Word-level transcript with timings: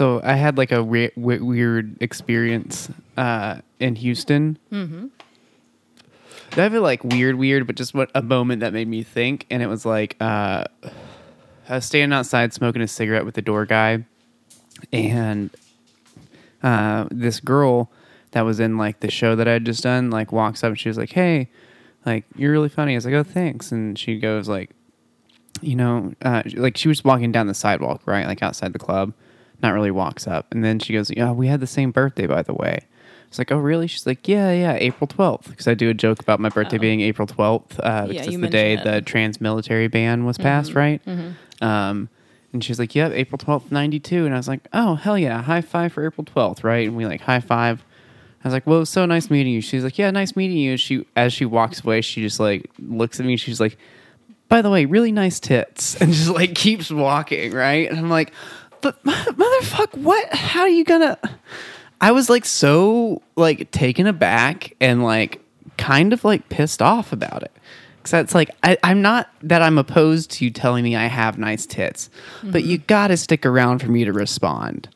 So 0.00 0.18
I 0.24 0.32
had 0.32 0.56
like 0.56 0.72
a 0.72 0.82
re- 0.82 1.10
w- 1.14 1.44
weird 1.44 2.00
experience 2.00 2.88
uh, 3.18 3.58
in 3.78 3.96
Houston. 3.96 4.56
Mm-hmm. 4.72 5.08
I 6.52 6.62
have 6.62 6.72
it 6.72 6.80
like 6.80 7.04
weird, 7.04 7.34
weird, 7.34 7.66
but 7.66 7.76
just 7.76 7.92
what 7.92 8.10
a 8.14 8.22
moment 8.22 8.60
that 8.60 8.72
made 8.72 8.88
me 8.88 9.02
think, 9.02 9.44
and 9.50 9.62
it 9.62 9.66
was 9.66 9.84
like 9.84 10.16
uh, 10.18 10.64
I 11.68 11.74
was 11.74 11.84
standing 11.84 12.16
outside 12.16 12.54
smoking 12.54 12.80
a 12.80 12.88
cigarette 12.88 13.26
with 13.26 13.34
the 13.34 13.42
door 13.42 13.66
guy, 13.66 14.06
and 14.90 15.50
uh, 16.62 17.04
this 17.10 17.38
girl 17.38 17.92
that 18.30 18.40
was 18.40 18.58
in 18.58 18.78
like 18.78 19.00
the 19.00 19.10
show 19.10 19.36
that 19.36 19.46
I 19.46 19.52
had 19.52 19.66
just 19.66 19.82
done 19.82 20.08
like 20.08 20.32
walks 20.32 20.64
up 20.64 20.68
and 20.68 20.80
she 20.80 20.88
was 20.88 20.96
like, 20.96 21.12
"Hey, 21.12 21.50
like 22.06 22.24
you're 22.36 22.52
really 22.52 22.70
funny." 22.70 22.92
I 22.92 22.96
was 22.96 23.04
like, 23.04 23.12
"Oh, 23.12 23.22
thanks," 23.22 23.70
and 23.70 23.98
she 23.98 24.18
goes 24.18 24.48
like, 24.48 24.70
you 25.60 25.76
know, 25.76 26.14
uh, 26.22 26.42
like 26.54 26.78
she 26.78 26.88
was 26.88 27.04
walking 27.04 27.32
down 27.32 27.48
the 27.48 27.54
sidewalk, 27.54 28.00
right, 28.06 28.26
like 28.26 28.42
outside 28.42 28.72
the 28.72 28.78
club, 28.78 29.12
not 29.62 29.74
really 29.74 29.90
walks 29.90 30.26
up, 30.26 30.52
and 30.52 30.64
then 30.64 30.78
she 30.78 30.92
goes, 30.92 31.10
"Yeah, 31.10 31.32
we 31.32 31.48
had 31.48 31.60
the 31.60 31.66
same 31.66 31.90
birthday, 31.90 32.26
by 32.26 32.42
the 32.42 32.54
way." 32.54 32.86
It's 33.30 33.38
like, 33.38 33.52
oh, 33.52 33.58
really? 33.58 33.86
She's 33.86 34.08
like, 34.08 34.26
yeah, 34.26 34.50
yeah, 34.50 34.72
April 34.80 35.06
12th. 35.06 35.48
Because 35.50 35.68
I 35.68 35.74
do 35.74 35.88
a 35.88 35.94
joke 35.94 36.18
about 36.18 36.40
my 36.40 36.48
birthday 36.48 36.78
being 36.78 37.00
April 37.00 37.28
12th, 37.28 37.78
uh, 37.78 38.08
because 38.08 38.26
the 38.40 38.48
day 38.48 38.72
it. 38.72 38.82
the 38.82 39.02
trans 39.02 39.40
military 39.40 39.86
ban 39.86 40.24
was 40.24 40.36
passed, 40.36 40.74
right? 40.74 41.00
Um, 41.60 42.08
and 42.52 42.64
she's 42.64 42.80
like, 42.80 42.94
yep, 42.96 43.12
April 43.12 43.38
12th, 43.38 43.70
92. 43.70 44.26
And 44.26 44.34
I 44.34 44.36
was 44.36 44.48
like, 44.48 44.66
oh, 44.72 44.96
hell 44.96 45.16
yeah, 45.16 45.40
high 45.42 45.60
five 45.60 45.92
for 45.92 46.04
April 46.04 46.24
12th, 46.24 46.64
right? 46.64 46.88
And 46.88 46.96
we 46.96 47.06
like 47.06 47.20
high 47.20 47.38
five. 47.38 47.84
I 48.42 48.48
was 48.48 48.52
like, 48.52 48.66
well, 48.66 48.84
so 48.84 49.06
nice 49.06 49.30
meeting 49.30 49.52
you. 49.52 49.60
She's 49.60 49.84
like, 49.84 49.96
yeah, 49.96 50.10
nice 50.10 50.34
meeting 50.34 50.56
you. 50.56 50.76
She, 50.76 51.06
as 51.14 51.32
she 51.32 51.44
walks 51.44 51.84
away, 51.84 52.00
she 52.00 52.22
just 52.22 52.40
like 52.40 52.68
looks 52.80 53.20
at 53.20 53.26
me. 53.26 53.36
She's 53.36 53.60
like, 53.60 53.78
by 54.48 54.62
the 54.62 54.70
way, 54.70 54.86
really 54.86 55.12
nice 55.12 55.38
tits, 55.38 55.94
and 56.00 56.12
just 56.12 56.30
like 56.30 56.56
keeps 56.56 56.90
walking, 56.90 57.52
right? 57.52 57.88
And 57.88 57.98
I'm 57.98 58.10
like, 58.10 58.32
but 58.80 59.04
mo- 59.04 59.12
motherfucker, 59.12 59.98
what? 59.98 60.32
How 60.34 60.62
are 60.62 60.68
you 60.68 60.84
gonna? 60.84 61.18
I 62.00 62.12
was 62.12 62.30
like 62.30 62.44
so 62.44 63.22
like 63.36 63.70
taken 63.70 64.06
aback 64.06 64.74
and 64.80 65.02
like 65.02 65.40
kind 65.76 66.12
of 66.12 66.24
like 66.24 66.48
pissed 66.48 66.82
off 66.82 67.12
about 67.12 67.42
it. 67.42 67.52
Cause 68.02 68.12
that's 68.12 68.34
like 68.34 68.50
I, 68.62 68.78
I'm 68.82 69.02
not 69.02 69.30
that 69.42 69.60
I'm 69.60 69.76
opposed 69.76 70.30
to 70.32 70.44
you 70.44 70.50
telling 70.50 70.84
me 70.84 70.96
I 70.96 71.06
have 71.06 71.38
nice 71.38 71.66
tits, 71.66 72.08
but 72.42 72.62
mm-hmm. 72.62 72.70
you 72.70 72.78
gotta 72.78 73.16
stick 73.16 73.44
around 73.44 73.80
for 73.80 73.90
me 73.90 74.04
to 74.04 74.12
respond. 74.12 74.88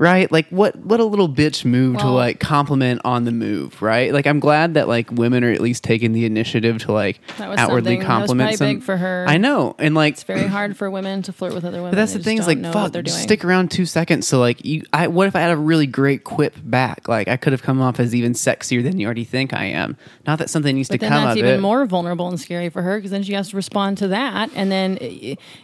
Right? 0.00 0.30
Like 0.30 0.46
what 0.50 0.76
what 0.76 1.00
a 1.00 1.04
little 1.04 1.28
bitch 1.28 1.64
move 1.64 1.98
to 1.98 2.06
like 2.06 2.38
compliment 2.38 3.00
on 3.04 3.24
the 3.24 3.32
move, 3.32 3.82
right? 3.82 4.12
Like 4.12 4.28
I'm 4.28 4.38
glad 4.38 4.74
that 4.74 4.86
like 4.86 5.10
women 5.10 5.42
are 5.42 5.50
at 5.50 5.60
least 5.60 5.82
taking 5.82 6.12
the 6.12 6.24
initiative 6.24 6.78
to 6.84 6.92
like 6.92 7.18
That 7.38 7.48
was 7.48 7.58
outwardly 7.58 7.96
something- 7.96 7.98
that 8.00 8.06
was 8.06 8.28
compliment 8.28 8.58
some- 8.58 8.66
big 8.74 8.82
for 8.84 8.96
her. 8.96 9.24
I 9.26 9.38
know. 9.38 9.74
And 9.80 9.96
like 9.96 10.12
It's 10.14 10.22
very 10.22 10.46
hard 10.46 10.76
for 10.76 10.88
women 10.88 11.22
to 11.22 11.32
flirt 11.32 11.52
with 11.52 11.64
other 11.64 11.78
women. 11.78 11.90
but 11.92 11.96
that's 11.96 12.12
They 12.12 12.18
the 12.18 12.24
thing 12.24 12.38
is 12.38 12.46
like 12.46 12.62
fuck 12.72 12.92
they're 12.92 13.02
just 13.02 13.16
doing. 13.16 13.26
stick 13.26 13.44
around 13.44 13.72
two 13.72 13.86
seconds 13.86 14.28
so 14.28 14.38
like 14.38 14.64
you 14.64 14.84
I 14.92 15.08
what 15.08 15.26
if 15.26 15.34
I 15.34 15.40
had 15.40 15.50
a 15.50 15.56
really 15.56 15.86
great 15.88 16.22
quip 16.22 16.54
back 16.62 17.08
like 17.08 17.26
I 17.26 17.36
could 17.36 17.52
have 17.52 17.62
come 17.62 17.80
off 17.82 17.98
as 17.98 18.14
even 18.14 18.34
sexier 18.34 18.84
than 18.84 19.00
you 19.00 19.06
already 19.06 19.24
think 19.24 19.52
I 19.52 19.64
am 19.64 19.96
not 20.28 20.38
that 20.38 20.48
something 20.48 20.76
needs 20.76 20.90
But 20.90 20.96
to 21.00 21.06
then 21.06 21.10
come 21.10 21.24
that's 21.24 21.38
even 21.38 21.54
it 21.54 21.60
more 21.60 21.84
vulnerable 21.86 22.28
and 22.28 22.38
scary 22.38 22.68
for 22.68 22.82
her 22.82 22.98
because 22.98 23.10
then 23.10 23.24
she 23.24 23.32
has 23.32 23.48
to 23.48 23.56
respond 23.56 23.98
to 23.98 24.06
that, 24.08 24.50
and 24.54 24.70
then 24.70 24.96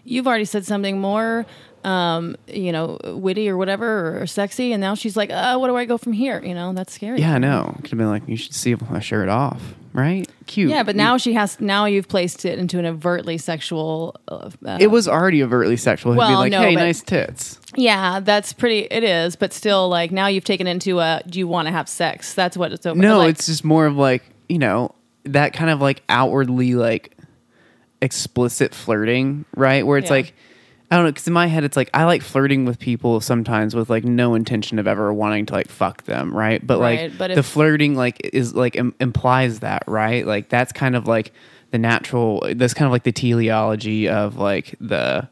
you've 0.03 0.27
already 0.27 0.45
said 0.47 0.65
something 0.65 1.01
more, 1.01 1.47
um, 1.85 2.37
you 2.47 2.73
know, 2.73 2.99
witty 3.05 3.49
or 3.49 3.57
whatever 3.57 4.21
or 4.21 4.27
sexy, 4.27 4.73
and 4.73 4.81
now 4.81 4.95
she's 4.95 5.17
like, 5.17 5.31
uh, 5.31 5.57
"What 5.59 5.69
do 5.69 5.77
I 5.77 5.85
go 5.85 5.99
from 5.99 6.13
here?" 6.13 6.43
You 6.45 6.55
know, 6.55 6.73
that's 6.73 6.93
scary. 6.93 7.21
yeah 7.21 7.35
I 7.35 7.39
know 7.39 7.75
could 7.83 7.91
have 7.91 7.99
been 7.99 8.09
like 8.09 8.27
you 8.29 8.37
should 8.37 8.55
see 8.55 8.75
my 8.91 9.01
shirt 9.01 9.29
off 9.29 9.61
right 9.93 10.29
cute 10.47 10.71
Yeah, 10.71 10.83
but 10.83 10.97
now 10.97 11.17
she 11.19 11.35
has. 11.35 11.61
Now 11.61 11.85
you've 11.85 12.09
placed 12.09 12.45
it 12.45 12.59
into 12.59 12.79
an 12.81 12.87
overtly 12.87 13.39
sexual. 13.39 14.17
Uh, 14.27 14.51
uh, 14.67 14.79
it 14.81 14.89
was 14.89 15.07
already 15.07 15.43
overtly 15.43 15.77
sexual 15.77 16.13
it'd 16.13 16.19
be 16.21 16.25
Well, 16.27 16.39
like 16.41 16.51
no, 16.53 16.63
hey 16.63 16.75
nice 16.75 17.01
tits 17.03 17.61
yeah, 17.77 18.21
that's 18.21 18.53
pretty. 18.53 18.87
It 18.89 19.03
is, 19.03 19.35
but 19.35 19.53
still, 19.53 19.89
like 19.89 20.13
now 20.13 20.29
you've 20.29 20.45
taken 20.45 20.67
it 20.69 20.71
into 20.71 21.01
a. 21.01 21.23
Do 21.27 21.41
you 21.41 21.49
want 21.49 21.67
to 21.67 21.73
have 21.73 21.89
sex? 21.89 22.33
That's 22.33 22.57
what 22.57 22.71
it's 22.73 22.87
over. 22.87 22.97
no 23.01 23.19
like, 23.19 23.31
it's 23.31 23.47
just 23.47 23.65
more 23.65 23.87
of 23.87 23.97
like 23.97 24.23
you 24.49 24.59
know 24.59 24.95
that 25.25 25.53
kind 25.55 25.71
of 25.71 25.81
like 25.81 26.03
outwardly 26.09 26.75
like 26.77 27.17
explicit 28.01 28.75
flirting 28.75 29.45
right 29.57 29.87
where 29.87 29.99
it's 29.99 30.11
Yeah. 30.11 30.17
like 30.17 30.35
I 30.91 30.97
don't 30.97 31.07
know 31.07 31.11
because 31.13 31.27
in 31.27 31.33
my 31.33 31.47
head 31.47 31.65
it's 31.65 31.77
like 31.77 31.91
I 31.95 32.05
like 32.05 32.23
flirting 32.23 32.65
with 32.67 32.79
people 32.79 33.21
sometimes 33.21 33.75
with 33.75 33.91
like 33.91 34.05
no 34.05 34.35
intention 34.35 34.79
of 34.79 34.87
ever 34.87 35.13
wanting 35.13 35.47
to 35.47 35.53
like 35.55 35.69
fuck 35.69 36.05
them 36.05 36.35
right 36.37 36.65
but 36.65 36.79
Right, 36.79 37.11
like 37.11 37.19
but 37.19 37.29
the 37.29 37.39
if- 37.41 37.47
flirting 37.47 37.95
like 37.97 38.31
is 38.33 38.55
like 38.55 38.77
Im- 38.77 38.95
implies 39.01 39.61
that 39.61 39.83
right 39.89 40.27
like 40.27 40.49
that's 40.51 40.73
kind 40.73 40.95
of 40.95 41.09
like 41.09 41.33
the 41.73 41.79
natural 41.79 42.43
that's 42.55 42.75
kind 42.75 42.87
of 42.87 42.93
like 42.93 43.03
the 43.03 43.13
teleology 43.13 44.09
of 44.09 44.37
like 44.37 44.77
the 44.81 45.27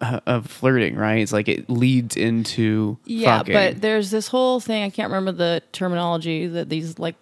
uh, 0.00 0.20
of 0.26 0.46
flirting 0.46 0.96
right 0.96 1.18
it's 1.20 1.32
like 1.32 1.48
it 1.48 1.68
leads 1.70 2.16
into 2.16 2.98
Yeah, 3.04 3.38
fucking. 3.38 3.54
but 3.54 3.80
there's 3.80 4.10
this 4.10 4.28
whole 4.28 4.58
thing. 4.60 4.82
I 4.82 4.90
can't 4.90 5.08
remember 5.10 5.32
the 5.32 5.62
terminology 5.72 6.46
that 6.48 6.68
these 6.68 6.98
like 6.98 7.14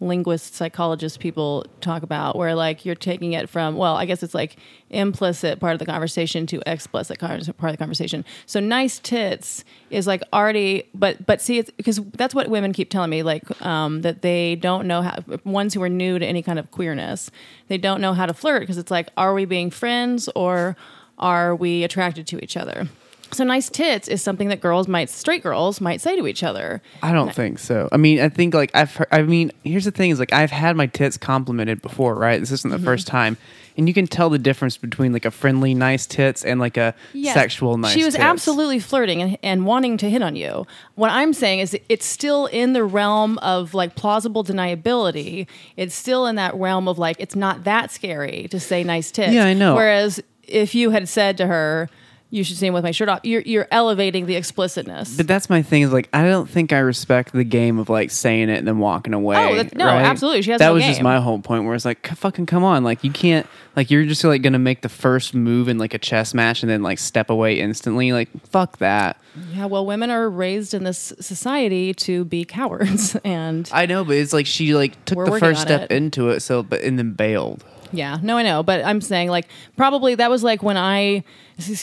linguist 0.00 0.54
psychologist 0.54 1.18
people 1.18 1.66
talk 1.80 2.02
about 2.02 2.36
where 2.36 2.54
like 2.54 2.84
you're 2.84 2.94
taking 2.94 3.32
it 3.32 3.48
from 3.48 3.76
well 3.76 3.96
i 3.96 4.04
guess 4.04 4.22
it's 4.22 4.34
like 4.34 4.56
implicit 4.90 5.60
part 5.60 5.74
of 5.74 5.78
the 5.78 5.86
conversation 5.86 6.46
to 6.46 6.62
explicit 6.66 7.18
part 7.18 7.40
of 7.40 7.46
the 7.46 7.76
conversation. 7.76 8.24
So 8.46 8.60
nice 8.60 8.98
tits 8.98 9.64
is 9.90 10.06
like 10.06 10.22
already 10.32 10.84
but 10.94 11.24
but 11.26 11.40
see 11.40 11.58
it's 11.58 11.70
because 11.72 12.00
that's 12.14 12.34
what 12.34 12.48
women 12.48 12.72
keep 12.72 12.90
telling 12.90 13.10
me 13.10 13.22
like 13.22 13.60
um, 13.64 14.02
that 14.02 14.22
they 14.22 14.56
don't 14.56 14.86
know 14.86 15.02
how 15.02 15.22
ones 15.44 15.74
who 15.74 15.82
are 15.82 15.88
new 15.88 16.18
to 16.18 16.26
any 16.26 16.42
kind 16.42 16.58
of 16.58 16.70
queerness 16.70 17.30
they 17.68 17.78
don't 17.78 18.00
know 18.00 18.14
how 18.14 18.26
to 18.26 18.34
flirt 18.34 18.60
because 18.60 18.78
it's 18.78 18.90
like 18.90 19.08
are 19.16 19.34
we 19.34 19.44
being 19.44 19.70
friends 19.70 20.28
or 20.34 20.76
are 21.18 21.54
we 21.54 21.84
attracted 21.84 22.26
to 22.26 22.42
each 22.42 22.56
other 22.56 22.88
so 23.32 23.44
nice 23.44 23.68
tits 23.70 24.08
is 24.08 24.22
something 24.22 24.48
that 24.48 24.60
girls 24.60 24.88
might 24.88 25.10
straight 25.10 25.42
girls 25.42 25.80
might 25.80 26.00
say 26.00 26.16
to 26.16 26.26
each 26.26 26.42
other 26.42 26.80
I 27.02 27.12
don't 27.12 27.34
think 27.34 27.58
so. 27.58 27.88
I 27.92 27.96
mean, 27.96 28.20
I 28.20 28.28
think 28.28 28.54
like 28.54 28.70
I've. 28.74 28.94
Heard, 28.96 29.08
I 29.12 29.22
mean, 29.22 29.52
here's 29.64 29.84
the 29.84 29.90
thing: 29.90 30.10
is 30.10 30.18
like 30.18 30.32
I've 30.32 30.50
had 30.50 30.76
my 30.76 30.86
tits 30.86 31.16
complimented 31.16 31.82
before, 31.82 32.14
right? 32.14 32.38
This 32.40 32.50
isn't 32.52 32.70
the 32.70 32.76
Mm-hmm. 32.78 32.84
first 32.84 33.06
time, 33.06 33.36
and 33.76 33.86
you 33.88 33.94
can 33.94 34.06
tell 34.06 34.30
the 34.30 34.38
difference 34.38 34.76
between 34.76 35.12
like 35.12 35.24
a 35.24 35.30
friendly, 35.30 35.74
nice 35.74 36.06
tits 36.06 36.44
and 36.44 36.58
like 36.60 36.76
a 36.76 36.94
Yes. 37.12 37.34
sexual, 37.34 37.76
nice. 37.76 37.92
Tits. 37.92 38.00
She 38.00 38.04
was 38.04 38.14
tits. 38.14 38.24
absolutely 38.24 38.78
flirting 38.80 39.20
and, 39.22 39.38
and 39.42 39.66
wanting 39.66 39.96
to 39.98 40.08
hit 40.10 40.22
on 40.22 40.34
you. 40.36 40.66
What 40.94 41.10
I'm 41.10 41.32
saying 41.32 41.60
is 41.60 41.76
it's 41.88 42.06
still 42.06 42.46
in 42.46 42.72
the 42.72 42.84
realm 42.84 43.38
of 43.38 43.74
like 43.74 43.94
plausible 43.94 44.42
deniability. 44.44 45.46
It's 45.76 45.94
still 45.94 46.26
in 46.26 46.36
that 46.36 46.54
realm 46.54 46.88
of 46.88 46.98
like 46.98 47.16
it's 47.18 47.36
not 47.36 47.64
that 47.64 47.90
scary 47.90 48.48
to 48.50 48.58
say 48.60 48.84
nice 48.84 49.10
tits. 49.10 49.32
Yeah, 49.32 49.44
I 49.46 49.54
know. 49.54 49.74
Whereas 49.74 50.20
if 50.44 50.74
you 50.74 50.90
had 50.90 51.08
said 51.08 51.36
to 51.38 51.46
her, 51.46 51.88
"You 52.30 52.44
should 52.44 52.56
see 52.56 52.66
him 52.66 52.74
with 52.74 52.84
my 52.84 52.90
shirt 52.90 53.08
off," 53.08 53.20
you're 53.24 53.42
you're 53.42 53.66
elevating 53.70 54.26
the 54.26 54.36
explicitness. 54.36 55.16
But 55.16 55.26
that's 55.26 55.48
my 55.48 55.62
thing 55.62 55.82
is 55.82 55.92
like 55.92 56.08
I 56.12 56.24
don't 56.28 56.48
think 56.48 56.72
I 56.72 56.78
respect 56.78 57.32
the 57.32 57.44
game 57.44 57.78
of 57.78 57.88
like 57.88 58.10
saying 58.10 58.48
it 58.48 58.58
and 58.58 58.68
then 58.68 58.78
walking 58.78 59.14
away. 59.14 59.36
Oh, 59.36 59.56
that- 59.56 59.76
no, 59.76 59.86
right? 59.86 60.04
absolutely. 60.04 60.42
She 60.42 60.50
has 60.50 60.58
that 60.58 60.68
no 60.68 60.74
was 60.74 60.84
just 60.84 61.02
my 61.02 61.20
whole 61.20 61.38
point. 61.40 61.64
Where 61.64 61.74
it's 61.74 61.84
like, 61.84 62.06
fucking 62.06 62.46
come 62.46 62.64
on, 62.64 62.84
like 62.84 63.02
you 63.04 63.10
can't, 63.10 63.46
like 63.76 63.90
you're 63.90 64.04
just 64.04 64.22
like 64.24 64.42
gonna 64.42 64.58
make 64.58 64.82
the 64.82 64.88
first 64.88 65.34
move 65.34 65.68
in 65.68 65.78
like 65.78 65.94
a 65.94 65.98
chess 65.98 66.34
match 66.34 66.62
and 66.62 66.70
then 66.70 66.82
like 66.82 66.98
step 66.98 67.30
away 67.30 67.60
instantly. 67.60 68.12
Like 68.12 68.28
fuck 68.48 68.78
that. 68.78 69.16
yeah, 69.52 69.66
well, 69.66 69.86
women 69.86 70.10
are 70.10 70.28
raised 70.28 70.74
in 70.74 70.84
this 70.84 71.12
society 71.20 71.94
to 71.94 72.24
be 72.24 72.44
cowards, 72.44 73.16
and 73.24 73.68
I 73.72 73.86
know, 73.86 74.04
but 74.04 74.16
it's 74.16 74.32
like 74.32 74.46
she 74.46 74.74
like 74.74 75.04
took 75.04 75.24
the 75.24 75.38
first 75.38 75.62
step 75.62 75.82
it. 75.82 75.90
into 75.92 76.28
it, 76.30 76.40
so 76.40 76.62
but 76.62 76.82
and 76.82 76.98
then 76.98 77.12
bailed. 77.12 77.64
Yeah, 77.92 78.18
no, 78.22 78.36
I 78.36 78.42
know, 78.42 78.62
but 78.62 78.84
I'm 78.84 79.00
saying 79.00 79.30
like 79.30 79.48
probably 79.76 80.14
that 80.16 80.30
was 80.30 80.44
like 80.44 80.62
when 80.62 80.76
I 80.76 81.24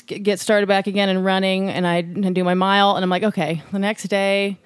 get 0.06 0.40
started 0.40 0.68
back 0.68 0.88
again 0.88 1.10
and 1.10 1.26
running, 1.26 1.70
and 1.70 1.86
I 1.88 2.02
do 2.02 2.44
my 2.44 2.54
mile, 2.54 2.96
and 2.96 3.04
I'm 3.04 3.10
like, 3.10 3.24
okay, 3.24 3.62
the 3.72 3.80
next 3.80 4.04
day, 4.04 4.60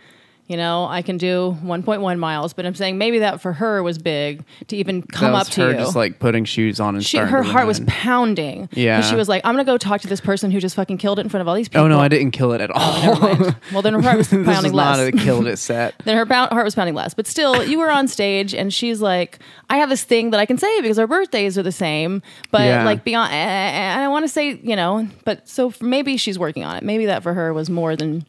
you 0.50 0.58
know, 0.58 0.88
I 0.90 1.04
can 1.04 1.18
do 1.20 1.56
1.1 1.64 2.18
miles, 2.18 2.54
but 2.54 2.66
I'm 2.66 2.74
saying 2.74 2.98
maybe 2.98 3.20
that 3.20 3.40
for 3.40 3.54
her 3.54 3.84
was 3.84 4.00
big 4.00 4.44
to 4.68 4.76
even 4.76 5.04
come 5.04 5.36
up 5.36 5.46
to 5.50 5.62
her 5.62 5.72
you. 5.72 5.78
just 5.78 5.96
like 5.96 6.18
putting 6.18 6.44
shoes 6.44 6.80
on 6.80 6.96
and 6.96 7.06
she, 7.06 7.18
starting 7.18 7.32
her 7.32 7.44
heart 7.44 7.68
was 7.68 7.82
pounding. 7.86 8.68
Yeah. 8.72 9.02
she 9.02 9.16
was 9.16 9.30
like, 9.30 9.46
I'm 9.46 9.54
gonna 9.54 9.64
go 9.64 9.78
talk 9.78 10.02
to 10.02 10.08
this 10.08 10.20
person 10.20 10.50
who 10.50 10.60
just 10.60 10.76
fucking 10.76 10.98
killed 10.98 11.20
it 11.20 11.22
in 11.22 11.30
front 11.30 11.42
of 11.42 11.48
all 11.48 11.54
these 11.54 11.70
people. 11.70 11.84
Oh 11.84 11.88
no, 11.88 12.00
I 12.00 12.08
didn't 12.08 12.32
kill 12.32 12.52
it 12.54 12.62
at 12.62 12.72
oh, 12.74 12.74
all. 12.74 13.54
Well, 13.72 13.84
then 13.84 13.94
her 13.94 14.02
heart 14.02 14.18
was 14.18 14.30
this 14.32 14.44
pounding 14.44 14.74
was 14.74 14.78
not 14.84 14.98
less. 14.98 15.08
a 15.08 15.12
killed 15.12 15.46
it 15.46 15.58
set. 15.58 15.94
then 16.04 16.18
her 16.18 16.26
pound, 16.26 16.52
heart 16.52 16.66
was 16.66 16.74
pounding 16.74 16.96
less. 16.96 17.14
But 17.14 17.28
still, 17.28 17.64
you 17.64 17.78
were 17.78 17.92
on 17.92 18.08
stage, 18.08 18.56
and 18.56 18.74
she's 18.74 19.02
like, 19.02 19.38
"I 19.70 19.78
have 19.78 19.90
this 19.90 20.04
thing 20.04 20.32
that 20.32 20.40
I 20.40 20.48
can 20.48 20.58
say 20.58 20.82
because 20.82 20.98
our 20.98 21.06
birthdays 21.06 21.60
are 21.60 21.64
the 21.64 21.72
same." 21.72 22.24
But 22.50 22.62
Yeah. 22.62 22.86
like 22.86 23.04
beyond, 23.04 23.32
and 23.32 24.02
I 24.02 24.08
want 24.08 24.24
to 24.24 24.30
say, 24.30 24.60
you 24.64 24.76
know, 24.76 25.08
but 25.26 25.48
so 25.48 25.72
maybe 25.80 26.18
she's 26.18 26.40
working 26.40 26.64
on 26.64 26.76
it. 26.76 26.84
Maybe 26.84 27.06
that 27.06 27.22
for 27.22 27.36
her 27.36 27.54
was 27.54 27.70
more 27.70 27.96
than. 27.96 28.26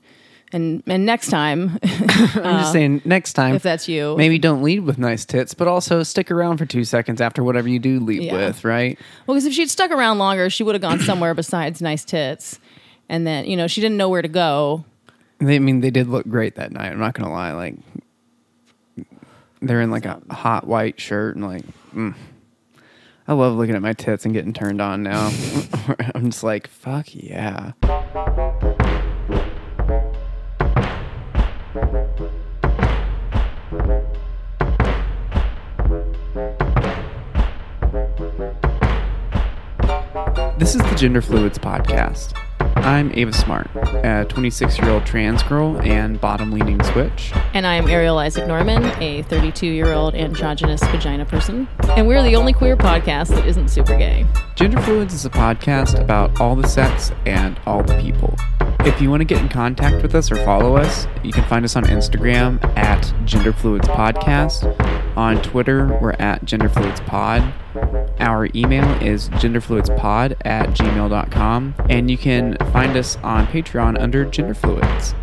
And 0.53 0.83
and 0.87 1.07
next 1.07 1.29
time, 1.29 1.79
I'm 1.83 2.61
just 2.61 2.73
saying, 2.73 3.03
next 3.05 3.35
time, 3.35 3.55
if 3.55 3.63
that's 3.63 3.89
you, 3.89 4.17
maybe 4.17 4.39
don't 4.39 4.63
lead 4.63 4.81
with 4.81 4.99
nice 4.99 5.25
tits, 5.25 5.55
but 5.55 5.69
also 5.69 6.03
stick 6.03 6.31
around 6.31 6.59
for 6.59 6.67
two 6.67 6.85
seconds 6.85 7.21
after 7.21 7.45
whatever 7.45 7.69
you 7.69 7.79
do 7.79 8.01
lead 8.01 8.25
Yeah. 8.25 8.33
with, 8.33 8.65
right? 8.65 8.99
well, 9.27 9.37
because 9.37 9.47
if 9.47 9.53
she'd 9.53 9.71
stuck 9.71 9.91
around 9.93 10.19
longer, 10.19 10.51
she 10.51 10.65
would 10.65 10.75
have 10.75 10.83
gone 10.83 10.99
somewhere 11.01 11.35
besides 11.35 11.81
nice 11.81 12.05
tits. 12.05 12.59
And 13.09 13.27
then 13.27 13.45
you 13.45 13.57
know 13.57 13.67
she 13.69 13.81
didn't 13.81 13.97
know 13.97 14.09
where 14.09 14.23
to 14.23 14.29
go. 14.29 14.85
They, 15.39 15.57
I 15.57 15.59
mean, 15.61 15.81
they 15.81 15.91
did 15.91 16.09
look 16.09 16.27
great 16.29 16.57
that 16.57 16.73
night. 16.73 16.91
I'm 16.91 16.99
not 16.99 17.15
gonna 17.15 17.31
lie, 17.33 17.53
like 17.53 17.77
they're 19.63 19.81
in 19.81 19.91
like 19.91 20.05
a 20.07 20.21
hot 20.31 20.67
white 20.67 21.01
shirt 21.01 21.37
and 21.37 21.47
like. 21.47 21.63
Mm. 21.95 22.15
I 23.29 23.35
love 23.35 23.55
looking 23.57 23.77
at 23.77 23.83
my 23.83 23.93
tits 23.93 24.25
and 24.25 24.35
getting 24.35 24.53
turned 24.53 24.81
on 24.81 25.05
now. 25.05 25.31
I'm 26.17 26.31
just 26.31 26.43
like, 26.43 26.67
fuck 26.67 27.15
yeah. 27.15 27.73
Gender 40.61 41.23
Fluids 41.23 41.59
Podcast. 41.59 42.37
I'm 42.77 43.11
Ava 43.15 43.33
Smart, 43.33 43.71
a 44.05 44.27
26 44.29 44.79
year 44.79 44.91
old 44.91 45.07
trans 45.07 45.43
girl 45.43 45.81
and 45.81 46.21
bottom 46.21 46.53
leaning 46.53 46.83
switch. 46.85 47.33
And 47.55 47.67
I'm 47.67 47.89
Ariel 47.89 48.19
Isaac 48.19 48.47
Norman, 48.47 48.85
a 49.03 49.23
32 49.23 49.67
year 49.67 49.95
old 49.95 50.15
androgynous 50.15 50.83
vagina 50.83 51.25
person. 51.25 51.67
And 51.89 52.07
we're 52.07 52.23
the 52.23 52.37
only 52.37 52.53
queer 52.53 52.77
podcast 52.77 53.29
that 53.29 53.47
isn't 53.47 53.69
super 53.69 53.97
gay. 53.97 54.27
Gender 54.55 54.83
Fluids 54.83 55.15
is 55.15 55.25
a 55.25 55.31
podcast 55.31 55.99
about 55.99 56.39
all 56.39 56.55
the 56.55 56.69
sex 56.69 57.11
and 57.25 57.59
all 57.65 57.83
the 57.83 57.99
people. 57.99 58.37
If 58.81 59.01
you 59.01 59.09
want 59.09 59.23
to 59.23 59.25
get 59.25 59.41
in 59.41 59.49
contact 59.49 60.03
with 60.03 60.15
us 60.15 60.31
or 60.31 60.37
follow 60.45 60.77
us, 60.77 61.07
you 61.23 61.33
can 61.33 61.45
find 61.45 61.65
us 61.65 61.75
on 61.75 61.85
Instagram 61.85 62.63
at 62.77 63.15
Gender 63.25 63.55
Fluids 63.55 63.89
Podcast. 63.89 64.67
On 65.17 65.41
Twitter, 65.43 65.99
we're 66.03 66.13
at 66.13 66.45
Gender 66.45 66.69
Fluids 66.69 67.01
Pod. 67.01 67.55
Our 68.21 68.49
email 68.55 68.85
is 69.03 69.29
genderfluidspod 69.31 70.37
at 70.45 70.69
gmail.com. 70.71 71.75
And 71.89 72.11
you 72.11 72.19
can 72.19 72.57
find 72.73 72.97
us 72.97 73.17
on 73.23 73.47
Patreon 73.47 73.99
under 73.99 74.25
Gender 74.27 74.55
Fluids. 74.55 75.15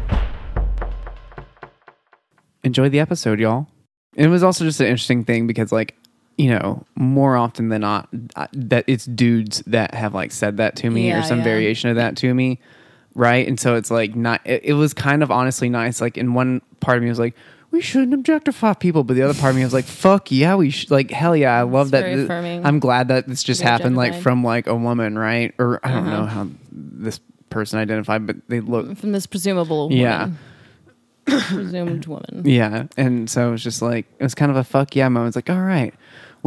Enjoy 2.64 2.90
the 2.90 3.00
episode, 3.00 3.40
y'all. 3.40 3.68
It 4.16 4.28
was 4.28 4.44
also 4.44 4.66
just 4.66 4.80
an 4.80 4.88
interesting 4.88 5.24
thing 5.24 5.46
because, 5.48 5.72
like, 5.72 5.96
you 6.38 6.50
know, 6.50 6.84
more 6.96 7.38
often 7.38 7.70
than 7.70 7.82
not, 7.82 8.10
uh, 8.36 8.48
that 8.54 8.84
it's 8.88 9.06
dudes 9.06 9.64
that 9.68 9.94
have 9.94 10.14
like 10.14 10.32
said 10.32 10.58
that 10.58 10.76
to 10.78 10.90
me 10.90 11.08
Yeah, 11.10 11.20
or 11.20 11.24
some 11.24 11.40
yeah. 11.40 11.44
variation 11.44 11.90
of 11.90 11.96
that 11.98 12.18
to 12.18 12.34
me, 12.34 12.60
right? 13.16 13.48
And 13.48 13.60
so 13.60 13.76
it's 13.76 13.90
like 13.92 14.16
not. 14.16 14.42
It, 14.44 14.66
it 14.66 14.74
was 14.74 14.94
kind 14.94 15.24
of 15.24 15.32
honestly 15.32 15.70
nice. 15.70 16.02
Like 16.02 16.18
in 16.18 16.34
one 16.34 16.62
part 16.80 16.98
of 16.98 17.04
me 17.04 17.10
was 17.10 17.20
like, 17.20 17.36
we 17.72 17.82
shouldn't 17.82 18.14
objectify 18.14 18.74
people, 18.74 19.04
but 19.04 19.16
the 19.16 19.22
other 19.24 19.34
part 19.40 19.52
of 19.52 19.58
me 19.58 19.64
was 19.64 19.74
like, 19.74 19.86
fuck 19.86 20.32
yeah, 20.32 20.56
we 20.56 20.70
should. 20.70 20.90
Like 20.92 21.12
hell 21.12 21.36
yeah, 21.36 21.58
I 21.58 21.64
love 21.64 21.92
that. 21.92 22.04
th- 22.06 22.20
affirming. 22.20 22.66
I'm 22.66 22.80
glad 22.80 23.10
that 23.10 23.28
this 23.28 23.44
just 23.44 23.62
happened 23.62 23.96
like 23.98 24.16
from 24.22 24.44
like 24.44 24.68
a 24.68 24.76
woman, 24.76 25.18
right? 25.18 25.54
Or 25.60 25.80
I 25.84 25.92
don't 25.92 26.08
Uh-huh. 26.08 26.18
know 26.22 26.26
how 26.26 26.48
this 26.72 27.20
person 27.50 27.80
identified, 27.80 28.26
but 28.26 28.38
they 28.48 28.60
look 28.62 28.98
From 28.98 29.12
this 29.12 29.26
presumable 29.28 29.92
Yeah. 29.92 30.20
woman. 30.26 30.38
Presumed 31.26 32.06
woman. 32.06 32.44
Yeah. 32.46 32.86
And 32.96 33.30
so 33.30 33.50
it 33.50 33.52
was 33.52 33.64
just 33.64 33.82
like, 33.82 34.06
it 34.18 34.24
was 34.24 34.34
kind 34.34 34.50
of 34.50 34.56
a 34.58 34.64
fuck 34.64 34.96
yeah 34.96 35.10
moment. 35.10 35.36
It's 35.36 35.48
like, 35.48 35.56
all 35.56 35.62
right, 35.64 35.94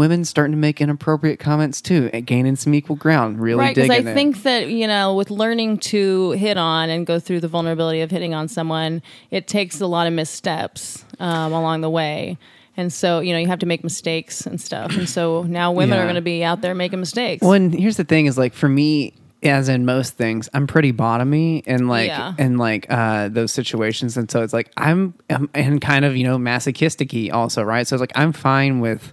women 0.01 0.25
starting 0.25 0.53
to 0.53 0.59
make 0.59 0.81
inappropriate 0.81 1.39
comments 1.39 1.81
too, 1.81 2.09
and 2.13 2.27
gaining 2.27 2.57
some 2.57 2.75
equal 2.75 2.97
ground. 2.97 3.39
Really 3.41 3.61
Right, 3.61 3.75
because 3.75 3.89
digging 3.91 4.09
I 4.09 4.11
it. 4.11 4.15
think 4.15 4.43
that 4.43 4.69
you 4.69 4.87
know, 4.87 5.15
with 5.15 5.31
learning 5.31 5.79
to 5.93 6.33
hit 6.33 6.57
on 6.57 6.89
and 6.91 7.07
go 7.07 7.21
through 7.21 7.41
the 7.41 7.49
vulnerability 7.49 8.01
of 8.01 8.11
hitting 8.11 8.35
on 8.35 8.49
someone, 8.49 9.03
it 9.31 9.47
takes 9.47 9.81
a 9.81 9.87
lot 9.87 10.07
of 10.07 10.13
missteps 10.13 11.05
um, 11.21 11.53
along 11.53 11.83
the 11.83 11.91
way, 11.91 12.39
and 12.77 12.93
so 12.93 13.21
you 13.21 13.33
know 13.33 13.39
you 13.39 13.47
have 13.49 13.59
to 13.61 13.67
make 13.67 13.85
mistakes 13.85 14.47
and 14.47 14.61
stuff. 14.61 14.97
And 14.97 15.09
so 15.09 15.43
now 15.45 15.71
women 15.73 15.97
Yeah. 15.99 16.03
are 16.03 16.07
going 16.07 16.15
to 16.17 16.21
be 16.23 16.43
out 16.43 16.63
there 16.63 16.75
making 16.75 16.99
mistakes. 17.01 17.43
Well, 17.43 17.53
and 17.53 17.73
here's 17.73 17.97
the 17.97 18.05
thing: 18.05 18.27
is 18.27 18.39
like 18.39 18.55
for 18.55 18.69
me, 18.69 19.13
as 19.43 19.69
in 19.69 19.85
most 19.85 20.15
things, 20.17 20.49
I'm 20.55 20.67
pretty 20.67 20.93
bottomy 20.93 21.63
and 21.67 21.89
like 21.89 22.09
Yeah. 22.09 22.35
in 22.39 22.57
like 22.59 22.87
uh, 22.91 23.29
those 23.29 23.53
situations, 23.53 24.17
and 24.17 24.31
so 24.31 24.43
it's 24.43 24.53
like 24.53 24.71
I'm, 24.77 25.15
I'm 25.29 25.49
and 25.55 25.81
kind 25.81 26.05
of 26.05 26.17
you 26.17 26.25
know 26.25 26.39
masochistic 26.39 27.13
also, 27.33 27.63
right? 27.63 27.87
So 27.87 27.97
it's 27.97 28.01
like 28.01 28.13
I'm 28.17 28.33
fine 28.33 28.81
with. 28.81 29.13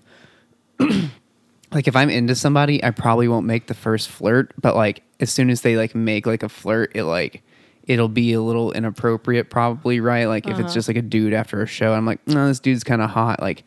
like 1.71 1.87
if 1.87 1.95
I'm 1.95 2.09
into 2.09 2.35
somebody, 2.35 2.83
I 2.83 2.91
probably 2.91 3.27
won't 3.27 3.45
make 3.45 3.67
the 3.67 3.73
first 3.73 4.09
flirt, 4.09 4.53
but 4.59 4.75
like 4.75 5.03
as 5.19 5.31
soon 5.31 5.49
as 5.49 5.61
they 5.61 5.75
like 5.75 5.95
make 5.95 6.25
like 6.25 6.43
a 6.43 6.49
flirt, 6.49 6.91
it 6.95 7.03
like 7.03 7.43
it'll 7.83 8.09
be 8.09 8.33
a 8.33 8.41
little 8.41 8.71
inappropriate 8.71 9.49
probably, 9.49 9.99
right? 9.99 10.25
Like 10.25 10.45
if 10.45 10.53
it's 10.53 10.59
uh-huh. 10.59 10.73
just 10.73 10.87
like 10.87 10.97
a 10.97 11.01
dude 11.01 11.33
after 11.33 11.61
a 11.61 11.67
show, 11.67 11.93
I'm 11.93 12.05
like, 12.05 12.25
no, 12.27 12.47
this 12.47 12.59
dude's 12.59 12.83
kind 12.83 13.01
of 13.01 13.09
hot. 13.09 13.41
Like 13.41 13.63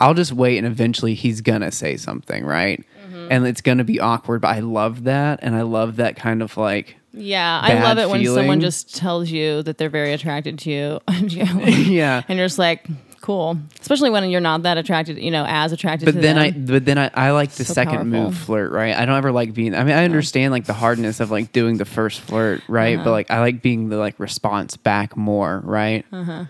I'll 0.00 0.14
just 0.14 0.32
wait 0.32 0.58
and 0.58 0.66
eventually 0.66 1.14
he's 1.14 1.40
gonna 1.40 1.72
say 1.72 1.96
something, 1.96 2.44
right? 2.44 2.84
Mm-hmm. 3.06 3.28
And 3.30 3.46
it's 3.46 3.60
gonna 3.60 3.84
be 3.84 4.00
awkward, 4.00 4.40
but 4.42 4.48
I 4.48 4.60
love 4.60 5.04
that 5.04 5.40
and 5.42 5.54
I 5.54 5.62
love 5.62 5.96
that 5.96 6.16
kind 6.16 6.42
of 6.42 6.56
like 6.56 6.96
yeah, 7.16 7.60
I 7.62 7.68
bad 7.68 7.84
love 7.84 7.98
it 7.98 8.10
when 8.10 8.20
feeling. 8.22 8.40
someone 8.40 8.60
just 8.60 8.96
tells 8.96 9.30
you 9.30 9.62
that 9.62 9.78
they're 9.78 9.88
very 9.88 10.12
attracted 10.12 10.58
to 10.60 10.70
you, 10.70 11.00
and 11.06 11.32
you- 11.32 11.44
Yeah. 11.94 12.22
and 12.28 12.38
you're 12.38 12.46
just 12.46 12.58
like, 12.58 12.86
cool. 13.24 13.56
Especially 13.80 14.10
when 14.10 14.28
you're 14.28 14.40
not 14.42 14.64
that 14.64 14.76
attracted, 14.76 15.18
you 15.18 15.30
know, 15.30 15.46
as 15.48 15.72
attracted. 15.72 16.04
But 16.04 16.12
to 16.12 16.20
then 16.20 16.36
them. 16.36 16.44
I, 16.44 16.50
but 16.50 16.84
then 16.84 16.98
I, 16.98 17.10
I 17.14 17.30
like 17.30 17.50
the 17.52 17.64
So 17.64 17.72
second 17.72 17.94
powerful. 17.94 18.06
move 18.06 18.36
flirt, 18.36 18.70
right? 18.70 18.94
I 18.94 19.06
don't 19.06 19.16
ever 19.16 19.32
like 19.32 19.54
being. 19.54 19.74
I 19.74 19.82
mean, 19.82 19.94
I 19.96 20.04
understand 20.04 20.52
like 20.52 20.66
the 20.66 20.74
hardness 20.74 21.20
of 21.20 21.30
like 21.30 21.50
doing 21.50 21.78
the 21.78 21.86
first 21.86 22.20
flirt, 22.20 22.60
right? 22.68 22.96
Uh-huh. 22.96 23.04
But 23.04 23.10
like 23.12 23.30
I 23.30 23.40
like 23.40 23.62
being 23.62 23.88
the 23.88 23.96
like 23.96 24.20
response 24.20 24.76
back 24.76 25.16
more, 25.16 25.62
right? 25.64 26.04
Uh-huh. 26.12 26.44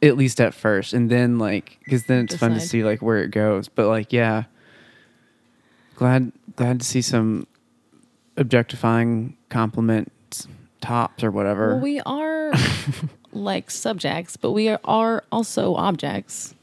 At 0.00 0.16
least 0.16 0.40
at 0.40 0.54
first, 0.54 0.94
and 0.94 1.10
then 1.10 1.38
like 1.38 1.78
because 1.84 2.04
then 2.06 2.24
it's 2.24 2.36
fun 2.36 2.54
to 2.54 2.60
see 2.60 2.82
like 2.84 3.02
where 3.02 3.18
it 3.22 3.30
goes. 3.30 3.68
But 3.68 3.86
like 3.88 4.10
yeah, 4.12 4.44
glad 5.96 6.32
glad 6.56 6.80
to 6.80 6.86
see 6.86 7.02
some 7.02 7.46
objectifying 8.38 9.36
compliments, 9.50 10.48
tops 10.80 11.22
or 11.22 11.30
whatever. 11.30 11.74
Well, 11.74 11.80
we 11.80 12.00
are 12.00 12.52
like 13.34 13.70
subjects, 13.70 14.36
but 14.36 14.52
we 14.52 14.68
are, 14.68 14.80
are 14.84 15.24
also 15.30 15.74
objects. 15.74 16.54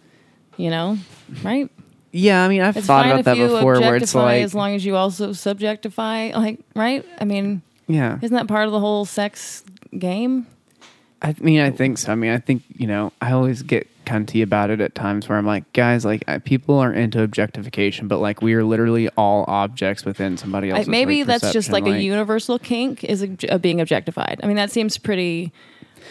You 0.57 0.69
know, 0.69 0.97
right? 1.44 1.69
yeah, 2.12 2.44
I 2.44 2.47
mean 2.47 2.62
I've 2.62 2.77
It's 2.77 2.85
thought 2.85 3.06
about 3.06 3.25
that 3.25 3.38
before, 3.38 3.79
where 3.79 3.95
it's 3.95 4.13
like 4.13 4.44
as 4.44 4.53
long 4.53 4.75
as 4.75 4.85
you 4.85 4.95
also 4.95 5.29
subjectify, 5.29 6.33
like, 6.33 6.59
right? 6.75 7.06
I 7.19 7.25
mean, 7.25 7.62
yeah, 7.88 8.19
isn't 8.21 8.35
that 8.35 8.47
part 8.47 8.65
of 8.65 8.71
the 8.71 8.79
whole 8.79 9.06
sex 9.06 9.63
game? 9.97 10.45
I 11.21 11.35
mean, 11.39 11.62
I 11.62 11.71
think 11.71 11.97
so. 11.97 12.12
I 12.12 12.15
mean, 12.15 12.31
I 12.31 12.38
think 12.38 12.63
you 12.75 12.85
know, 12.85 13.13
I 13.21 13.31
always 13.31 13.62
get 13.62 13.88
cunty 14.06 14.44
about 14.44 14.69
it 14.69 14.81
at 14.81 14.94
times 14.94 15.29
where 15.29 15.38
I'm 15.38 15.45
like, 15.45 15.71
guys, 15.74 16.03
like 16.03 16.24
I, 16.27 16.39
people 16.39 16.77
are 16.79 16.91
into 16.91 17.24
objectification, 17.24 18.07
but 18.07 18.19
like 18.19 18.41
we 18.41 18.53
are 18.56 18.63
literally 18.63 19.07
all 19.09 19.45
objects 19.47 20.03
within 20.03 20.38
somebody 20.38 20.71
I, 20.71 20.77
else's. 20.77 20.89
maybe 20.89 21.19
like, 21.19 21.27
that's 21.27 21.53
just 21.53 21.69
perception, 21.69 21.94
like, 21.94 22.01
a 22.01 22.03
universal 22.03 22.59
kink 22.59 23.03
is 23.03 23.21
obj- 23.21 23.45
of 23.45 23.62
being 23.62 23.79
objectified. 23.79 24.41
I 24.44 24.47
mean, 24.47 24.57
that 24.57 24.69
seems 24.69 24.97
pretty 24.97 25.53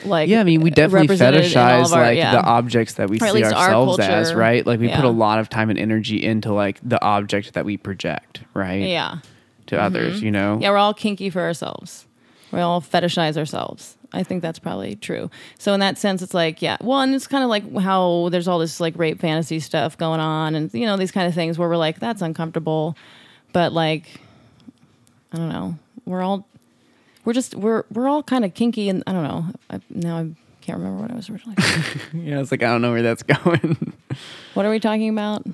like 0.04 0.28
Yeah, 0.28 0.40
I 0.40 0.44
mean, 0.44 0.60
we 0.60 0.70
definitely 0.70 1.16
fetishize 1.16 1.92
our- 1.92 2.02
like 2.02 2.16
yeah. 2.16 2.32
the 2.32 2.42
objects 2.42 2.94
that 2.94 3.08
we 3.10 3.16
Or 3.18 3.26
see 3.26 3.32
least 3.32 3.52
our 3.52 3.64
ourselves 3.68 3.98
as, 3.98 4.34
right? 4.34 4.66
Like 4.66 4.80
we 4.80 4.88
put 4.88 5.04
a 5.04 5.10
lot 5.10 5.38
of 5.38 5.48
time 5.48 5.70
and 5.70 5.78
energy 5.78 6.24
into 6.24 6.52
like 6.52 6.78
the 6.82 7.02
object 7.02 7.54
that 7.54 7.64
we 7.64 7.76
project, 7.76 8.42
right? 8.54 8.82
yeah, 8.82 9.18
To 9.66 9.80
others, 9.80 10.16
mm-hmm. 10.16 10.24
you 10.24 10.30
know. 10.30 10.58
yeah. 10.60 10.70
We're 10.70 10.78
all 10.78 10.94
kinky 10.94 11.30
for 11.30 11.40
ourselves. 11.42 12.06
We 12.52 12.60
all 12.60 12.80
fetishize 12.80 13.36
ourselves. 13.36 13.96
I 14.12 14.24
think 14.24 14.42
that's 14.42 14.58
probably 14.58 14.96
true. 14.96 15.30
So 15.58 15.72
in 15.72 15.78
that 15.80 15.96
sense, 15.96 16.20
it's 16.20 16.34
like, 16.34 16.60
yeah. 16.60 16.78
Well, 16.80 17.00
and 17.00 17.14
it's 17.14 17.28
kind 17.28 17.44
of 17.44 17.50
like 17.50 17.78
how 17.78 18.28
there's 18.32 18.48
all 18.48 18.58
this 18.58 18.80
like 18.80 18.98
rape 18.98 19.20
fantasy 19.20 19.60
stuff 19.60 19.96
going 19.96 20.18
on, 20.18 20.56
and 20.56 20.72
you 20.74 20.84
know 20.84 20.96
these 20.96 21.12
kind 21.12 21.28
of 21.28 21.34
things 21.34 21.58
where 21.58 21.68
we're 21.68 21.76
like, 21.76 22.00
that's 22.00 22.20
uncomfortable, 22.20 22.96
but 23.52 23.72
like, 23.72 24.20
I 25.32 25.36
don't 25.36 25.48
know. 25.48 25.78
We're 26.06 26.22
all, 26.22 26.48
we're 27.24 27.32
just 27.32 27.54
we're 27.54 27.84
we're 27.92 28.08
all 28.08 28.22
kind 28.22 28.44
of 28.44 28.54
kinky, 28.54 28.88
and 28.88 29.02
I 29.06 29.12
don't 29.12 29.24
know. 29.24 29.44
I, 29.70 29.80
now 29.90 30.18
I 30.18 30.30
can't 30.60 30.78
remember 30.78 31.02
what 31.02 31.10
I 31.10 31.14
was 31.14 31.28
originally. 31.30 31.56
Yeah, 32.14 32.40
it's 32.40 32.50
like 32.50 32.62
I 32.62 32.66
don't 32.66 32.82
know 32.82 32.92
where 32.92 33.02
that's 33.02 33.22
going. 33.44 33.92
what 34.54 34.66
are 34.66 34.70
we 34.70 34.80
talking 34.80 35.08
about? 35.08 35.44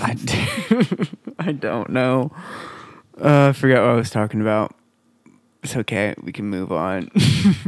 I, 0.00 0.14
do, 0.14 1.06
I 1.38 1.52
don't 1.52 1.90
know. 1.90 2.32
Uh, 3.20 3.48
I 3.48 3.52
forgot 3.52 3.82
what 3.82 3.90
I 3.90 3.94
was 3.94 4.10
talking 4.10 4.40
about. 4.40 4.74
It's 5.62 5.76
okay. 5.76 6.14
We 6.22 6.30
can 6.32 6.46
move 6.50 6.72
on. 6.72 7.10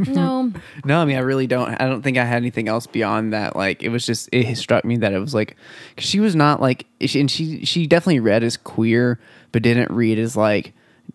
No, 0.07 0.51
no, 0.85 0.99
I 0.99 1.05
mean, 1.05 1.15
I 1.17 1.21
really 1.21 1.47
don't. 1.47 1.69
I 1.81 1.87
don't 1.87 2.03
think 2.03 2.17
I 2.17 2.25
had 2.25 2.37
anything 2.37 2.67
else 2.67 2.85
beyond 2.85 3.33
that. 3.33 3.55
Like, 3.55 3.81
it 3.81 3.89
was 3.89 4.05
just 4.05 4.29
it 4.31 4.55
struck 4.55 4.85
me 4.85 4.97
that 4.97 5.13
it 5.13 5.19
was 5.19 5.33
like 5.33 5.55
'cause 5.95 6.05
she 6.05 6.19
was 6.19 6.35
not 6.35 6.61
like, 6.61 6.85
she, 7.01 7.19
and 7.19 7.29
she 7.29 7.65
she 7.65 7.87
definitely 7.87 8.19
read 8.19 8.43
as 8.43 8.55
queer, 8.55 9.19
but 9.51 9.63
didn't 9.63 9.89
read 9.91 10.19
as 10.19 10.37
like 10.37 10.73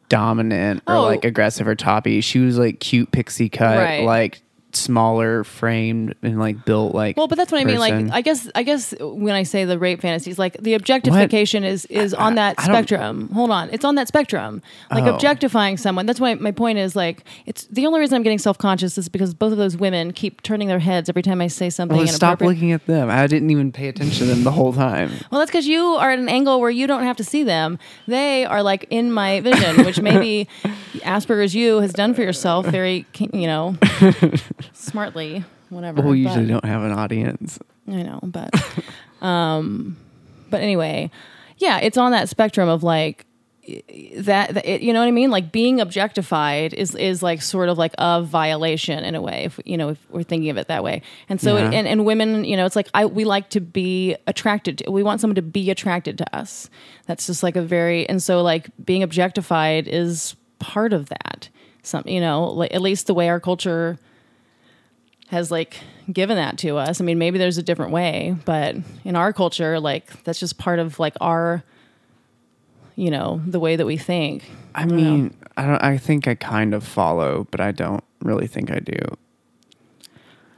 dominant 0.09 0.83
or 0.87 0.95
Oh. 0.97 1.03
like 1.05 1.25
aggressive 1.25 1.67
or 1.67 1.75
toppy. 1.75 2.21
She 2.21 2.39
was 2.39 2.59
like 2.59 2.81
cute 2.81 3.11
pixie 3.13 3.49
cut, 3.49 3.79
Right. 3.79 4.05
like 4.05 4.43
smaller 4.75 5.45
framed 5.45 6.15
and 6.23 6.39
like 6.39 6.65
built 6.65 6.95
like 6.95 7.17
Well, 7.17 7.29
but 7.29 7.37
that's 7.37 7.53
what 7.53 7.61
I 7.61 7.65
mean. 7.65 7.77
person. 7.77 8.07
Like, 8.09 8.15
I 8.17 8.21
guess, 8.23 8.51
I 8.55 8.63
guess 8.63 8.95
when 9.01 9.35
I 9.35 9.43
say 9.43 9.65
the 9.65 9.79
rape 9.79 10.01
fantasies, 10.01 10.39
like 10.39 10.57
the 10.63 10.75
objectification 10.75 11.65
is 11.65 11.85
is 11.87 12.15
on 12.15 12.37
that 12.37 12.55
I 12.59 12.65
spectrum. 12.65 13.29
Hold 13.31 13.51
on, 13.51 13.69
it's 13.71 13.85
on 13.85 13.95
that 13.97 14.09
spectrum. 14.09 14.63
Like 14.91 15.05
Oh. 15.05 15.15
objectifying 15.15 15.77
someone. 15.77 16.07
That's 16.07 16.21
why 16.21 16.35
my 16.35 16.53
point 16.53 16.79
is 16.79 16.97
like 16.97 17.25
it's 17.47 17.67
the 17.67 17.87
only 17.87 18.01
reason 18.01 18.17
I'm 18.17 18.23
getting 18.23 18.39
self 18.39 18.59
conscious 18.59 18.97
is 18.99 19.09
because 19.09 19.35
both 19.35 19.53
of 19.53 19.59
those 19.59 19.77
women 19.77 20.13
keep 20.13 20.43
turning 20.43 20.69
their 20.69 20.79
heads 20.79 21.09
every 21.09 21.23
time 21.23 21.41
I 21.41 21.47
say 21.49 21.71
something. 21.71 21.97
well, 21.99 22.07
stop 22.07 22.41
looking 22.41 22.73
at 22.73 22.87
them. 22.87 23.11
I 23.11 23.27
didn't 23.27 23.51
even 23.51 23.73
pay 23.73 23.89
attention 23.89 24.27
to 24.29 24.35
them 24.35 24.45
the 24.45 24.53
whole 24.53 24.73
time. 24.73 25.11
Well, 25.31 25.39
that's 25.41 25.51
because 25.51 25.67
you 25.67 25.83
are 25.85 26.11
at 26.13 26.19
an 26.19 26.29
angle 26.29 26.61
where 26.61 26.71
you 26.71 26.87
don't 26.87 27.03
have 27.05 27.17
to 27.19 27.25
see 27.25 27.43
them. 27.45 27.79
They 28.07 28.45
are 28.45 28.63
like 28.63 28.87
in 28.91 29.13
my 29.13 29.41
vision, 29.41 29.85
which 29.85 30.01
maybe 30.01 30.49
Asperger's 31.03 31.55
you 31.55 31.81
has 31.81 31.93
done 31.93 32.15
for 32.15 32.23
yourself 32.23 32.67
very, 32.67 33.07
you 33.33 33.47
know, 33.47 33.77
smartly, 34.73 35.45
whatever. 35.71 36.03
Well, 36.03 36.11
we 36.13 36.21
usually 36.21 36.47
But- 36.47 36.53
don't 36.53 36.65
have 36.65 36.83
an 36.83 36.93
audience. 36.93 37.59
I 37.89 38.03
know, 38.03 38.21
but 38.23 38.51
um, 39.27 39.97
but 40.51 40.61
anyway, 40.61 41.11
yeah, 41.59 41.79
it's 41.81 41.97
on 41.99 42.13
that 42.13 42.29
spectrum 42.29 42.69
of 42.69 42.83
like 42.83 43.27
that, 44.19 44.55
that 44.55 44.65
it, 44.69 44.83
you 44.83 44.93
know 44.93 44.99
what 45.01 45.07
I 45.07 45.13
mean? 45.13 45.31
Like 45.31 45.53
being 45.53 45.81
objectified 45.81 46.75
is 46.75 46.95
is 46.97 47.23
like 47.23 47.41
sort 47.43 47.69
of 47.69 47.79
like 47.79 47.95
a 47.99 48.23
violation 48.23 49.05
in 49.05 49.15
a 49.15 49.21
way, 49.23 49.45
if 49.45 49.61
you 49.65 49.77
know, 49.77 49.91
if 49.91 49.99
we're 50.11 50.23
thinking 50.25 50.51
of 50.51 50.57
it 50.57 50.69
that 50.69 50.83
way. 50.83 51.03
And 51.29 51.41
so, 51.41 51.57
Yeah. 51.57 51.71
and, 51.71 51.87
and 51.87 52.05
women, 52.05 52.45
you 52.45 52.57
know, 52.57 52.67
it's 52.67 52.77
like 52.77 52.89
I 52.95 53.07
we 53.07 53.25
like 53.25 53.51
to 53.51 53.61
be 53.61 54.17
attracted 54.27 54.79
to. 54.79 54.91
We 54.91 55.03
want 55.03 55.21
someone 55.21 55.37
to 55.37 55.43
be 55.43 55.71
attracted 55.71 56.19
to 56.19 56.37
us. 56.37 56.69
That's 57.07 57.27
just 57.27 57.43
like 57.43 57.57
a 57.57 57.63
very 57.63 58.09
and 58.09 58.23
so 58.23 58.43
like 58.43 58.69
being 58.85 59.03
objectified 59.03 59.87
is 59.89 60.35
part 60.59 60.93
of 60.93 61.09
that. 61.09 61.49
Some, 61.85 62.05
you 62.07 62.21
know, 62.21 62.45
like 62.45 62.73
at 62.75 62.81
least 62.81 63.07
the 63.09 63.15
way 63.15 63.29
our 63.29 63.41
culture 63.41 63.99
has 65.33 65.51
like 65.51 65.81
given 66.13 66.37
that 66.37 66.59
to 66.59 66.77
us. 66.77 67.01
I 67.01 67.05
mean, 67.05 67.19
maybe 67.19 67.39
there's 67.39 67.59
a 67.59 67.63
different 67.63 67.91
way, 67.91 68.37
but 68.45 68.77
in 69.05 69.17
our 69.17 69.33
culture, 69.33 69.81
like 69.81 70.23
that's 70.25 70.39
just 70.39 70.59
part 70.59 70.79
of 70.79 70.99
like 71.01 71.15
our, 71.21 71.65
you 72.95 73.11
know, 73.11 73.41
the 73.47 73.59
way 73.59 73.75
that 73.77 73.87
we 73.87 73.97
think. 73.97 74.45
I 74.75 74.85
don't 74.85 74.91
know. 74.91 74.97
mean, 75.03 75.35
I 75.57 75.67
don't. 75.67 75.83
I 75.83 75.99
think 75.99 76.29
I 76.29 76.35
kind 76.35 76.75
of 76.75 76.85
follow, 76.85 77.47
but 77.51 77.61
I 77.61 77.73
don't 77.73 78.05
really 78.23 78.47
think 78.47 78.71
I 78.71 78.79
do. 78.79 78.97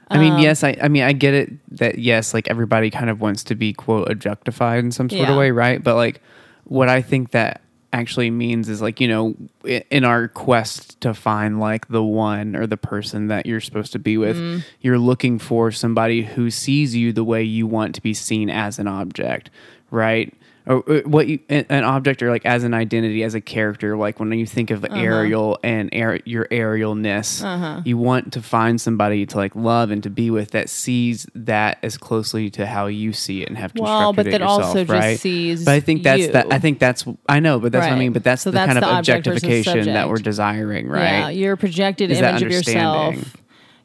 I 0.08 0.14
Um, 0.16 0.20
mean, 0.20 0.38
yes, 0.38 0.62
I. 0.62 0.76
I 0.82 0.88
mean, 0.88 1.02
I 1.02 1.12
get 1.12 1.34
it 1.34 1.50
that 1.78 1.98
yes, 1.98 2.34
like 2.34 2.48
everybody 2.50 2.90
kind 2.90 3.10
of 3.10 3.20
wants 3.20 3.42
to 3.44 3.54
be 3.54 3.72
quote 3.72 4.10
objectified 4.10 4.84
in 4.84 4.92
some 4.92 5.08
sort 5.08 5.22
Yeah. 5.22 5.32
of 5.32 5.38
way, 5.38 5.50
right? 5.50 5.82
But 5.82 5.96
like, 5.96 6.20
what 6.64 6.88
I 6.88 7.00
think 7.02 7.30
that 7.30 7.62
actually 7.94 8.30
means 8.30 8.68
is 8.68 8.82
like 8.82 9.00
you 9.00 9.08
know, 9.08 9.34
in 9.64 10.04
our 10.04 10.28
quest 10.28 11.00
to 11.00 11.14
find 11.14 11.60
like 11.60 11.88
the 11.88 12.02
one 12.02 12.56
or 12.56 12.66
the 12.66 12.76
person 12.76 13.28
that 13.28 13.46
you're 13.46 13.60
supposed 13.60 13.92
to 13.92 13.98
be 13.98 14.16
with, 14.18 14.36
Mm-hmm. 14.36 14.58
you're 14.80 14.98
looking 14.98 15.38
for 15.38 15.70
somebody 15.70 16.22
who 16.22 16.50
sees 16.50 16.94
you 16.94 17.12
the 17.12 17.24
way 17.24 17.42
you 17.42 17.66
want 17.66 17.94
to 17.94 18.02
be 18.02 18.12
seen 18.12 18.50
as 18.50 18.78
an 18.78 18.88
object, 18.88 19.48
right? 19.90 20.34
Or 20.66 20.82
uh, 20.90 21.02
what 21.02 21.26
you, 21.26 21.40
an 21.50 21.84
object 21.84 22.22
or 22.22 22.30
like 22.30 22.46
as 22.46 22.64
an 22.64 22.72
identity, 22.72 23.22
as 23.22 23.34
a 23.34 23.40
character. 23.40 23.98
Like 23.98 24.18
when 24.18 24.32
you 24.32 24.46
think 24.46 24.70
of 24.70 24.82
Uh-huh. 24.84 24.96
Ariel 24.96 25.58
and 25.62 25.90
air, 25.92 26.20
your 26.24 26.46
aerialness, 26.46 27.84
you 27.84 27.98
want 27.98 28.32
to 28.32 28.40
find 28.40 28.80
somebody 28.80 29.26
to 29.26 29.36
like 29.36 29.54
love 29.54 29.90
and 29.90 30.02
to 30.02 30.10
be 30.10 30.30
with 30.30 30.52
that 30.52 30.70
sees 30.70 31.26
that 31.34 31.78
as 31.82 31.98
closely 31.98 32.48
to 32.50 32.66
how 32.66 32.86
you 32.86 33.12
see 33.12 33.42
it 33.42 33.48
and 33.48 33.58
have 33.58 33.74
constructed 33.74 33.92
Well, 33.92 34.12
but 34.14 34.26
it 34.26 34.30
that 34.30 34.40
yourself, 34.40 34.62
also 34.62 34.84
just 34.84 35.20
sees 35.20 35.64
But 35.66 35.74
I 35.74 35.80
think 35.80 36.02
that's 36.02 36.28
that. 36.28 36.50
I 36.50 36.58
think 36.58 36.78
that's. 36.78 37.04
I 37.28 37.40
know, 37.40 37.60
but 37.60 37.70
that's 37.72 37.86
what 37.86 37.92
I 37.92 37.98
mean. 37.98 38.12
But 38.14 38.24
that's 38.24 38.42
So 38.42 38.50
the 38.50 38.54
that's 38.54 38.66
kind 38.72 38.78
of 38.78 38.84
the 38.84 38.90
object 38.96 39.26
objectification 39.26 39.84
that 39.92 40.08
we're 40.08 40.16
desiring, 40.16 40.88
right? 40.88 41.02
Yeah, 41.02 41.28
your 41.28 41.56
projected 41.56 42.10
Is 42.10 42.20
image 42.20 42.42
of 42.42 42.50
yourself. 42.50 43.36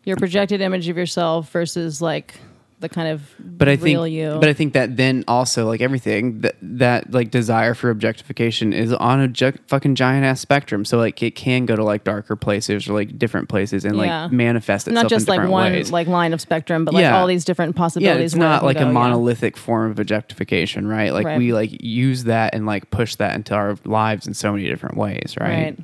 Your 0.06 0.16
projected 0.16 0.62
image 0.62 0.88
of 0.88 0.96
yourself 0.98 1.52
versus 1.52 2.02
like 2.02 2.36
the 2.80 2.88
kind 2.88 3.10
of 3.10 3.22
but 3.40 3.68
I 3.68 3.76
think, 3.76 4.10
you. 4.12 4.38
but 4.40 4.48
I 4.48 4.54
think 4.54 4.72
that 4.74 4.96
then 4.96 5.26
also 5.28 5.66
like 5.68 5.82
everything 5.82 6.40
that 6.42 6.56
that 6.62 7.12
like 7.12 7.30
desire 7.30 7.74
for 7.74 7.90
objectification 7.90 8.72
is 8.72 8.94
on 8.94 9.20
a 9.20 9.28
ju- 9.28 9.52
fucking 9.68 9.96
giant 9.96 10.24
ass 10.26 10.40
spectrum. 10.40 10.86
So 10.86 10.98
like 10.98 11.22
it 11.22 11.36
can 11.36 11.66
go 11.66 11.76
to 11.76 11.84
like 11.84 12.06
darker 12.06 12.38
places 12.38 12.88
or 12.88 12.94
like 12.94 13.20
different 13.20 13.50
places 13.50 13.84
and 13.84 13.98
Yeah. 13.98 14.24
like 14.24 14.32
manifest 14.32 14.88
itself 14.88 15.04
not 15.04 15.10
just 15.10 15.28
like 15.28 15.48
one 15.50 15.74
ways. 15.74 15.92
like 15.92 16.08
line 16.08 16.32
of 16.32 16.40
spectrum, 16.40 16.86
but 16.86 16.94
like 16.94 17.02
Yeah. 17.02 17.20
all 17.20 17.28
these 17.28 17.44
different 17.44 17.76
possibilities. 17.76 18.18
yeah, 18.20 18.24
it's 18.26 18.36
not 18.36 18.64
like 18.64 18.78
go, 18.78 18.84
a 18.84 18.86
yeah. 18.86 18.92
monolithic 18.94 19.58
form 19.58 19.92
of 19.92 20.00
objectification, 20.00 20.88
right? 20.88 21.12
Like 21.12 21.26
Right. 21.26 21.38
we 21.38 21.52
like 21.52 21.84
use 21.84 22.24
that 22.26 22.56
and 22.56 22.66
like 22.66 22.90
push 22.92 23.16
that 23.16 23.36
into 23.36 23.56
our 23.56 23.76
lives 23.84 24.26
in 24.26 24.34
so 24.34 24.54
many 24.54 24.70
different 24.70 24.96
ways, 24.96 25.36
right? 25.38 25.50
Right. 25.50 25.80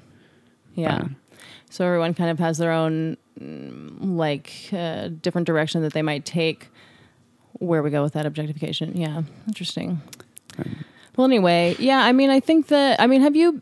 Yeah. 0.76 1.04
So 1.70 1.86
everyone 1.86 2.14
kind 2.14 2.30
of 2.30 2.40
has 2.40 2.58
their 2.58 2.72
own 2.72 3.18
like 4.00 4.52
uh, 4.72 5.10
different 5.10 5.46
direction 5.48 5.82
that 5.82 5.92
they 5.94 6.02
might 6.02 6.24
take 6.26 6.70
where 7.60 7.82
we 7.82 7.90
go 7.90 8.04
with 8.04 8.14
that 8.14 8.26
objectification. 8.26 8.96
Yeah. 8.98 9.24
Interesting. 9.48 10.02
Well, 11.16 11.26
anyway, 11.26 11.76
yeah, 11.80 12.00
I 12.00 12.12
mean, 12.12 12.30
I 12.30 12.40
think 12.40 12.68
that, 12.68 13.00
I 13.00 13.08
mean, 13.08 13.22
have 13.22 13.36
you, 13.36 13.62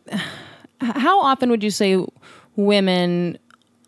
how 0.81 1.21
often 1.21 1.50
would 1.50 1.63
you 1.63 1.69
say 1.69 2.03
women 2.55 3.38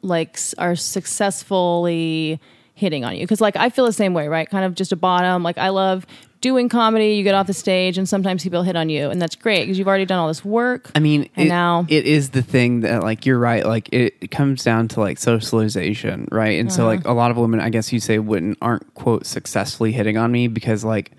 like 0.01 0.39
are 0.57 0.75
successfully 0.75 2.39
hitting 2.75 3.03
on 3.03 3.15
you? 3.15 3.21
Because 3.21 3.41
like 3.41 3.55
I 3.55 3.69
feel 3.69 3.85
the 3.85 3.93
same 3.93 4.13
way, 4.13 4.27
right? 4.27 4.49
Kind 4.49 4.65
of 4.65 4.75
just 4.75 4.91
a 4.91 4.95
bottom. 4.95 5.41
Like 5.43 5.57
I 5.57 5.69
love 5.69 6.05
doing 6.45 6.69
comedy. 6.69 7.15
You 7.15 7.23
get 7.23 7.33
off 7.33 7.47
the 7.47 7.53
stage, 7.55 7.97
and 7.97 8.07
sometimes 8.07 8.43
people 8.43 8.61
hit 8.61 8.75
on 8.75 8.87
you, 8.87 9.09
and 9.09 9.19
that's 9.19 9.35
great 9.35 9.61
because 9.63 9.79
you've 9.79 9.87
already 9.87 10.05
done 10.05 10.19
all 10.19 10.27
this 10.27 10.45
work. 10.45 10.91
I 10.93 10.99
mean, 10.99 11.27
And 11.35 11.47
it, 11.47 11.49
now- 11.49 11.87
it 11.89 12.05
is 12.05 12.29
the 12.29 12.43
thing 12.43 12.81
that 12.81 13.01
like 13.01 13.25
you're 13.25 13.39
right. 13.39 13.65
Like 13.65 13.89
it, 13.91 14.13
it 14.21 14.29
comes 14.29 14.63
down 14.63 14.87
to 14.89 14.99
like 14.99 15.17
socialization, 15.17 16.27
right? 16.31 16.59
And 16.59 16.71
so 16.71 16.83
Uh-huh. 16.83 16.95
like 16.97 17.05
a 17.07 17.13
lot 17.13 17.31
of 17.31 17.37
women, 17.37 17.59
I 17.59 17.69
guess 17.69 17.91
you 17.91 17.99
say, 17.99 18.19
wouldn't 18.19 18.59
aren't 18.61 18.93
quote 18.93 19.25
successfully 19.25 19.91
hitting 19.91 20.17
on 20.17 20.31
me 20.31 20.47
because 20.47 20.83
like 20.83 21.11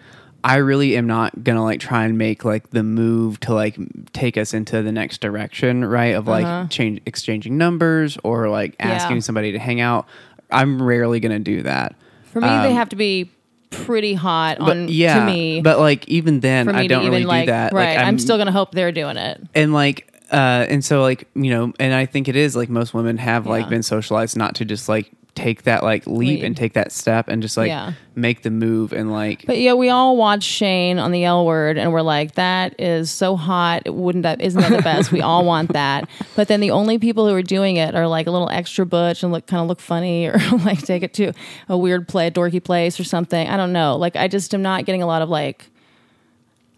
I 0.45 0.56
really 0.59 0.97
am 0.97 1.09
not 1.09 1.42
gonna 1.42 1.64
like 1.64 1.80
try 1.80 2.04
and 2.04 2.16
make 2.16 2.45
like 2.45 2.71
the 2.71 2.85
move 2.85 3.40
to 3.40 3.52
like 3.54 3.76
take 4.12 4.37
us 4.37 4.54
into 4.54 4.80
the 4.83 4.92
next 4.92 5.21
direction, 5.21 5.85
right? 5.85 6.14
Of 6.14 6.28
like 6.28 6.71
change 6.71 7.00
exchanging 7.04 7.59
numbers 7.59 8.16
or 8.23 8.49
like 8.49 8.76
Uh-huh. 8.78 8.88
Yeah. 8.90 8.95
asking 8.95 9.23
somebody 9.23 9.50
to 9.52 9.59
hang 9.59 9.80
out. 9.80 10.06
I'm 10.52 10.80
rarely 10.80 11.18
gonna 11.18 11.40
do 11.40 11.62
that. 11.62 11.97
For 12.33 12.40
me, 12.40 12.47
they 12.47 12.68
Um, 12.71 12.75
have 12.75 12.90
to 12.90 12.97
be 12.97 13.30
pretty 13.70 14.14
hot 14.14 14.58
But 14.58 14.76
on 14.76 14.88
yeah, 14.88 15.20
to 15.20 15.26
me. 15.26 15.61
but 15.61 15.78
like 15.78 16.06
even 16.08 16.40
then, 16.40 16.68
I 16.68 16.87
don't 16.87 17.02
to 17.04 17.08
really 17.11 17.18
even 17.23 17.28
like 17.28 17.46
do 17.46 17.52
that. 17.52 17.73
right, 17.73 17.96
Like, 17.96 18.06
I'm, 18.06 18.18
still 18.18 18.38
gonna 18.38 18.52
hope 18.52 18.73
they're 18.73 18.92
doing 18.92 19.16
it. 19.16 19.40
and 19.54 19.73
like 19.73 20.12
uh 20.32 20.66
and 20.68 20.85
so 20.85 21.02
like 21.02 21.28
you 21.37 21.50
know 21.50 21.73
and 21.78 21.94
i 21.94 22.04
think 22.04 22.26
it 22.26 22.35
is 22.35 22.56
like 22.56 22.68
most 22.68 22.92
women 22.92 23.16
have 23.16 23.46
like 23.46 23.66
Yeah. 23.66 23.70
been 23.70 23.82
socialized 23.85 24.37
not 24.37 24.56
to 24.56 24.64
just 24.64 24.88
like 24.88 25.12
take 25.36 25.62
that 25.62 25.82
like 25.84 26.06
leap 26.06 26.28
Leap. 26.40 26.42
and 26.42 26.56
take 26.56 26.72
that 26.72 26.90
step 26.90 27.28
and 27.28 27.40
just 27.42 27.56
like 27.56 27.68
Yeah. 27.68 27.92
make 28.16 28.42
the 28.42 28.50
move 28.50 28.92
and 28.92 29.12
like 29.12 29.44
But 29.46 29.58
yeah, 29.58 29.74
we 29.74 29.88
all 29.90 30.16
watch 30.16 30.42
Shane 30.42 30.98
on 30.98 31.12
the 31.12 31.24
L 31.24 31.46
word, 31.46 31.78
and 31.78 31.92
we're 31.92 32.02
like, 32.02 32.34
"That 32.34 32.74
is 32.80 33.10
so 33.10 33.36
hot! 33.36 33.82
Wouldn't 33.88 34.22
that? 34.24 34.40
Isn't 34.40 34.60
that 34.60 34.72
the 34.74 34.82
best? 34.82 35.12
we 35.12 35.20
all 35.20 35.44
want 35.44 35.72
that." 35.74 36.08
But 36.34 36.48
then 36.48 36.60
the 36.60 36.70
only 36.72 36.98
people 36.98 37.28
who 37.28 37.34
are 37.34 37.42
doing 37.42 37.76
it 37.76 37.94
are 37.94 38.08
like 38.08 38.26
a 38.26 38.30
little 38.30 38.50
extra 38.50 38.84
butch 38.84 39.22
and 39.22 39.32
look 39.32 39.46
kind 39.46 39.60
of 39.62 39.68
look 39.68 39.80
funny, 39.80 40.26
or 40.28 40.38
like 40.64 40.80
take 40.82 41.02
it 41.02 41.14
to 41.14 41.32
a 41.68 41.76
weird 41.76 42.08
play, 42.08 42.26
a 42.26 42.30
dorky 42.30 42.62
place, 42.62 42.98
or 42.98 43.04
something. 43.04 43.46
I 43.48 43.56
don't 43.56 43.72
know. 43.72 43.96
Like, 43.96 44.16
I 44.16 44.26
just 44.28 44.52
am 44.54 44.62
not 44.62 44.84
getting 44.84 45.02
a 45.02 45.06
lot 45.06 45.22
of 45.22 45.28
like. 45.28 45.66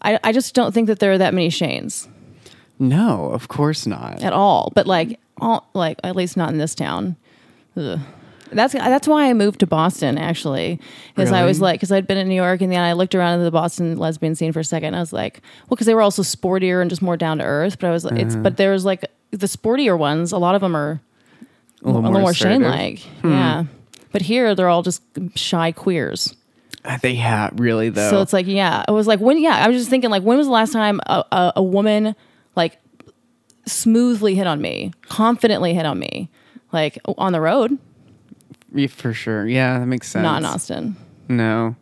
I 0.01 0.19
I 0.23 0.31
just 0.31 0.53
don't 0.53 0.73
think 0.73 0.87
that 0.87 0.99
there 0.99 1.11
are 1.11 1.17
that 1.17 1.33
many 1.33 1.49
Shanes 1.49 2.07
no 2.79 3.25
of 3.25 3.49
course 3.49 3.85
not 3.85 4.23
at 4.23 4.33
all. 4.33 4.71
But 4.73 4.87
like, 4.87 5.19
all 5.39 5.67
like 5.73 5.99
at 6.03 6.15
least 6.15 6.37
not 6.37 6.49
in 6.51 6.57
this 6.57 6.73
town. 6.73 7.17
Ugh. 7.75 7.99
That's 8.51 8.73
that's 8.73 9.07
why 9.07 9.29
I 9.29 9.33
moved 9.33 9.59
to 9.59 9.67
Boston 9.67 10.17
actually, 10.17 10.79
because 11.15 11.31
I 11.31 11.45
was 11.45 11.61
like, 11.61 11.79
because 11.79 11.91
I'd 11.91 12.07
been 12.07 12.17
in 12.17 12.27
New 12.27 12.35
York 12.35 12.61
and 12.61 12.71
then 12.71 12.79
I 12.81 12.93
looked 12.93 13.13
around 13.15 13.39
at 13.39 13.43
the 13.43 13.51
Boston 13.51 13.97
lesbian 13.97 14.35
scene 14.35 14.51
for 14.51 14.59
a 14.59 14.63
second. 14.63 14.87
And 14.87 14.95
I 14.95 14.99
was 14.99 15.13
like, 15.13 15.41
well, 15.67 15.75
because 15.75 15.85
they 15.87 15.93
were 15.93 16.01
also 16.01 16.21
sportier 16.23 16.81
and 16.81 16.89
just 16.89 17.01
more 17.01 17.15
down 17.17 17.37
to 17.37 17.43
earth. 17.43 17.79
But 17.79 17.87
I 17.87 17.91
was, 17.91 18.05
like 18.05 18.19
it's 18.19 18.33
Uh-huh. 18.33 18.43
but 18.43 18.57
there 18.57 18.71
was 18.71 18.85
like 18.85 19.05
the 19.31 19.45
sportier 19.47 19.97
ones. 19.97 20.31
A 20.31 20.37
lot 20.37 20.55
of 20.55 20.61
them 20.61 20.75
are 20.75 20.99
a 21.83 21.85
little 21.85 21.99
a 21.99 22.01
more, 22.01 22.11
little 22.11 22.21
more 22.21 22.33
Shane 22.33 22.63
assertive. 22.63 22.71
like, 22.71 22.99
Hmm. 23.21 23.31
yeah. 23.31 23.63
But 24.11 24.23
here 24.23 24.55
they're 24.55 24.69
all 24.69 24.81
just 24.83 25.03
shy 25.35 25.71
queers. 25.71 26.35
Uh, 26.83 26.97
they 27.01 27.15
have 27.15 27.59
really 27.59 27.89
though 27.89 28.09
So 28.09 28.21
it's 28.21 28.33
like, 28.33 28.47
yeah, 28.47 28.83
I 28.87 28.91
was 28.91 29.05
like, 29.05 29.19
when, 29.19 29.37
yeah, 29.37 29.57
I 29.63 29.67
was 29.67 29.77
just 29.77 29.89
thinking, 29.89 30.09
like, 30.09 30.23
when 30.23 30.37
was 30.37 30.47
the 30.47 30.53
last 30.53 30.71
time 30.73 30.99
a, 31.05 31.23
a, 31.31 31.53
a 31.57 31.63
woman 31.63 32.15
like 32.55 32.79
smoothly 33.65 34.35
hit 34.35 34.47
on 34.47 34.61
me, 34.61 34.91
confidently 35.03 35.73
hit 35.73 35.85
on 35.85 35.99
me, 35.99 36.29
like 36.71 36.97
on 37.17 37.33
the 37.33 37.41
road, 37.41 37.77
Yeah, 38.73 38.87
for 38.87 39.13
sure 39.13 39.47
yeah 39.47 39.79
that 39.79 39.85
makes 39.85 40.07
sense 40.09 40.23
not 40.23 40.37
in 40.39 40.45
Austin, 40.45 40.95
no 41.27 41.75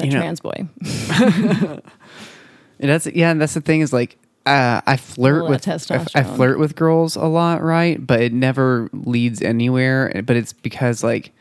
a 0.00 0.06
You 0.06 0.12
know- 0.12 0.20
trans 0.20 0.40
boy. 0.40 0.68
And 0.80 1.82
that's 2.78 3.06
yeah 3.06 3.30
and 3.30 3.40
that's 3.40 3.54
the 3.54 3.60
thing 3.60 3.80
is 3.80 3.92
like 3.92 4.18
uh, 4.46 4.80
I 4.86 4.96
flirt 4.96 5.46
with 5.50 5.68
I, 5.68 6.06
I 6.14 6.22
flirt 6.22 6.58
with 6.58 6.74
girls 6.74 7.16
a 7.16 7.26
lot, 7.26 7.62
right? 7.62 8.04
But 8.04 8.22
it 8.22 8.32
never 8.32 8.88
leads 8.94 9.42
anywhere. 9.42 10.22
But 10.24 10.36
it's 10.36 10.54
because 10.54 11.04
like 11.04 11.32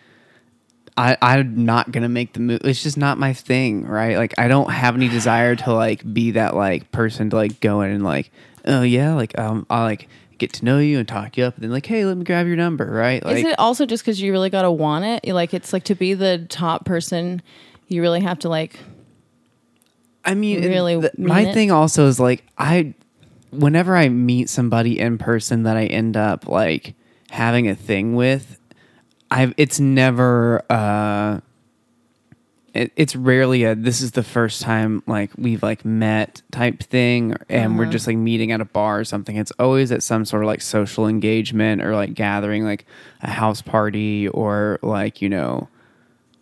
I 0.98 1.16
I'm 1.22 1.64
not 1.64 1.92
gonna 1.92 2.10
make 2.10 2.34
the 2.34 2.42
move. 2.42 2.62
It's 2.66 2.84
just 2.84 2.98
not 2.98 3.18
my 3.18 3.32
thing, 3.32 3.86
right? 3.86 4.18
Like 4.18 4.34
I 4.38 4.50
don't 4.50 4.72
have 4.72 4.96
any 4.96 5.08
desire 5.08 5.56
to 5.56 5.74
like 5.74 6.12
be 6.14 6.32
that 6.32 6.54
like 6.56 6.92
person 6.92 7.30
to 7.30 7.38
like 7.38 7.62
go 7.62 7.82
in 7.82 7.92
and 7.92 8.04
like 8.04 8.30
oh 8.66 8.82
yeah 8.82 9.14
like 9.14 9.38
um 9.40 9.66
I 9.70 9.84
like 9.84 10.10
get 10.38 10.54
to 10.54 10.66
know 10.66 10.80
you 10.80 11.00
and 11.00 11.08
talk 11.08 11.38
you 11.38 11.44
up 11.44 11.56
and 11.56 11.64
then 11.64 11.72
like 11.72 11.86
hey 11.86 12.06
let 12.06 12.18
me 12.18 12.24
grab 12.24 12.48
your 12.48 12.56
number 12.56 12.86
right 12.86 13.26
like 13.26 13.38
Is 13.38 13.44
it 13.46 13.60
also 13.60 13.86
just 13.86 14.04
because 14.04 14.22
you 14.22 14.32
really 14.32 14.50
got 14.50 14.64
to 14.64 14.72
want 14.72 15.06
it? 15.06 15.34
Like, 15.34 15.54
it's 15.54 15.74
like 15.74 15.84
to 15.86 15.96
be 15.96 16.14
the 16.14 16.46
top 16.50 16.86
person, 16.86 17.42
you 17.88 18.02
really 18.02 18.22
have 18.22 18.40
to 18.40 18.50
like. 18.50 18.80
I 20.26 20.34
mean, 20.34 20.62
really 20.62 20.98
mean 20.98 21.10
my 21.18 21.42
it? 21.42 21.54
thing 21.54 21.72
also 21.72 22.08
is 22.08 22.20
like 22.20 22.44
I, 22.58 22.94
whenever 23.52 23.96
I 23.96 24.10
meet 24.10 24.50
somebody 24.50 25.00
in 25.00 25.18
person 25.18 25.64
that 25.64 25.78
I 25.78 25.86
end 25.86 26.18
up 26.18 26.48
like 26.48 26.96
having 27.30 27.68
a 27.70 27.76
thing 27.76 28.16
with, 28.16 28.60
I've 29.32 29.54
it's 29.58 29.80
never. 29.80 30.64
uh 30.70 31.40
it, 32.78 32.92
it's 32.96 33.16
rarely 33.16 33.64
a 33.64 33.76
this 33.76 34.02
is 34.02 34.12
the 34.12 34.24
first 34.24 34.62
time 34.62 35.04
like 35.08 35.32
we've 35.38 35.64
like 35.64 35.84
met 35.86 36.42
type 36.52 36.82
thing 36.84 37.36
and 37.50 37.72
Uh-huh. 37.74 37.78
we're 37.80 37.92
just 37.92 38.08
like 38.08 38.18
meeting 38.18 38.52
at 38.52 38.62
a 38.62 38.66
bar 38.66 39.00
or 39.00 39.04
something 39.04 39.36
it's 39.36 39.52
always 39.60 39.92
at 39.92 40.04
some 40.04 40.26
sort 40.26 40.44
of 40.44 40.48
like 40.48 40.62
social 40.62 41.08
engagement 41.08 41.82
or 41.84 41.96
like 41.96 42.14
gathering 42.14 42.64
like 42.64 42.86
a 43.22 43.30
house 43.32 43.62
party 43.62 44.28
or 44.30 44.80
like 44.82 45.22
you 45.22 45.30
know 45.30 45.68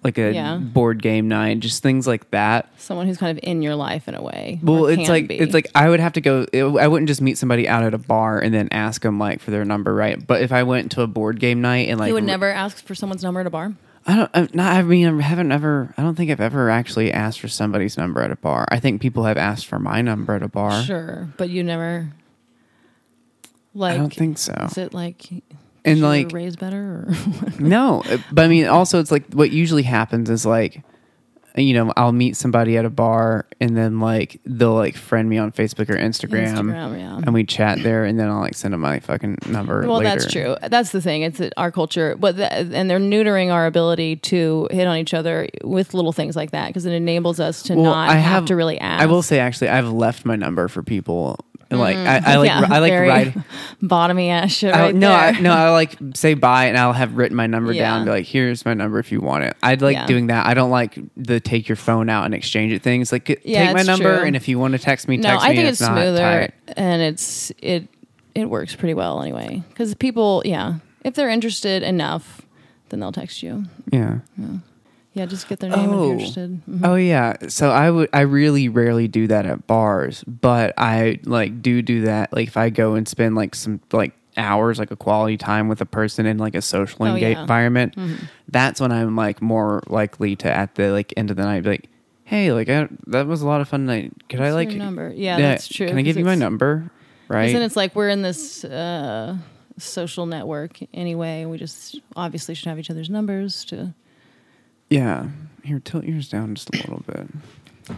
like 0.03 0.19
a 0.19 0.31
Yeah. 0.33 0.57
board 0.57 1.01
game 1.01 1.27
night 1.27 1.59
just 1.61 1.81
things 1.81 2.05
like 2.05 2.29
that 2.29 2.69
Someone 2.77 3.07
who's 3.07 3.17
kind 3.17 3.35
of 3.35 3.43
in 3.43 3.63
your 3.63 3.75
life 3.75 4.07
in 4.07 4.13
a 4.13 4.21
way. 4.21 4.59
well, 4.61 4.85
it's 4.85 5.09
like 5.09 5.27
be. 5.27 5.39
it's 5.39 5.53
like 5.55 5.67
I 5.73 5.89
would 5.89 5.99
have 5.99 6.13
to 6.13 6.21
go. 6.21 6.45
It, 6.53 6.63
I 6.63 6.87
wouldn't 6.87 7.07
just 7.07 7.21
meet 7.21 7.39
somebody 7.39 7.67
out 7.67 7.81
at 7.83 7.95
a 7.95 7.97
bar 7.97 8.37
and 8.37 8.53
then 8.53 8.67
ask 8.69 9.01
them 9.01 9.17
like 9.17 9.39
for 9.39 9.49
their 9.49 9.65
number, 9.65 9.95
right? 9.95 10.15
But 10.27 10.43
if 10.43 10.51
I 10.51 10.61
went 10.61 10.91
to 10.91 11.01
a 11.01 11.07
board 11.07 11.39
game 11.39 11.59
night 11.61 11.89
and 11.89 11.99
like 11.99 12.09
you 12.09 12.13
would 12.13 12.23
never 12.23 12.47
ask 12.51 12.85
for 12.85 12.93
someone's 12.93 13.23
number 13.23 13.39
at 13.39 13.47
a 13.47 13.49
bar. 13.49 13.73
I 14.07 14.15
don't. 14.15 14.31
I'm 14.33 14.49
not. 14.53 14.73
I 14.73 14.81
mean, 14.83 15.07
I 15.07 15.21
haven't 15.21 15.51
ever. 15.51 15.93
I 15.97 16.03
don't 16.03 16.15
think 16.15 16.29
I've 16.29 16.39
ever 16.41 16.69
actually 16.69 17.11
asked 17.11 17.39
for 17.39 17.47
somebody's 17.47 17.97
number 17.97 18.21
at 18.21 18.31
a 18.31 18.35
bar. 18.35 18.65
I 18.69 18.79
think 18.79 19.01
people 19.01 19.23
have 19.23 19.37
asked 19.37 19.65
for 19.65 19.79
my 19.79 20.01
number 20.01 20.35
at 20.35 20.43
a 20.43 20.47
bar. 20.47 20.83
Sure, 20.83 21.27
but 21.37 21.49
you 21.49 21.63
never. 21.63 22.09
Like, 23.73 23.95
I 23.95 23.97
don't 23.97 24.13
think 24.13 24.37
so. 24.37 24.53
Is 24.67 24.77
it 24.77 24.93
like 24.93 25.27
And 25.83 26.01
like 26.01 26.31
raised 26.31 26.59
better? 26.59 27.07
Or 27.07 27.13
no, 27.59 28.03
uh, 28.05 28.19
but 28.31 28.45
I 28.45 28.47
mean, 28.47 28.67
also 28.67 28.99
it's 28.99 29.11
like 29.11 29.33
what 29.33 29.51
usually 29.51 29.83
happens 29.83 30.29
is 30.29 30.45
like, 30.45 30.81
you 31.57 31.73
know, 31.73 31.93
I'll 31.95 32.11
meet 32.11 32.35
somebody 32.35 32.77
at 32.77 32.85
a 32.85 32.89
bar 32.89 33.45
and 33.61 33.77
then 33.77 33.99
like 33.99 34.41
they'll 34.45 34.73
like 34.73 34.95
friend 34.95 35.29
me 35.29 35.37
on 35.37 35.51
Facebook 35.51 35.89
or 35.89 35.95
Instagram, 35.95 36.53
Instagram, 36.53 36.99
yeah. 36.99 37.17
and 37.17 37.33
we 37.33 37.45
chat 37.45 37.81
there, 37.81 38.03
and 38.03 38.19
then 38.19 38.29
I'll 38.29 38.39
like 38.39 38.55
send 38.55 38.73
them 38.73 38.81
my 38.81 38.99
fucking 38.99 39.37
number. 39.47 39.87
Well, 39.87 39.99
later. 39.99 40.09
that's 40.09 40.31
true. 40.31 40.57
That's 40.61 40.91
the 40.91 41.01
thing. 41.01 41.21
It's 41.21 41.41
our 41.55 41.71
culture, 41.71 42.15
but 42.17 42.35
the, 42.37 42.51
and 42.51 42.89
they're 42.89 42.99
neutering 42.99 43.53
our 43.53 43.65
ability 43.65 44.17
to 44.17 44.67
hit 44.71 44.87
on 44.87 44.97
each 44.97 45.13
other 45.13 45.47
with 45.63 45.93
little 45.93 46.11
things 46.11 46.35
like 46.35 46.51
that 46.51 46.67
because 46.67 46.85
it 46.85 46.93
enables 46.93 47.39
us 47.39 47.63
to 47.63 47.75
Well, 47.75 47.85
not 47.85 48.09
I 48.09 48.15
have, 48.15 48.23
have- 48.23 48.45
to 48.45 48.55
really 48.55 48.79
ask. 48.79 49.01
I 49.01 49.05
will 49.05 49.23
say 49.23 49.39
actually, 49.39 49.69
I've 49.69 49.89
left 49.89 50.25
my 50.25 50.35
number 50.35 50.67
for 50.67 50.83
people. 50.83 51.44
Like 51.71 51.97
I, 51.97 52.17
I 52.23 52.35
like 52.37 52.51
Mm, 52.51 52.61
Yeah, 52.61 52.75
I 52.75 52.79
like 52.79 52.93
ride. 52.93 53.43
bottomy 53.81 54.29
ass 54.29 54.51
shit 54.53 54.73
I- 54.73 54.79
right 54.87 54.95
no, 54.95 55.09
there. 55.09 55.17
I, 55.17 55.39
no, 55.39 55.51
I 55.51 55.69
like 55.71 55.97
say 56.13 56.33
bye, 56.35 56.65
and 56.65 56.77
I'll 56.77 56.93
have 56.93 57.15
written 57.17 57.35
my 57.35 57.47
number 57.47 57.73
Yeah. 57.73 57.83
down. 57.83 57.97
And 57.97 58.05
be 58.05 58.11
like, 58.11 58.25
here's 58.25 58.65
my 58.65 58.73
number 58.73 58.99
if 58.99 59.11
you 59.11 59.19
want 59.19 59.43
it. 59.45 59.57
I'd 59.63 59.81
like 59.81 59.95
Yeah. 59.95 60.05
doing 60.05 60.27
that. 60.27 60.45
I 60.45 60.53
don't 60.53 60.69
like 60.71 60.97
the 61.17 61.39
take 61.39 61.67
your 61.67 61.75
phone 61.75 62.09
out 62.09 62.25
and 62.25 62.33
exchange 62.33 62.71
it 62.71 62.81
things. 62.81 63.11
Like, 63.11 63.25
take 63.25 63.73
my 63.73 63.81
number, 63.81 64.17
true. 64.19 64.27
and 64.27 64.35
if 64.35 64.47
you 64.47 64.59
want 64.59 64.73
to 64.73 64.79
text 64.79 65.07
me, 65.07 65.17
no, 65.17 65.29
text 65.29 65.45
I 65.45 65.49
me. 65.49 65.55
think 65.55 65.59
and 65.65 65.69
it's 65.69 65.81
not, 65.81 65.91
smoother 65.97 66.21
tight. 66.21 66.53
and 66.77 67.01
it's 67.01 67.51
it 67.59 67.87
it 68.35 68.49
works 68.49 68.75
pretty 68.75 68.93
well 68.93 69.21
anyway 69.21 69.63
because 69.69 69.93
people, 69.95 70.41
yeah, 70.45 70.75
if 71.03 71.15
they're 71.15 71.29
interested 71.29 71.83
enough, 71.83 72.41
then 72.89 72.99
they'll 72.99 73.11
text 73.11 73.41
you. 73.43 73.65
Yeah. 73.91 74.19
Yeah, 75.15 75.25
just 75.25 75.47
get 75.47 75.59
their 75.61 75.69
name 75.71 75.79
if 75.79 75.89
Oh. 75.89 76.03
you're 76.03 76.11
interested. 76.13 76.61
Mhm. 76.69 76.81
Oh 76.83 76.95
yeah. 76.95 77.33
So 77.47 77.71
I 77.71 77.89
would 77.89 78.09
I 78.13 78.21
really 78.21 78.69
rarely 78.69 79.07
do 79.07 79.25
that 79.27 79.45
at 79.47 79.65
bars, 79.65 80.23
but 80.27 80.73
I 80.77 81.19
like 81.23 81.61
do 81.63 81.81
do 81.81 82.01
that 82.01 82.31
like 82.33 82.47
if 82.49 82.57
I 82.57 82.69
go 82.69 82.93
and 82.95 83.07
spend 83.07 83.33
like 83.35 83.55
some 83.55 83.79
like 83.91 84.13
hours 84.37 84.77
like 84.77 84.91
a 84.91 84.95
quality 84.97 85.37
time 85.37 85.69
with 85.69 85.79
a 85.79 85.85
person 85.85 86.25
in 86.25 86.37
like 86.37 86.53
a 86.53 86.61
social 86.61 87.05
Oh, 87.07 87.15
yeah. 87.15 87.31
Mm-hmm. 87.31 87.41
environment. 87.41 87.95
That's 88.49 88.81
when 88.81 88.91
I'm 88.91 89.15
like 89.15 89.41
more 89.41 89.81
likely 89.87 90.35
to 90.37 90.51
at 90.53 90.75
the 90.75 90.91
like 90.91 91.13
end 91.15 91.31
of 91.31 91.37
the 91.37 91.43
night 91.43 91.63
be 91.63 91.69
like, 91.69 91.89
"Hey, 92.25 92.51
like 92.51 92.67
I, 92.69 92.89
that 93.07 93.25
was 93.27 93.41
a 93.41 93.47
lot 93.47 93.61
of 93.61 93.69
fun 93.69 93.85
night. 93.85 94.11
Could 94.27 94.41
I 94.41 94.51
like 94.51 94.69
your 94.71 94.79
number? 94.79 95.13
Yeah, 95.15 95.37
that's 95.37 95.69
true. 95.69 95.87
Can 95.87 95.97
I 95.97 96.01
give 96.01 96.17
you 96.17 96.25
my 96.25 96.35
number?" 96.35 96.91
Right? 97.29 97.53
Then 97.53 97.61
it's 97.63 97.77
like 97.77 97.95
we're 97.95 98.09
in 98.09 98.21
this 98.21 98.63
uh, 98.65 99.37
social 99.77 100.25
network 100.25 100.77
anyway, 100.93 101.45
we 101.45 101.57
just 101.57 101.99
obviously 102.17 102.53
should 102.53 102.67
have 102.67 102.77
each 102.77 102.91
other's 102.91 103.09
numbers 103.09 103.63
to. 103.65 103.93
Yeah. 104.89 105.27
Here, 105.63 105.79
tilt 105.79 106.03
yours 106.05 106.29
down 106.29 106.55
just 106.55 106.69
a 106.75 106.77
little 106.77 107.03
bit. 107.07 107.27
Yeah, 107.89 107.95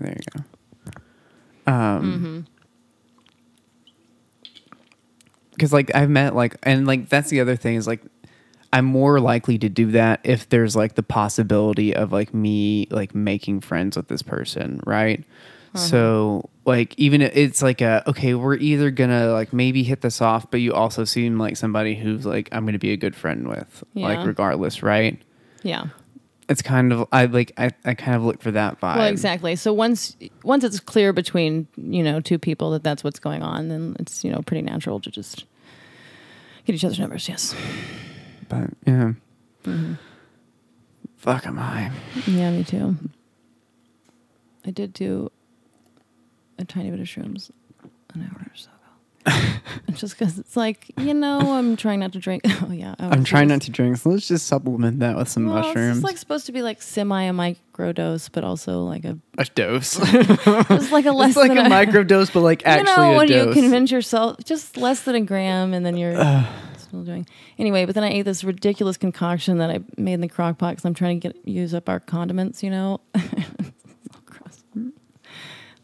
there 0.00 0.16
you 0.16 0.42
go. 1.66 1.72
Um, 1.72 2.46
because 5.52 5.72
like 5.72 5.94
I've 5.94 6.10
met 6.10 6.34
like, 6.34 6.56
and 6.62 6.86
like 6.86 7.08
that's 7.08 7.30
the 7.30 7.40
other 7.40 7.56
thing 7.56 7.76
is 7.76 7.86
like, 7.86 8.02
I'm 8.72 8.84
more 8.86 9.20
likely 9.20 9.56
to 9.58 9.68
do 9.68 9.92
that 9.92 10.20
if 10.24 10.48
there's 10.48 10.74
like 10.74 10.94
the 10.96 11.02
possibility 11.02 11.94
of 11.94 12.12
like 12.12 12.34
me 12.34 12.88
like 12.90 13.14
making 13.14 13.60
friends 13.60 13.96
with 13.96 14.08
this 14.08 14.22
person, 14.22 14.80
right? 14.86 15.24
So 15.76 16.50
like 16.64 16.94
even 16.98 17.20
if 17.20 17.36
it's 17.36 17.60
like 17.60 17.80
a 17.80 18.02
okay, 18.08 18.34
we're 18.34 18.54
either 18.56 18.92
gonna 18.92 19.32
like 19.32 19.52
maybe 19.52 19.82
hit 19.82 20.02
this 20.02 20.20
off, 20.22 20.48
but 20.48 20.60
you 20.60 20.72
also 20.72 21.04
seem 21.04 21.36
like 21.36 21.56
somebody 21.56 21.96
who's 21.96 22.24
like 22.24 22.48
I'm 22.52 22.64
gonna 22.64 22.78
be 22.78 22.92
a 22.92 22.96
good 22.96 23.16
friend 23.16 23.48
with, 23.48 23.82
Yeah. 23.92 24.06
like 24.06 24.24
regardless, 24.26 24.84
right? 24.84 25.20
Yeah. 25.64 25.86
it's 26.48 26.62
kind 26.62 26.92
of 26.92 27.08
I 27.10 27.24
like 27.24 27.52
I, 27.58 27.70
I 27.84 27.94
kind 27.94 28.16
of 28.16 28.22
look 28.22 28.40
for 28.42 28.50
that 28.52 28.80
vibe. 28.80 28.96
Well, 28.98 29.08
exactly. 29.08 29.56
So 29.56 29.72
once 29.72 30.16
once 30.44 30.62
it's 30.62 30.78
clear 30.78 31.12
between 31.12 31.66
you 31.76 32.02
know 32.04 32.20
two 32.20 32.38
people 32.38 32.70
that 32.72 32.82
that's 32.84 33.02
what's 33.02 33.18
going 33.18 33.42
on, 33.42 33.68
then 33.68 33.96
it's 33.98 34.22
you 34.24 34.30
know 34.30 34.40
pretty 34.42 34.62
natural 34.62 35.00
to 35.00 35.10
just 35.10 35.44
get 36.66 36.74
each 36.76 36.84
other's 36.84 36.98
numbers. 37.00 37.28
Yes. 37.28 37.54
But 38.48 38.70
yeah, 38.86 39.12
Mm-hmm. 39.64 39.94
fuck 41.16 41.46
am 41.46 41.58
I? 41.58 41.90
Yeah, 42.26 42.50
me 42.50 42.62
too. 42.64 42.96
I 44.66 44.70
did 44.70 44.92
do 44.92 45.30
a 46.58 46.64
tiny 46.64 46.90
bit 46.90 47.00
of 47.00 47.06
shrooms 47.06 47.50
an 48.14 48.22
hour 48.30 48.40
or 48.42 48.52
so. 48.54 48.68
just 49.94 50.18
because 50.18 50.38
it's 50.38 50.56
like 50.56 50.90
you 50.98 51.14
know 51.14 51.38
I'm 51.38 51.76
trying 51.76 52.00
not 52.00 52.12
to 52.12 52.18
drink. 52.18 52.42
Oh 52.66 52.72
yeah, 52.72 52.94
I 52.98 53.08
I'm 53.08 53.24
trying 53.24 53.48
not 53.48 53.62
to 53.62 53.70
drink, 53.70 53.96
so 53.98 54.10
let's 54.10 54.28
just 54.28 54.46
supplement 54.46 55.00
that 55.00 55.16
with 55.16 55.28
some 55.28 55.46
Well, 55.46 55.62
mushrooms. 55.62 55.98
It's 55.98 56.04
like 56.04 56.16
supposed 56.18 56.46
to 56.46 56.52
be 56.52 56.62
like 56.62 56.80
semi 56.82 57.22
a 57.22 57.32
micro 57.32 57.92
dose, 57.92 58.28
but 58.28 58.44
also 58.44 58.84
like 58.84 59.04
a 59.04 59.18
a 59.38 59.44
dose. 59.54 59.96
just 60.68 60.92
like 60.92 61.04
a 61.06 61.12
less 61.12 61.30
it's 61.30 61.36
like 61.36 61.48
than 61.48 61.58
a 61.58 61.68
micro 61.68 62.02
dose, 62.04 62.30
but 62.30 62.40
like 62.40 62.62
you 62.62 62.68
actually 62.68 62.96
know 62.96 63.14
a 63.14 63.16
when 63.16 63.28
dose. 63.28 63.54
you 63.56 63.62
convince 63.62 63.90
yourself 63.90 64.36
just 64.44 64.76
less 64.76 65.02
than 65.02 65.14
a 65.14 65.20
gram, 65.20 65.74
and 65.74 65.84
then 65.84 65.96
you're 65.96 66.14
still 66.78 67.02
doing 67.02 67.26
anyway. 67.58 67.84
But 67.84 67.94
then 67.94 68.04
I 68.04 68.10
ate 68.10 68.22
this 68.22 68.44
ridiculous 68.44 68.96
concoction 68.96 69.58
that 69.58 69.70
I 69.70 69.80
made 69.96 70.14
in 70.14 70.20
the 70.20 70.28
crock 70.28 70.58
pot 70.58 70.72
because 70.72 70.84
I'm 70.84 70.94
trying 70.94 71.20
to 71.20 71.28
get 71.28 71.48
use 71.48 71.74
up 71.74 71.88
our 71.88 72.00
condiments. 72.00 72.62
You 72.62 72.70
know. 72.70 73.00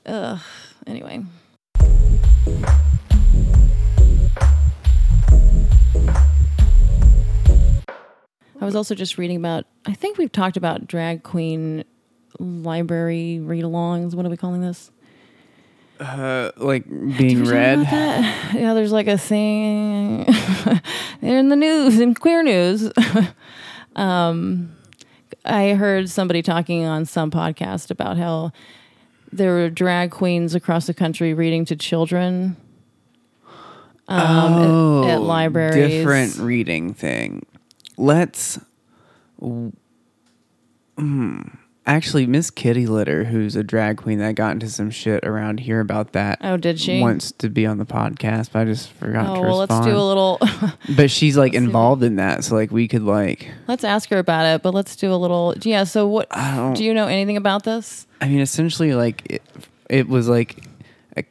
Ugh. 0.07 0.38
Anyway. 0.87 1.22
I 8.61 8.64
was 8.64 8.76
also 8.76 8.94
just 8.94 9.18
reading 9.18 9.37
about. 9.37 9.66
I 9.87 9.94
think 9.94 10.18
we've 10.18 10.33
talked 10.33 10.57
about 10.57 10.87
drag 10.87 11.22
queen 11.22 11.85
library 12.38 13.40
read-alongs. 13.40 14.14
What 14.14 14.26
are 14.26 14.29
we 14.29 14.37
calling 14.37 14.61
this? 14.61 14.90
uh, 16.00 16.50
like 16.57 16.88
being 16.88 17.44
read. 17.44 17.81
Yeah, 18.55 18.74
there's 18.74 18.92
like 18.92 19.07
a 19.07 19.18
thing. 19.18 20.24
They're 21.20 21.38
in 21.38 21.50
the 21.50 21.57
news, 21.57 22.00
in 22.00 22.14
queer 22.14 22.42
news. 22.42 22.90
um, 23.96 24.74
I 25.44 25.74
heard 25.74 26.11
somebody 26.11 26.42
talking 26.42 26.85
on 26.85 27.05
some 27.07 27.31
podcast 27.31 27.90
about 27.90 28.16
how 28.16 28.53
there 29.33 29.53
were 29.53 29.70
drag 29.70 30.11
queens 30.11 30.55
across 30.55 30.87
the 30.87 30.94
country 30.94 31.33
reading 31.33 31.64
to 31.66 31.76
children 31.76 32.57
um, 34.11 34.53
at- 34.62 34.68
oh, 34.70 35.09
at, 35.09 35.20
libraries. 35.23 35.75
different 35.88 36.37
reading 36.38 36.92
thing. 36.94 37.46
Let's. 37.96 38.59
Hmm. 40.99 41.40
Actually, 41.87 42.27
Miss 42.27 42.51
Kitty 42.51 42.87
Litter, 42.87 43.25
who's 43.25 43.57
a 43.57 43.64
drag 43.64 43.96
queen 43.96 44.18
that 44.18 44.35
got 44.35 44.53
into 44.53 44.68
some 44.68 44.90
shit 44.90 45.25
around 45.25 45.61
here 45.61 45.81
about 45.81 46.12
that, 46.12 46.38
Oh, 46.42 46.57
did 46.59 46.79
she? 46.79 47.01
wants 47.01 47.33
to 47.33 47.49
be 47.49 47.64
on 47.66 47.79
the 47.79 47.87
podcast, 47.87 48.53
but 48.53 48.61
I 48.61 48.64
just 48.66 48.90
forgot 48.92 49.27
Oh 49.31 49.35
to 49.37 49.40
well, 49.40 49.57
let's 49.57 49.81
do 49.81 49.96
a 49.96 49.99
little. 50.07 50.38
But 50.96 51.11
she's 51.11 51.37
like 51.38 51.55
involved 51.55 52.03
in 52.03 52.16
that, 52.16 52.44
so 52.44 52.55
like 52.55 52.70
we 52.70 52.87
could 52.87 53.03
like. 53.03 53.51
let's 53.66 53.83
ask 53.83 54.11
her 54.11 54.18
about 54.18 54.44
it. 54.44 54.62
But 54.62 54.75
let's 54.75 54.94
do 54.94 55.12
a 55.12 55.16
little. 55.16 55.55
Yeah. 55.62 55.85
So 55.85 56.07
what? 56.07 56.29
Do 56.77 56.85
you 56.85 56.92
know 56.94 57.07
anything 57.07 57.37
about 57.38 57.64
this? 57.64 58.07
I 58.20 58.29
mean, 58.29 58.40
essentially, 58.40 58.92
like 58.94 59.23
it, 59.31 59.42
it 59.88 60.09
was 60.09 60.29
like 60.29 60.62
a, 61.16 61.25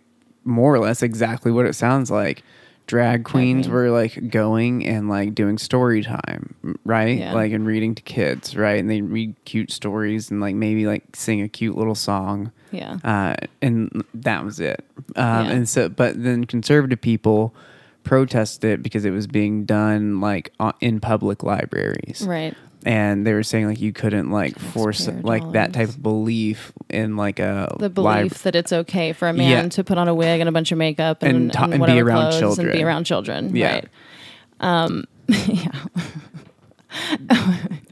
more 0.43 0.73
or 0.73 0.79
less 0.79 1.03
exactly 1.03 1.51
what 1.51 1.67
it 1.67 1.73
sounds 1.73 2.09
like. 2.09 2.43
Drag 2.89 3.23
queens 3.23 3.67
queen. 3.67 3.73
were 3.75 3.91
like 3.91 4.29
going 4.31 4.83
and 4.87 5.07
like 5.09 5.35
doing 5.35 5.59
story 5.59 6.01
time, 6.01 6.55
right? 6.83 7.19
Yeah. 7.19 7.33
Like 7.35 7.51
and 7.51 7.63
reading 7.67 7.93
to 7.93 8.01
kids, 8.01 8.55
right? 8.57 8.79
And 8.79 8.89
they 8.89 9.01
read 9.01 9.35
cute 9.45 9.71
stories 9.71 10.31
and 10.31 10.41
like 10.41 10.55
maybe 10.55 10.87
like 10.87 11.03
sing 11.15 11.39
a 11.43 11.47
cute 11.47 11.77
little 11.77 11.93
song, 11.93 12.51
Yeah. 12.71 12.97
uh, 13.03 13.35
and 13.61 14.03
that 14.15 14.43
was 14.43 14.59
it. 14.59 14.83
Um, 15.15 15.45
Yeah. 15.45 15.51
And 15.51 15.69
so, 15.69 15.87
but 15.87 16.21
then 16.23 16.45
conservative 16.45 16.99
people 16.99 17.53
protested 18.03 18.71
it 18.71 18.81
because 18.81 19.05
it 19.05 19.11
was 19.11 19.27
being 19.27 19.65
done 19.65 20.19
like 20.19 20.51
in 20.81 20.99
public 20.99 21.43
libraries, 21.43 22.25
Right. 22.27 22.55
And 22.85 23.27
they 23.27 23.33
were 23.33 23.43
saying 23.43 23.67
like 23.67 23.81
you 23.81 23.91
couldn't 23.91 24.31
like 24.31 24.57
force 24.57 25.07
like 25.21 25.51
that 25.51 25.73
type 25.73 25.89
of 25.89 26.01
belief 26.01 26.71
in 26.89 27.17
like 27.17 27.39
a 27.39 27.75
the 27.79 27.89
belief 27.89 28.43
that 28.43 28.55
it's 28.55 28.71
okay 28.71 29.11
for 29.13 29.27
a 29.27 29.33
man 29.33 29.65
Yeah. 29.65 29.69
to 29.69 29.83
put 29.83 29.97
on 29.97 30.07
a 30.07 30.13
wig 30.15 30.39
and 30.39 30.47
a 30.47 30.51
bunch 30.51 30.71
of 30.71 30.77
makeup 30.77 31.21
and, 31.23 31.35
And 31.35 31.53
ta- 31.53 31.63
and 31.65 31.73
be 31.73 31.79
whatever 31.79 32.09
around 32.09 32.31
clothes 32.39 32.57
and 32.59 32.67
be 32.67 32.71
children. 32.73 32.87
around 32.87 33.03
children. 33.03 33.55
Yeah. 33.55 33.73
Right. 33.73 33.87
Um, 34.61 35.05
yeah. 35.27 35.71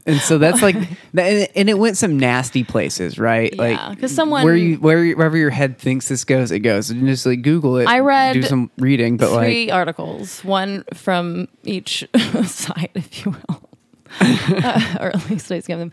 and 0.06 0.18
so 0.20 0.38
that's 0.38 0.60
like 0.60 0.74
and 0.74 1.68
it 1.68 1.78
went 1.78 1.96
some 1.96 2.18
nasty 2.18 2.64
places 2.64 3.16
right 3.18 3.52
Yeah, 3.54 3.62
like 3.62 4.00
'cause 4.00 4.10
someone- 4.12 4.42
where 4.44 4.56
you 4.56 4.76
where 4.76 5.12
wherever 5.14 5.36
your 5.36 5.50
head 5.50 5.78
thinks 5.78 6.08
this 6.08 6.24
goes 6.24 6.50
it 6.50 6.60
goes 6.60 6.90
and 6.90 7.06
just 7.06 7.24
like 7.24 7.42
google 7.42 7.76
it 7.78 7.86
I 7.86 8.00
read 8.00 8.32
do 8.34 8.42
some 8.42 8.70
reading 8.78 9.16
but 9.16 9.28
Three 9.38 9.66
like 9.66 9.74
articles, 9.74 10.42
one 10.44 10.84
from 10.94 11.46
each 11.64 12.04
side, 12.44 12.90
if 12.94 13.24
you 13.24 13.32
will. 13.48 13.67
Uh, 14.20 14.96
or 15.00 15.08
at 15.08 15.30
least 15.30 15.50
I 15.50 15.60
skim 15.60 15.78
them. 15.78 15.92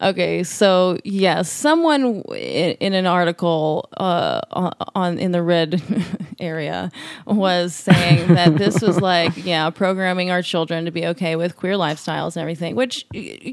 Okay, 0.00 0.42
so 0.44 0.98
yes, 1.04 1.50
someone 1.50 2.22
w- 2.22 2.40
in, 2.40 2.72
in 2.80 2.94
an 2.94 3.06
article 3.06 3.88
uh, 3.96 4.40
on, 4.50 4.72
on 4.94 5.18
in 5.18 5.32
the 5.32 5.42
red 5.42 5.82
area 6.40 6.90
was 7.26 7.74
saying 7.74 8.28
that 8.28 8.56
this 8.56 8.80
was 8.80 9.00
like, 9.00 9.44
yeah, 9.44 9.70
programming 9.70 10.30
our 10.30 10.42
children 10.42 10.84
to 10.84 10.90
be 10.90 11.06
okay 11.06 11.36
with 11.36 11.56
queer 11.56 11.74
lifestyles 11.74 12.36
and 12.36 12.42
everything. 12.42 12.74
Which, 12.74 13.06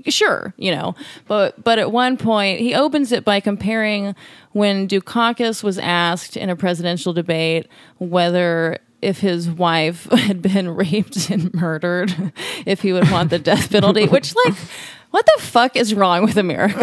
sure, 0.08 0.54
you 0.58 0.72
know, 0.72 0.96
but 1.28 1.64
but 1.64 1.80
at 1.80 1.92
one 1.92 2.18
point 2.18 2.60
he 2.60 2.76
opens 2.76 3.12
it 3.12 3.26
by 3.26 3.40
comparing 3.40 4.16
when 4.52 4.88
Dukakis 4.88 5.64
was 5.64 5.78
asked 5.78 6.38
in 6.38 6.50
a 6.50 6.56
presidential 6.56 7.12
debate 7.12 7.68
whether 7.98 8.78
if 9.06 9.20
his 9.20 9.50
wife 9.50 10.06
had 10.12 10.42
been 10.42 10.76
raped 10.76 11.30
and 11.30 11.54
murdered, 11.54 12.34
if 12.66 12.82
he 12.82 12.92
would 12.92 13.10
want 13.12 13.30
the 13.30 13.40
death 13.40 13.70
penalty, 13.70 14.08
which 14.08 14.36
like 14.36 14.56
what 15.16 15.26
the 15.28 15.42
fuck 15.42 15.78
is 15.78 15.94
wrong 15.94 16.26
with 16.26 16.36
America? 16.36 16.78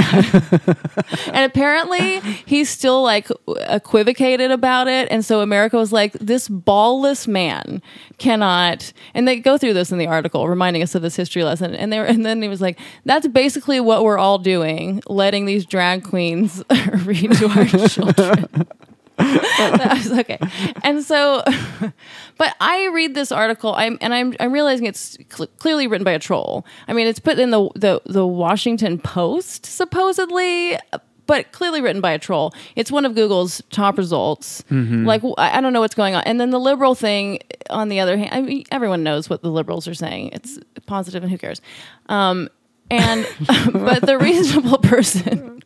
and 1.35 1.45
apparently 1.45 2.21
he's 2.47 2.71
still 2.71 3.03
like 3.03 3.29
equivocated 3.69 4.51
about 4.51 4.89
it. 4.89 5.07
And 5.11 5.23
so 5.23 5.43
America 5.43 5.77
was 5.77 5.93
like, 5.93 6.15
this 6.15 6.49
ballless 6.49 7.29
man 7.29 7.83
cannot, 8.17 8.95
and 9.13 9.29
they 9.29 9.39
go 9.39 9.59
through 9.59 9.75
this 9.75 9.93
in 9.93 9.99
the 9.99 10.07
article, 10.07 10.49
reminding 10.49 10.83
us 10.83 10.95
of 10.95 11.03
this 11.03 11.15
history 11.15 11.45
lesson. 11.45 11.75
And 11.75 11.93
they 11.93 11.99
were, 11.99 12.07
and 12.07 12.25
then 12.25 12.41
he 12.41 12.49
was 12.49 12.63
like, 12.63 12.79
that's 13.05 13.29
basically 13.29 13.81
what 13.81 14.03
we're 14.03 14.17
all 14.17 14.39
doing, 14.39 15.03
letting 15.09 15.45
these 15.45 15.67
drag 15.67 16.03
queens 16.03 16.65
read 17.05 17.33
to 17.33 17.49
our 17.49 17.89
children. 17.89 18.67
I 19.19 19.95
was 19.95 20.19
okay. 20.21 20.39
And 20.83 21.03
so, 21.05 21.43
but 22.39 22.57
I 22.61 22.89
read 22.93 23.15
this 23.15 23.31
article, 23.33 23.75
I'm, 23.75 23.99
and 24.01 24.15
I'm, 24.15 24.35
I'm 24.41 24.53
realizing 24.53 24.87
it's 24.87 25.17
cl- 25.31 25.49
clearly 25.59 25.87
written 25.87 26.05
by 26.05 26.13
a 26.13 26.19
troll. 26.19 26.65
I 26.89 26.93
mean, 26.93 27.07
it's 27.07 27.21
put 27.21 27.39
in 27.39 27.51
the, 27.51 27.69
the, 27.75 28.01
the 28.07 28.27
Washington 28.27 28.99
Post, 28.99 29.67
supposedly, 29.67 30.79
but 31.27 31.53
clearly 31.53 31.81
written 31.81 32.01
by 32.01 32.13
a 32.13 32.19
troll. 32.19 32.53
It's 32.75 32.91
one 32.91 33.05
of 33.05 33.15
Google's 33.15 33.63
top 33.71 33.97
results. 33.99 34.65
Like, 35.05 35.23
I 35.39 35.59
I 35.59 35.61
don't 35.61 35.73
know 35.73 35.81
what's 35.81 35.95
going 35.95 36.15
on. 36.15 36.23
And 36.25 36.41
then 36.41 36.51
the 36.51 36.59
liberal 36.61 36.95
thing, 36.95 37.39
on 37.71 37.89
the 37.89 38.01
other 38.01 38.17
hand, 38.17 38.31
I 38.33 38.41
mean, 38.41 38.65
everyone 38.71 39.03
knows 39.03 39.31
what 39.31 39.43
the 39.43 39.51
liberals 39.51 39.87
are 39.87 39.95
saying. 39.95 40.31
It's 40.33 40.59
positive 40.87 41.23
and 41.23 41.31
who 41.31 41.39
cares? 41.39 41.61
Um, 42.07 42.49
and, 42.91 43.27
but 43.73 44.03
the 44.03 44.19
reasonable 44.19 44.79
person 44.79 45.63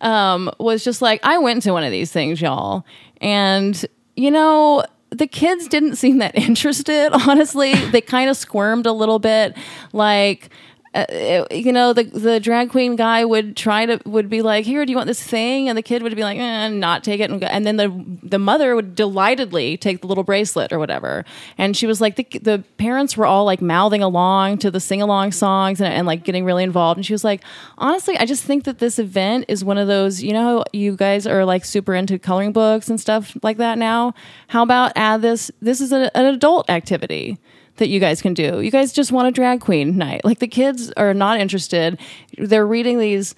um, 0.00 0.50
was 0.58 0.84
just 0.84 1.02
like, 1.02 1.20
I 1.22 1.38
went 1.38 1.62
to 1.62 1.72
one 1.72 1.84
of 1.84 1.90
these 1.90 2.10
things, 2.10 2.40
y'all. 2.40 2.84
And, 3.20 3.84
you 4.16 4.30
know, 4.30 4.84
the 5.10 5.26
kids 5.26 5.68
didn't 5.68 5.96
seem 5.96 6.18
that 6.18 6.34
interested, 6.38 7.12
honestly. 7.12 7.74
they 7.74 8.00
kind 8.00 8.30
of 8.30 8.36
squirmed 8.36 8.86
a 8.86 8.92
little 8.92 9.18
bit. 9.18 9.56
Like, 9.92 10.50
uh, 10.92 11.04
it- 11.08 11.52
you 11.52 11.72
know, 11.72 11.92
the 11.92 12.02
the 12.02 12.40
drag 12.40 12.70
queen 12.70 12.96
guy 12.96 13.24
would 13.24 13.56
try 13.56 13.86
to 13.86 14.00
would 14.06 14.28
be 14.28 14.42
like, 14.42 14.64
"Here, 14.64 14.84
do 14.84 14.90
you 14.90 14.96
want 14.96 15.06
this 15.06 15.22
thing?" 15.22 15.68
And 15.68 15.78
the 15.78 15.82
kid 15.82 16.02
would 16.02 16.14
be 16.16 16.22
like, 16.22 16.38
eh, 16.38 16.68
"Not 16.68 17.04
take 17.04 17.20
it," 17.20 17.30
and, 17.30 17.42
and 17.44 17.64
then 17.64 17.76
the 17.76 18.04
the 18.24 18.38
mother 18.40 18.74
would 18.74 18.96
delightedly 18.96 19.76
take 19.76 20.00
the 20.00 20.08
little 20.08 20.24
bracelet 20.24 20.72
or 20.72 20.78
whatever. 20.80 21.24
And 21.58 21.76
she 21.76 21.86
was 21.86 22.00
like, 22.00 22.16
the, 22.16 22.26
the 22.40 22.64
parents 22.78 23.16
were 23.16 23.26
all 23.26 23.44
like 23.44 23.62
mouthing 23.62 24.02
along 24.02 24.58
to 24.58 24.70
the 24.70 24.80
sing 24.80 25.00
along 25.00 25.32
songs 25.32 25.80
and, 25.80 25.92
and 25.94 26.06
like 26.08 26.24
getting 26.24 26.44
really 26.44 26.64
involved. 26.64 26.98
And 26.98 27.06
she 27.06 27.12
was 27.12 27.22
like, 27.24 27.42
"Honestly, 27.78 28.16
I 28.18 28.26
just 28.26 28.42
think 28.42 28.64
that 28.64 28.80
this 28.80 28.98
event 28.98 29.44
is 29.46 29.64
one 29.64 29.78
of 29.78 29.86
those. 29.86 30.22
You 30.22 30.32
know, 30.32 30.64
you 30.72 30.96
guys 30.96 31.26
are 31.26 31.44
like 31.44 31.64
super 31.64 31.94
into 31.94 32.18
coloring 32.18 32.52
books 32.52 32.88
and 32.88 33.00
stuff 33.00 33.36
like 33.44 33.58
that 33.58 33.78
now. 33.78 34.12
How 34.48 34.62
about 34.64 34.90
add 34.96 35.22
this? 35.22 35.52
This 35.62 35.80
is 35.80 35.92
a, 35.92 36.10
an 36.16 36.26
adult 36.26 36.68
activity." 36.68 37.38
That 37.80 37.88
you 37.88 37.98
guys 37.98 38.22
can 38.22 38.32
do. 38.32 38.60
You 38.60 38.70
guys 38.70 38.92
just 38.92 39.10
want 39.10 39.26
a 39.26 39.32
drag 39.32 39.60
queen 39.60 39.96
night. 39.96 40.24
Like 40.24 40.38
the 40.38 40.46
kids 40.46 40.92
are 40.92 41.12
not 41.12 41.40
interested. 41.40 41.98
They're 42.38 42.66
reading 42.66 42.98
these 42.98 43.34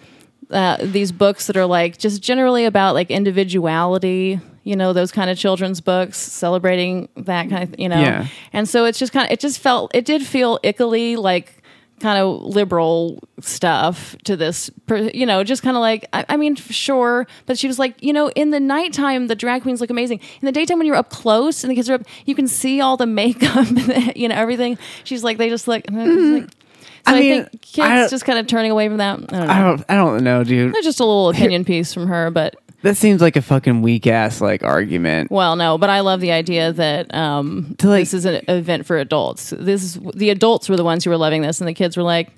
uh, 0.51 0.77
these 0.83 1.11
books 1.11 1.47
that 1.47 1.57
are 1.57 1.65
like 1.65 1.97
just 1.97 2.23
generally 2.23 2.67
about 2.67 2.95
like 2.95 3.11
individuality. 3.11 4.39
You 4.65 4.77
know 4.77 4.93
those 4.93 5.11
kind 5.11 5.31
of 5.31 5.39
children's 5.39 5.81
books 5.81 6.19
celebrating 6.19 7.09
that 7.17 7.49
kind 7.49 7.65
of 7.65 7.81
you 7.81 7.89
know. 7.89 8.01
Yeah. 8.01 8.27
And 8.53 8.69
so 8.69 8.85
it's 8.85 8.99
just 8.99 9.13
kind 9.13 9.27
of 9.27 9.33
it 9.33 9.41
just 9.41 9.59
felt 9.59 9.91
it 9.95 10.05
did 10.05 10.25
feel 10.25 10.59
ickily 10.63 11.17
like 11.17 11.62
kind 12.03 12.19
of 12.19 12.43
liberal 12.43 13.23
stuff 13.41 14.17
to 14.25 14.37
this 14.37 14.71
you 15.15 15.25
know 15.25 15.45
just 15.45 15.63
kind 15.63 15.77
of 15.77 15.81
like 15.81 16.07
I, 16.13 16.25
I 16.31 16.37
mean 16.37 16.57
sure 16.57 17.29
but 17.47 17.57
she 17.57 17.69
was 17.69 17.79
like 17.79 17.95
you 18.03 18.13
know 18.13 18.29
in 18.31 18.51
the 18.51 18.59
nighttime 18.59 19.29
the 19.29 19.37
drag 19.37 19.63
queens 19.63 19.81
look 19.81 19.89
amazing 19.89 20.19
in 20.41 20.47
the 20.47 20.53
daytime 20.53 20.79
when 20.79 20.87
you're 20.87 20.97
up 20.97 21.11
close 21.11 21.63
and 21.63 21.71
the 21.71 21.77
kids 21.77 21.89
are 21.89 21.95
up 21.95 22.03
you 22.27 22.35
can 22.35 22.49
see 22.49 22.81
all 22.81 22.97
the 22.97 23.07
makeup 23.07 23.67
you 24.17 24.29
know 24.29 24.35
everything 24.35 24.77
she's 25.05 25.23
like 25.23 25.39
they 25.39 25.49
just 25.49 25.69
look, 25.69 25.85
mm-hmm. 25.85 26.43
like- 26.43 26.51
so 27.05 27.15
I 27.15 27.17
I, 27.17 27.21
mean, 27.21 27.45
think 27.47 27.63
kids 27.63 28.11
just 28.13 28.25
kind 28.25 28.39
of 28.39 28.47
turning 28.47 28.71
away 28.71 28.87
from 28.89 28.99
that 28.99 29.19
I 29.33 29.39
don't 29.39 29.47
know 29.47 29.53
I 29.53 29.61
don't. 29.61 29.85
I 29.89 29.95
don't 29.97 30.23
know, 30.23 30.45
dude. 30.45 30.77
It's 30.77 30.85
just 30.85 31.01
a 31.01 31.05
little 31.05 31.31
opinion 31.31 31.65
piece 31.65 31.93
from 31.93 32.07
her 32.07 32.31
but 32.31 32.55
That 32.83 32.97
seems 32.97 33.21
like 33.23 33.37
a 33.37 33.43
fucking 33.43 33.81
weak 33.83 34.07
ass 34.07 34.41
like 34.41 34.63
argument. 34.63 35.31
Well, 35.31 35.57
no, 35.57 35.79
but 35.79 35.89
I 35.89 36.01
love 36.01 36.21
the 36.21 36.33
idea 36.33 36.73
that 36.73 37.15
um, 37.15 37.77
like- 37.83 38.03
this 38.03 38.15
is 38.15 38.25
an 38.25 38.43
event 38.49 38.87
for 38.87 38.99
adults. 38.99 39.51
This 39.57 39.83
is 39.83 40.01
the 40.15 40.31
adults 40.31 40.69
were 40.69 40.77
the 40.77 40.85
ones 40.85 41.05
who 41.05 41.11
were 41.11 41.17
loving 41.17 41.43
this, 41.43 41.61
and 41.61 41.69
the 41.69 41.75
kids 41.75 41.97
were 41.97 42.03
like, 42.03 42.31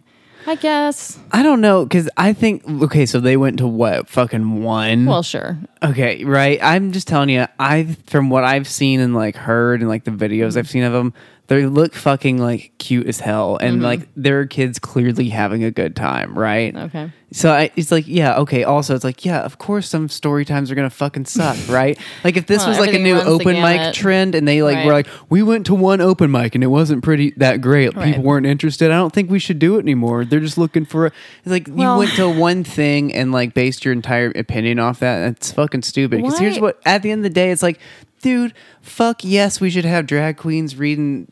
"I 0.47 0.57
guess." 0.57 1.19
I 1.33 1.43
don't 1.43 1.61
know 1.63 1.85
because 1.85 2.11
I 2.19 2.35
think 2.35 2.63
okay, 2.83 3.07
so 3.07 3.21
they 3.21 3.37
went 3.39 3.59
to 3.59 3.67
what 3.67 4.09
fucking 4.09 4.63
one. 4.63 5.07
Well, 5.07 5.23
sure. 5.23 5.59
Okay, 5.83 6.25
right. 6.25 6.59
I'm 6.63 6.93
just 6.93 7.09
telling 7.09 7.31
you, 7.31 7.47
I 7.59 7.97
from 8.07 8.29
what 8.29 8.45
I've 8.45 8.69
seen 8.69 9.01
and 9.01 9.15
like 9.15 9.37
heard 9.37 9.81
and 9.81 9.89
like 9.89 10.05
the 10.05 10.11
videos 10.11 10.57
I've 10.59 10.69
seen 10.69 10.83
of 10.85 10.93
them, 10.93 11.15
they 11.47 11.67
look 11.67 11.95
fucking 11.95 12.39
like 12.39 12.73
cute 12.79 13.07
as 13.07 13.21
hell, 13.21 13.59
and 13.61 13.83
like 13.83 14.09
their 14.17 14.47
kids 14.47 14.79
clearly 14.79 15.29
having 15.29 15.63
a 15.63 15.71
good 15.71 15.95
time, 15.95 16.39
right? 16.39 16.75
Okay. 16.75 17.11
So 17.33 17.51
I, 17.53 17.71
it's 17.75 17.91
like, 17.91 18.07
yeah, 18.07 18.37
okay. 18.39 18.63
Also, 18.63 18.95
it's 18.95 19.03
like, 19.03 19.25
yeah, 19.25 19.41
of 19.41 19.59
course, 19.59 19.89
some 19.89 20.09
story 20.09 20.45
times 20.45 20.71
are 20.71 20.75
gonna 20.77 20.89
fucking 20.89 21.25
suck, 21.27 21.57
right? 21.69 21.99
Like 22.23 22.37
if 22.37 22.47
this 22.47 22.61
Well, 22.61 22.69
was 22.69 22.79
like 22.79 22.95
a 22.95 22.99
new 22.99 23.21
open 23.21 23.61
mic 23.61 23.93
trend, 23.93 24.35
and 24.35 24.47
they 24.49 24.63
like 24.63 24.87
were 24.87 24.93
like, 24.93 25.09
we 25.29 25.43
went 25.43 25.67
to 25.67 25.75
one 25.75 26.01
open 26.01 26.31
mic 26.31 26.55
and 26.55 26.63
it 26.65 26.69
wasn't 26.69 27.03
pretty 27.03 27.33
that 27.39 27.61
great. 27.61 27.95
Right. 27.95 28.07
People 28.07 28.23
weren't 28.23 28.47
interested. 28.47 28.91
I 28.91 28.95
don't 28.97 29.13
think 29.13 29.31
we 29.31 29.39
should 29.39 29.59
do 29.59 29.77
it 29.77 29.81
anymore. 29.81 30.25
They're 30.25 30.41
just 30.41 30.57
looking 30.57 30.85
for. 30.87 31.07
A, 31.07 31.13
it's 31.41 31.47
like 31.49 31.67
Well- 31.69 31.95
you 31.95 31.99
went 31.99 32.13
to 32.13 32.29
one 32.29 32.65
thing 32.65 33.13
and 33.13 33.33
like 33.33 33.53
based 33.53 33.85
your 33.85 33.93
entire 33.93 34.31
opinion 34.35 34.79
off 34.79 35.01
that. 35.01 35.21
That's 35.21 35.53
fucking 35.53 35.83
stupid. 35.83 36.23
Because 36.23 36.39
here's 36.39 36.59
what 36.61 36.81
at 36.87 37.03
the 37.03 37.11
end 37.11 37.19
of 37.21 37.25
the 37.25 37.35
day, 37.35 37.51
it's 37.51 37.63
like. 37.63 37.81
Dude, 38.25 38.55
fuck 38.81 39.23
yes, 39.23 39.61
we 39.61 39.69
should 39.69 39.85
have 39.85 40.07
drag 40.07 40.39
queens 40.39 40.77
reading 40.77 41.27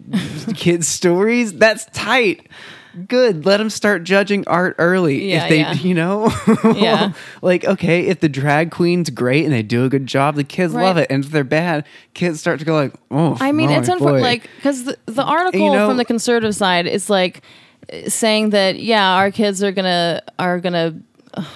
kids' 0.55 0.87
stories. 0.87 1.55
That's 1.55 1.87
tight. 1.87 2.48
Good. 3.09 3.46
Let 3.46 3.57
them 3.57 3.70
start 3.70 4.05
judging 4.05 4.46
art 4.46 4.76
early. 4.78 5.31
Yeah, 5.31 5.44
if 5.44 5.48
they, 5.48 5.61
yeah. 5.61 5.72
you 5.88 5.94
know, 5.94 6.31
Yeah. 6.76 7.14
like 7.40 7.64
okay, 7.64 8.09
if 8.09 8.20
the 8.20 8.28
drag 8.28 8.70
queen's 8.70 9.09
great 9.09 9.46
and 9.46 9.55
they 9.55 9.62
do 9.62 9.87
a 9.87 9.88
good 9.88 10.07
job, 10.07 10.35
the 10.35 10.44
kids 10.44 10.74
love 10.74 10.98
it. 10.98 11.07
And 11.09 11.24
if 11.24 11.31
they're 11.31 11.44
bad, 11.44 11.87
kids 12.12 12.40
start 12.40 12.59
to 12.59 12.66
go 12.66 12.74
like, 12.74 12.92
oh. 13.11 13.38
I 13.40 13.52
mean, 13.52 13.70
it's 13.70 13.88
unfortunate, 13.88 14.20
like 14.20 14.50
because 14.57 14.85
the, 14.85 14.98
the 15.07 15.24
article 15.24 15.72
know- 15.72 15.88
from 15.88 15.96
the 15.96 16.05
conservative 16.05 16.55
side 16.55 16.87
is 16.87 17.09
like 17.09 17.40
saying 18.07 18.50
that 18.50 18.78
yeah, 18.78 19.14
our 19.14 19.31
kids 19.31 19.62
are 19.62 19.72
gonna 19.72 20.20
are 20.38 20.61
gonna 20.61 20.88
uh, 20.94 21.00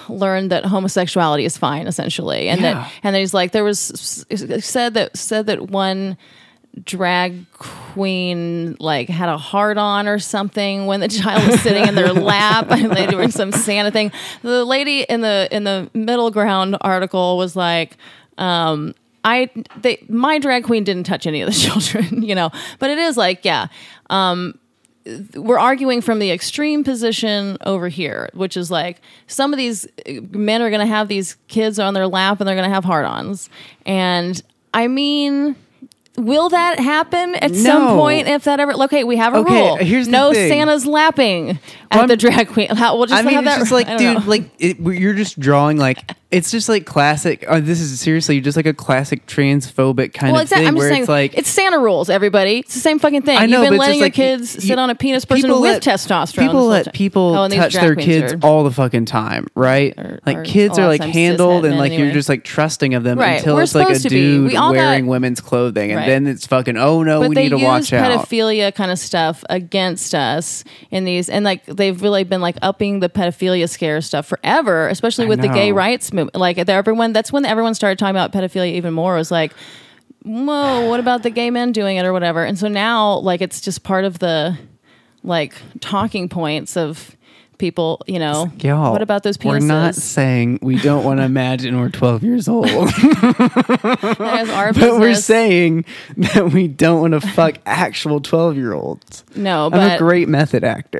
learn 0.09 0.47
that 0.49 0.65
homosexuality 0.65 1.45
is 1.45 1.57
fine 1.57 1.87
essentially, 1.87 2.49
and 2.49 2.61
Yeah. 2.61 2.73
that 2.73 2.91
and 3.03 3.13
then 3.15 3.21
he's 3.21 3.33
like 3.33 3.51
there 3.51 3.63
was 3.63 4.25
said 4.59 4.93
that 4.95 5.17
said 5.17 5.45
that 5.47 5.69
one 5.69 6.17
drag 6.83 7.43
queen 7.53 8.75
like 8.79 9.09
had 9.09 9.29
a 9.29 9.37
heart 9.37 9.77
on 9.79 10.07
or 10.07 10.19
something 10.19 10.85
when 10.85 10.99
the 10.99 11.07
child 11.07 11.47
was 11.47 11.59
sitting 11.61 11.87
in 11.87 11.95
their 11.95 12.13
lap 12.31 12.67
and 12.69 12.91
they 12.95 13.05
were 13.05 13.11
doing 13.11 13.31
some 13.31 13.51
Santa 13.51 13.89
thing. 13.89 14.11
The 14.43 14.63
lady 14.63 15.01
in 15.01 15.21
the 15.21 15.47
in 15.51 15.63
the 15.63 15.89
middle 15.95 16.29
ground 16.29 16.77
article 16.81 17.37
was 17.37 17.55
like, 17.55 17.97
um, 18.37 18.93
I 19.23 19.49
they 19.81 20.03
my 20.07 20.37
drag 20.39 20.65
queen 20.65 20.83
didn't 20.83 21.05
touch 21.05 21.25
any 21.25 21.41
of 21.41 21.47
the 21.51 21.55
children, 21.59 22.21
you 22.21 22.35
know. 22.35 22.51
But 22.79 22.91
it 22.91 22.99
is 22.99 23.17
like, 23.17 23.43
yeah. 23.43 23.67
Um, 24.09 24.59
we're 25.35 25.59
arguing 25.59 26.01
from 26.01 26.19
the 26.19 26.31
extreme 26.31 26.83
position 26.83 27.57
over 27.65 27.87
here, 27.87 28.29
which 28.33 28.57
is 28.57 28.69
like 28.71 29.01
some 29.27 29.53
of 29.53 29.57
these 29.57 29.87
men 30.31 30.61
are 30.61 30.69
going 30.69 30.81
to 30.81 30.85
have 30.85 31.07
these 31.07 31.35
kids 31.47 31.79
on 31.79 31.93
their 31.93 32.07
lap 32.07 32.39
and 32.39 32.47
they're 32.47 32.55
going 32.55 32.69
to 32.69 32.73
have 32.73 32.85
hard-ons. 32.85 33.49
And 33.85 34.41
I 34.73 34.87
mean, 34.87 35.55
will 36.17 36.49
that 36.49 36.79
happen 36.79 37.35
at 37.35 37.55
some 37.55 37.89
point 37.97 38.27
if 38.27 38.43
that 38.45 38.59
ever 38.59 38.73
Okay, 38.83 39.03
we 39.03 39.17
have 39.17 39.33
a 39.33 39.37
Okay, 39.37 39.53
rule. 39.61 39.75
here's 39.77 40.05
the 40.07 40.11
no. 40.11 40.33
Santa's 40.33 40.85
lapping 40.85 41.51
at 41.91 41.99
I'm- 41.99 42.07
the 42.07 42.17
drag 42.17 42.47
queen. 42.49 42.69
How, 42.69 42.97
we'll 42.97 43.05
just 43.07 43.19
i 43.19 43.25
mean 43.25 43.35
have 43.35 43.45
it's 43.45 43.53
that, 43.55 43.59
just 43.59 43.71
like 43.71 43.87
dude 43.97 44.17
know. 44.19 44.23
like 44.25 44.49
it, 44.59 44.79
you're 44.79 45.13
just 45.13 45.39
drawing 45.39 45.77
like 45.77 45.99
it's 46.29 46.51
just 46.51 46.67
like 46.67 46.85
classic. 46.85 47.45
Oh, 47.47 47.61
this 47.61 47.79
is 47.79 47.97
seriously 48.01 48.41
just 48.41 48.57
like 48.57 48.65
a 48.65 48.73
classic 48.73 49.25
transphobic 49.27 50.13
kind 50.13 50.33
well, 50.33 50.41
of 50.41 50.49
thing 50.49 50.67
I'm 50.67 50.75
where 50.75 50.89
saying 50.89 51.03
it's 51.03 51.09
like 51.09 51.37
it's 51.37 51.47
Santa 51.49 51.79
rules. 51.79 52.09
Everybody, 52.09 52.57
it's 52.59 52.73
the 52.73 52.81
same 52.81 52.99
fucking 52.99 53.21
thing. 53.21 53.37
I 53.37 53.45
know, 53.45 53.61
You've 53.61 53.69
been 53.71 53.79
letting 53.79 53.95
your 53.99 54.07
like, 54.07 54.13
kids 54.13 54.55
you- 54.55 54.61
sit 54.61 54.77
on 54.77 54.89
a 54.89 54.95
penis 54.95 55.23
person 55.23 55.49
with 55.49 55.61
let- 55.61 55.81
testosterone. 55.81 56.37
People 56.47 56.65
let 56.67 56.93
people 56.93 57.33
Oh, 57.33 57.47
touch 57.47 57.75
their 57.75 57.95
kids 57.95 58.33
are- 58.33 58.39
all 58.43 58.65
the 58.65 58.71
fucking 58.71 59.05
time, 59.05 59.47
right? 59.55 59.97
Or- 59.97 60.19
like 60.25 60.37
or 60.39 60.43
kids 60.43 60.77
are 60.77 60.87
like 60.87 61.01
handled 61.01 61.63
and 61.63 61.77
like 61.77 61.93
you're 61.93 62.11
just 62.11 62.27
like 62.27 62.43
trusting 62.43 62.93
of 62.93 63.03
them 63.05 63.19
until 63.21 63.57
it's 63.59 63.73
like 63.73 63.85
a 63.87 63.95
supposed 63.95 64.03
to 64.03 64.09
be. 64.09 64.15
dude 64.15 64.47
We 64.51 64.57
all 64.57 64.73
got- 64.73 64.79
wearing 64.79 65.07
women's 65.07 65.39
clothing, 65.39 65.91
and. 65.93 66.06
Then 66.07 66.27
it's 66.27 66.47
fucking 66.47 66.77
oh 66.77 67.03
no, 67.03 67.21
but 67.21 67.29
we 67.29 67.35
they 67.35 67.43
need 67.43 67.49
to 67.49 67.57
use 67.57 67.65
watch 67.65 67.93
out. 67.93 68.11
pedophilia 68.11 68.73
kind 68.73 68.91
of 68.91 68.99
stuff 68.99 69.43
against 69.49 70.15
us 70.15 70.63
in 70.91 71.05
these 71.05 71.29
and 71.29 71.45
like 71.45 71.65
they've 71.65 72.01
really 72.01 72.23
been 72.23 72.41
like 72.41 72.57
upping 72.61 72.99
the 72.99 73.09
pedophilia 73.09 73.69
scare 73.69 74.01
stuff 74.01 74.25
forever 74.25 74.87
especially 74.87 75.25
I 75.25 75.29
with 75.29 75.41
the 75.41 75.49
gay 75.49 75.71
rights 75.71 76.13
movement 76.13 76.35
like 76.35 76.57
everyone 76.57 77.13
that's 77.13 77.31
when 77.31 77.45
everyone 77.45 77.75
started 77.75 77.99
talking 77.99 78.15
about 78.15 78.31
pedophilia 78.31 78.73
even 78.73 78.93
more 78.93 79.15
it 79.15 79.19
was 79.19 79.31
like 79.31 79.53
whoa 80.27 80.89
what 80.89 80.99
about 80.99 81.23
the 81.23 81.29
gay 81.29 81.49
men 81.49 81.71
doing 81.71 81.97
it 81.97 82.05
or 82.05 82.13
whatever? 82.13 82.43
And 82.43 82.57
so 82.57 82.67
now 82.67 83.19
like 83.19 83.41
it's 83.41 83.61
just 83.61 83.83
part 83.83 84.05
of 84.05 84.19
the 84.19 84.57
like 85.23 85.55
talking 85.79 86.29
points 86.29 86.77
of 86.77 87.15
people, 87.57 88.01
you 88.07 88.19
know, 88.19 88.51
Y'all, 88.59 88.91
what 88.91 89.01
about 89.01 89.23
those 89.23 89.37
penises? 89.37 89.49
We're 89.49 89.59
not 89.59 89.95
saying 89.95 90.59
we 90.61 90.77
don't 90.79 91.03
want 91.03 91.19
to 91.19 91.23
imagine 91.37 91.79
we're 91.79 91.89
12 91.89 92.23
years 92.23 92.47
old, 92.47 92.67
That 92.67 94.39
is 94.43 94.49
our 94.49 94.73
but 94.73 94.99
we're 94.99 95.15
saying 95.15 95.85
that 96.17 96.51
we 96.53 96.67
don't 96.67 97.01
want 97.01 97.13
to 97.13 97.21
fuck 97.21 97.57
actual 97.65 98.19
12 98.21 98.55
year 98.57 98.73
olds. 98.73 99.23
no, 99.35 99.65
I'm 99.65 99.71
but 99.71 99.95
a 99.95 99.97
great 99.97 100.27
method 100.27 100.63
actor. 100.63 100.99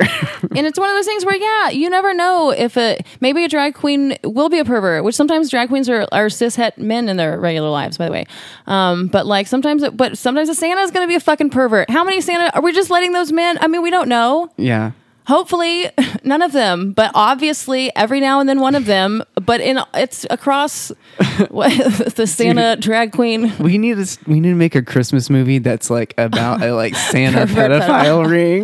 and 0.55 0.65
it's 0.67 0.79
one 0.79 0.89
of 0.89 0.95
those 0.95 1.05
things 1.05 1.25
where 1.25 1.35
yeah, 1.35 1.69
you 1.69 1.89
never 1.89 2.13
know 2.13 2.51
if 2.51 2.77
a 2.77 2.99
maybe 3.21 3.43
a 3.43 3.49
drag 3.49 3.73
queen 3.75 4.17
will 4.23 4.49
be 4.49 4.59
a 4.59 4.65
pervert, 4.65 5.03
which 5.03 5.15
sometimes 5.15 5.49
drag 5.49 5.69
queens 5.69 5.89
are 5.89 6.07
are 6.11 6.29
cis 6.29 6.55
het 6.55 6.77
men 6.77 7.09
in 7.09 7.17
their 7.17 7.39
regular 7.39 7.69
lives, 7.69 7.97
by 7.97 8.05
the 8.05 8.11
way. 8.11 8.25
Um, 8.65 9.07
but 9.07 9.25
like 9.25 9.47
sometimes, 9.47 9.87
but 9.93 10.17
sometimes 10.17 10.49
a 10.49 10.55
Santa 10.55 10.81
is 10.81 10.91
going 10.91 11.03
to 11.03 11.07
be 11.07 11.15
a 11.15 11.19
fucking 11.19 11.49
pervert. 11.49 11.89
How 11.89 12.03
many 12.03 12.21
Santa 12.21 12.53
are 12.55 12.61
we 12.61 12.73
just 12.73 12.89
letting 12.89 13.13
those 13.13 13.31
men? 13.31 13.57
I 13.61 13.67
mean, 13.67 13.81
we 13.81 13.89
don't 13.91 14.09
know. 14.09 14.51
yeah. 14.57 14.91
Hopefully, 15.27 15.89
none 16.23 16.41
of 16.41 16.53
them, 16.53 16.93
but 16.93 17.11
obviously, 17.13 17.93
every 17.97 18.21
now 18.21 18.39
and 18.39 18.47
then 18.47 18.61
one 18.61 18.75
of 18.75 18.85
them. 18.85 19.21
But 19.35 19.59
in 19.59 19.77
it's 19.93 20.25
across 20.29 20.87
the 21.17 22.25
Santa 22.25 22.77
drag 22.77 23.11
queen. 23.11 23.51
We 23.59 23.77
need 23.77 23.97
to 23.97 24.17
we 24.25 24.39
need 24.39 24.49
to 24.49 24.55
make 24.55 24.73
a 24.73 24.81
Christmas 24.81 25.29
movie 25.29 25.59
that's 25.59 25.89
like 25.89 26.13
about 26.17 26.63
a 26.63 26.73
like 26.73 26.95
Santa 27.11 27.45
pedophile 27.45 28.25
ring. 28.25 28.63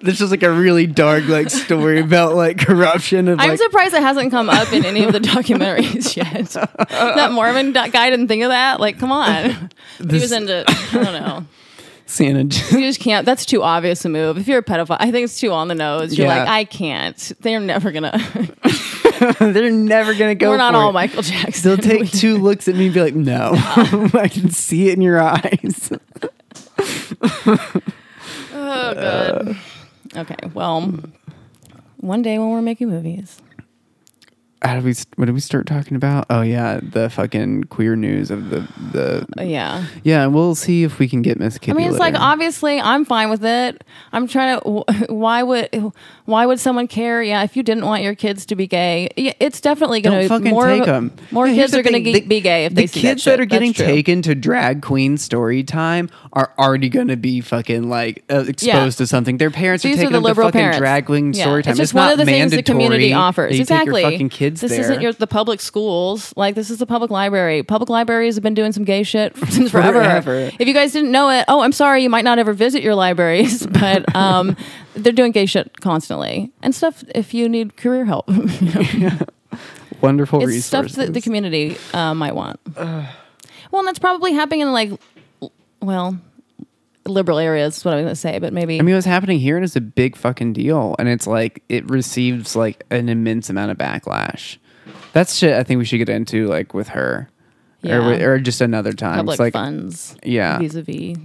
There's 0.00 0.18
just 0.18 0.32
like 0.32 0.42
a 0.42 0.52
really 0.52 0.88
dark 0.88 1.26
like 1.28 1.50
story 1.50 2.00
about 2.00 2.34
like 2.34 2.58
corruption 2.58 3.28
and 3.28 3.40
I'm 3.40 3.50
like 3.50 3.58
surprised 3.58 3.94
it 3.94 4.02
hasn't 4.02 4.32
come 4.32 4.50
up 4.50 4.72
in 4.72 4.84
any 4.84 5.04
of 5.04 5.12
the 5.12 5.20
documentaries 5.20 6.16
yet. 6.16 6.48
that 6.88 7.30
Mormon 7.30 7.72
guy 7.72 8.10
didn't 8.10 8.26
think 8.26 8.42
of 8.42 8.48
that. 8.50 8.80
Like, 8.80 8.98
come 8.98 9.12
on. 9.12 9.70
he 9.98 10.18
was 10.18 10.32
into, 10.32 10.64
I 10.68 10.90
don't 10.92 11.04
know. 11.12 11.46
Santa. 12.08 12.42
You 12.76 12.86
just 12.86 13.00
can't. 13.00 13.26
That's 13.26 13.44
too 13.44 13.62
obvious 13.62 14.04
a 14.04 14.08
move. 14.08 14.38
If 14.38 14.46
you're 14.48 14.58
a 14.58 14.62
pedophile, 14.62 14.96
I 15.00 15.10
think 15.10 15.24
it's 15.24 15.40
too 15.40 15.50
on 15.52 15.68
the 15.68 15.74
nose. 15.74 16.16
You're 16.16 16.28
Yeah. 16.28 16.38
like, 16.40 16.48
I 16.48 16.64
can't. 16.64 17.32
They're 17.40 17.60
never 17.60 17.90
gonna. 17.92 18.12
They're 19.40 19.70
never 19.70 20.14
gonna 20.14 20.34
go. 20.34 20.50
we're 20.50 20.56
not 20.56 20.74
all 20.74 20.90
it. 20.90 20.92
Michael 20.94 21.22
Jackson. 21.22 21.68
They'll 21.70 21.78
take 21.78 22.10
two 22.12 22.38
looks 22.38 22.68
at 22.68 22.76
me 22.76 22.86
and 22.86 22.94
be 22.94 23.00
like, 23.00 23.14
"No, 23.14 23.52
I 24.14 24.28
can 24.30 24.50
see 24.50 24.88
it 24.88 24.94
in 24.94 25.00
your 25.00 25.20
eyes." 25.20 25.90
Oh, 28.52 28.94
good. 28.94 29.56
Uh. 30.14 30.20
okay. 30.20 30.36
Well, 30.54 31.00
one 31.98 32.22
day 32.22 32.38
when 32.38 32.50
we're 32.50 32.62
making 32.62 32.88
movies, 32.88 33.38
How 34.62 34.74
did 34.74 34.84
we? 34.84 34.94
What 35.16 35.26
did 35.26 35.34
we 35.34 35.40
start 35.40 35.66
talking 35.66 35.96
about? 35.96 36.26
Oh 36.30 36.40
yeah, 36.40 36.80
the 36.82 37.10
fucking 37.10 37.64
queer 37.64 37.94
news 37.94 38.30
of 38.30 38.48
the 38.50 38.60
the. 38.92 39.26
yeah. 39.46 39.84
Yeah, 40.02 40.26
we'll 40.26 40.54
see 40.54 40.82
if 40.82 40.98
we 40.98 41.08
can 41.08 41.20
get 41.22 41.38
Miss 41.38 41.58
Kitty. 41.58 41.72
I 41.72 41.74
mean, 41.74 41.90
it's 41.90 41.98
like 41.98 42.14
obviously 42.14 42.80
I'm 42.80 43.04
fine 43.04 43.28
with 43.28 43.44
it. 43.44 43.84
I'm 44.12 44.26
trying 44.26 44.58
to. 44.60 44.84
Why 45.12 45.42
would 45.42 45.92
why 46.24 46.46
would 46.46 46.58
someone 46.58 46.88
care? 46.88 47.22
Yeah, 47.22 47.42
if 47.44 47.54
you 47.56 47.62
didn't 47.62 47.84
want 47.84 48.02
your 48.02 48.14
kids 48.14 48.46
to 48.46 48.56
be 48.56 48.66
gay, 48.66 49.10
it's 49.16 49.60
definitely 49.60 50.00
going 50.00 50.22
to 50.22 50.28
fucking 50.28 50.50
more 50.50 50.66
take 50.68 50.86
them. 50.86 51.12
More 51.30 51.46
kids 51.46 51.74
are 51.74 51.82
going 51.82 52.02
to 52.02 52.22
be 52.26 52.40
gay 52.40 52.64
if 52.64 52.70
the 52.74 52.82
they 52.82 52.86
see 52.86 53.00
kids 53.02 53.24
that, 53.24 53.32
that, 53.32 53.40
are 53.40 53.44
getting 53.44 53.74
taken 53.74 54.22
to 54.22 54.34
drag 54.34 54.80
queen 54.80 55.18
story 55.18 55.62
time 55.64 56.08
are 56.32 56.52
already 56.58 56.88
going 56.88 57.08
to 57.08 57.16
be 57.16 57.42
fucking 57.42 57.90
like 57.90 58.24
uh, 58.30 58.38
exposed 58.48 58.62
Yeah. 58.64 58.90
to 58.90 59.06
something. 59.06 59.36
Their 59.36 59.50
parents 59.50 59.84
These 59.84 59.96
are 59.96 60.00
are 60.00 60.04
taking 60.06 60.12
the 60.22 60.28
them 60.28 60.34
to 60.34 60.42
fucking 60.42 60.52
parents. 60.60 60.78
drag 60.78 61.06
queen 61.06 61.34
Yeah, 61.34 61.44
story 61.44 61.62
time. 61.62 61.72
It's 61.72 61.78
just 61.78 61.94
not 61.94 62.04
one 62.04 62.12
of 62.12 62.18
the 62.18 62.24
things 62.24 62.50
the 62.52 62.56
mandatory 62.56 62.62
community 62.74 63.12
offers. 63.12 63.58
exactly. 63.60 64.02
Fucking 64.02 64.30
kids 64.30 64.45
this 64.54 64.70
there. 64.70 64.80
isn't 64.80 65.00
your 65.00 65.12
the 65.12 65.26
public 65.26 65.60
schools. 65.60 66.32
Like 66.36 66.54
this 66.54 66.70
is 66.70 66.78
the 66.78 66.86
public 66.86 67.10
library. 67.10 67.62
Public 67.62 67.88
libraries 67.88 68.34
have 68.36 68.42
been 68.42 68.54
doing 68.54 68.72
some 68.72 68.84
gay 68.84 69.02
shit 69.02 69.36
since 69.48 69.70
forever. 69.70 70.02
Forever. 70.02 70.50
If 70.58 70.66
you 70.66 70.74
guys 70.74 70.92
didn't 70.92 71.12
know 71.12 71.30
it, 71.30 71.44
oh, 71.48 71.60
I'm 71.60 71.72
sorry, 71.72 72.02
you 72.02 72.10
might 72.10 72.24
not 72.24 72.38
ever 72.38 72.52
visit 72.52 72.82
your 72.82 72.94
libraries, 72.94 73.66
but 73.80 74.14
um, 74.16 74.56
they're 74.94 75.12
doing 75.12 75.32
gay 75.32 75.46
shit 75.46 75.80
constantly 75.80 76.52
and 76.62 76.74
stuff. 76.74 77.04
If 77.14 77.34
you 77.34 77.48
need 77.48 77.76
career 77.76 78.04
help, 78.04 78.28
Wonderful 80.00 80.40
it's 80.40 80.48
resources. 80.48 80.92
stuff 80.92 81.06
that 81.06 81.14
the 81.14 81.20
community 81.20 81.76
uh, 81.94 82.14
might 82.14 82.34
want. 82.34 82.60
well, 82.76 83.06
and 83.72 83.86
that's 83.86 83.98
probably 83.98 84.32
happening 84.32 84.60
in 84.60 84.72
like, 84.72 84.90
well, 85.80 86.18
liberal 87.08 87.38
areas. 87.38 87.78
Is 87.78 87.84
what 87.84 87.94
I'm 87.94 88.00
going 88.02 88.12
to 88.12 88.16
say, 88.16 88.38
but 88.38 88.52
maybe 88.52 88.78
I 88.78 88.82
mean, 88.82 88.94
what's 88.94 89.06
happening 89.06 89.38
here 89.38 89.58
is 89.62 89.76
a 89.76 89.80
big 89.80 90.16
fucking 90.16 90.52
deal, 90.52 90.94
and 90.98 91.08
it's 91.08 91.26
like 91.26 91.62
it 91.68 91.88
receives 91.90 92.54
like 92.56 92.84
an 92.90 93.08
immense 93.08 93.48
amount 93.50 93.70
of 93.70 93.78
backlash. 93.78 94.58
That's 95.12 95.34
shit. 95.34 95.54
I 95.54 95.62
think 95.62 95.78
we 95.78 95.84
should 95.84 95.98
get 95.98 96.08
into 96.08 96.46
like 96.46 96.74
with 96.74 96.88
her, 96.88 97.28
Yeah. 97.82 97.96
or, 97.96 98.32
or 98.34 98.38
just 98.38 98.60
another 98.60 98.92
time. 98.92 99.16
public 99.16 99.34
It's 99.34 99.40
like 99.40 99.52
funds. 99.54 100.16
yeah. 100.22 100.58
vis-a-vis. 100.58 101.16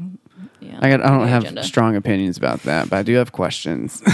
Yeah, 0.62 0.78
I 0.82 0.90
got. 0.90 1.02
I 1.02 1.10
don't 1.10 1.28
have 1.28 1.44
agenda. 1.44 1.64
strong 1.64 1.96
opinions 1.96 2.38
about 2.38 2.64
that, 2.64 2.90
but 2.90 2.98
I 2.98 3.04
do 3.04 3.16
have 3.16 3.32
questions. 3.32 4.02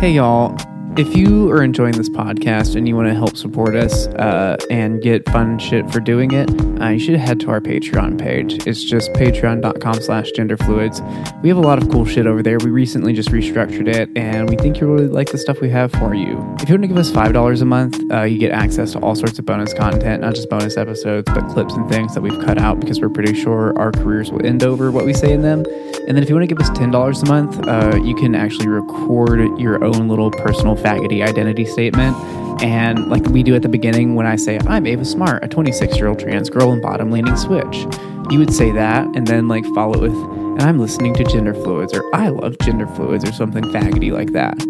hey, 0.00 0.12
y'all. 0.14 0.56
If 0.94 1.16
you 1.16 1.50
are 1.50 1.62
enjoying 1.62 1.94
this 1.94 2.10
podcast 2.10 2.76
and 2.76 2.86
you 2.86 2.94
want 2.94 3.08
to 3.08 3.14
help 3.14 3.34
support 3.34 3.74
us 3.74 4.08
uh, 4.08 4.58
and 4.70 5.00
get 5.00 5.26
fun 5.30 5.58
shit 5.58 5.90
for 5.90 6.00
doing 6.00 6.32
it, 6.32 6.50
uh, 6.82 6.90
you 6.90 6.98
should 6.98 7.14
head 7.14 7.40
to 7.40 7.50
our 7.50 7.62
Patreon 7.62 8.20
page. 8.20 8.66
It's 8.66 8.84
just 8.84 9.10
patreon.com 9.14 10.02
slash 10.02 10.32
genderfluids. 10.32 11.00
We 11.42 11.48
have 11.48 11.56
a 11.56 11.62
lot 11.62 11.82
of 11.82 11.88
cool 11.88 12.04
shit 12.04 12.26
over 12.26 12.42
there. 12.42 12.58
We 12.58 12.70
recently 12.70 13.14
just 13.14 13.30
restructured 13.30 13.88
it, 13.88 14.10
and 14.16 14.50
we 14.50 14.56
think 14.56 14.80
you'll 14.80 14.92
really 14.92 15.08
like 15.08 15.32
the 15.32 15.38
stuff 15.38 15.62
we 15.62 15.70
have 15.70 15.92
for 15.92 16.14
you. 16.14 16.32
If 16.60 16.68
you 16.68 16.74
want 16.74 16.82
to 16.82 16.88
give 16.88 16.98
us 16.98 17.10
$5 17.10 17.62
a 17.62 17.64
month, 17.64 18.12
uh, 18.12 18.24
you 18.24 18.36
get 18.36 18.52
access 18.52 18.92
to 18.92 18.98
all 18.98 19.14
sorts 19.14 19.38
of 19.38 19.46
bonus 19.46 19.72
content, 19.72 20.20
not 20.20 20.34
just 20.34 20.50
bonus 20.50 20.76
episodes, 20.76 21.24
but 21.32 21.48
clips 21.48 21.72
and 21.72 21.88
things 21.88 22.12
that 22.12 22.20
we've 22.20 22.38
cut 22.44 22.58
out 22.58 22.80
because 22.80 23.00
we're 23.00 23.08
pretty 23.08 23.32
sure 23.32 23.72
our 23.78 23.92
careers 23.92 24.30
will 24.30 24.44
end 24.44 24.62
over 24.62 24.90
what 24.90 25.06
we 25.06 25.14
say 25.14 25.32
in 25.32 25.40
them. 25.40 25.64
And 26.06 26.16
then 26.16 26.22
if 26.22 26.28
you 26.28 26.34
want 26.34 26.42
to 26.48 26.54
give 26.54 26.58
us 26.58 26.68
$10 26.70 27.22
a 27.22 27.26
month, 27.26 27.66
uh, 27.66 27.96
you 28.04 28.14
can 28.14 28.34
actually 28.34 28.68
record 28.68 29.58
your 29.58 29.82
own 29.84 30.08
little 30.08 30.30
personal 30.30 30.74
faggoty 30.82 31.26
identity 31.26 31.64
statement. 31.64 32.16
And 32.62 33.08
like 33.08 33.24
we 33.26 33.42
do 33.42 33.54
at 33.54 33.62
the 33.62 33.68
beginning 33.68 34.14
when 34.14 34.26
I 34.26 34.36
say, 34.36 34.58
I'm 34.66 34.86
Ava 34.86 35.04
Smart, 35.04 35.42
a 35.44 35.48
26 35.48 35.96
year 35.96 36.08
old 36.08 36.18
trans 36.18 36.50
girl 36.50 36.72
in 36.72 36.80
bottom 36.80 37.10
leaning 37.10 37.36
switch. 37.36 37.86
You 38.30 38.38
would 38.38 38.52
say 38.54 38.70
that 38.72 39.04
and 39.16 39.26
then 39.26 39.48
like 39.48 39.64
follow 39.74 40.04
it 40.04 40.10
with, 40.10 40.12
and 40.12 40.62
I'm 40.62 40.78
listening 40.78 41.14
to 41.14 41.24
gender 41.24 41.54
fluids 41.54 41.92
or 41.94 42.02
I 42.14 42.28
love 42.28 42.56
gender 42.60 42.86
fluids 42.88 43.24
or 43.28 43.32
something 43.32 43.64
faggoty 43.64 44.12
like 44.12 44.32
that. 44.32 44.60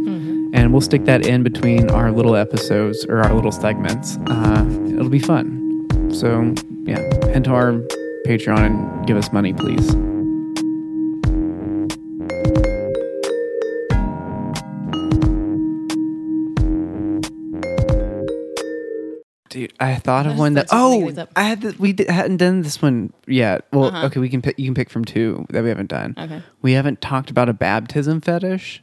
And 0.55 0.71
we'll 0.73 0.83
stick 0.83 1.05
that 1.07 1.27
in 1.27 1.43
between 1.43 1.91
our 1.91 2.13
little 2.13 2.37
episodes 2.37 3.05
or 3.07 3.21
our 3.21 3.35
little 3.35 3.53
segments. 3.53 4.19
Uh, 4.27 4.67
it'll 4.93 5.09
be 5.09 5.19
fun. 5.19 5.59
So 6.13 6.55
yeah, 6.85 6.99
head 7.33 7.45
to 7.45 7.51
our 7.53 7.73
Patreon 8.27 8.67
and 8.67 9.07
give 9.07 9.17
us 9.17 9.33
money, 9.33 9.53
please. 9.53 10.12
Dude, 19.69 19.73
I 19.81 19.95
thought 19.97 20.27
of 20.27 20.39
one 20.39 20.55
that. 20.55 20.69
Oh. 20.73 21.13
I 21.37 21.43
had 21.43 21.61
the, 21.61 21.75
we 21.79 21.93
did, 21.93 22.09
hadn't 22.11 22.39
done 22.39 22.63
this 22.63 22.81
one 22.83 23.13
yet. 23.27 23.67
Well, 23.73 23.85
Uh-huh. 23.87 24.07
okay, 24.07 24.21
we 24.21 24.29
can 24.29 24.43
pick. 24.43 24.59
You 24.59 24.65
can 24.67 24.75
pick 24.75 24.91
from 24.91 25.05
two 25.05 25.47
that 25.51 25.63
we 25.63 25.69
haven't 25.69 25.91
done. 25.91 26.15
Okay. 26.19 26.43
We 26.63 26.73
haven't 26.73 27.01
talked 27.01 27.31
about 27.31 27.49
a 27.49 27.53
baptism 27.53 28.21
fetish, 28.21 28.83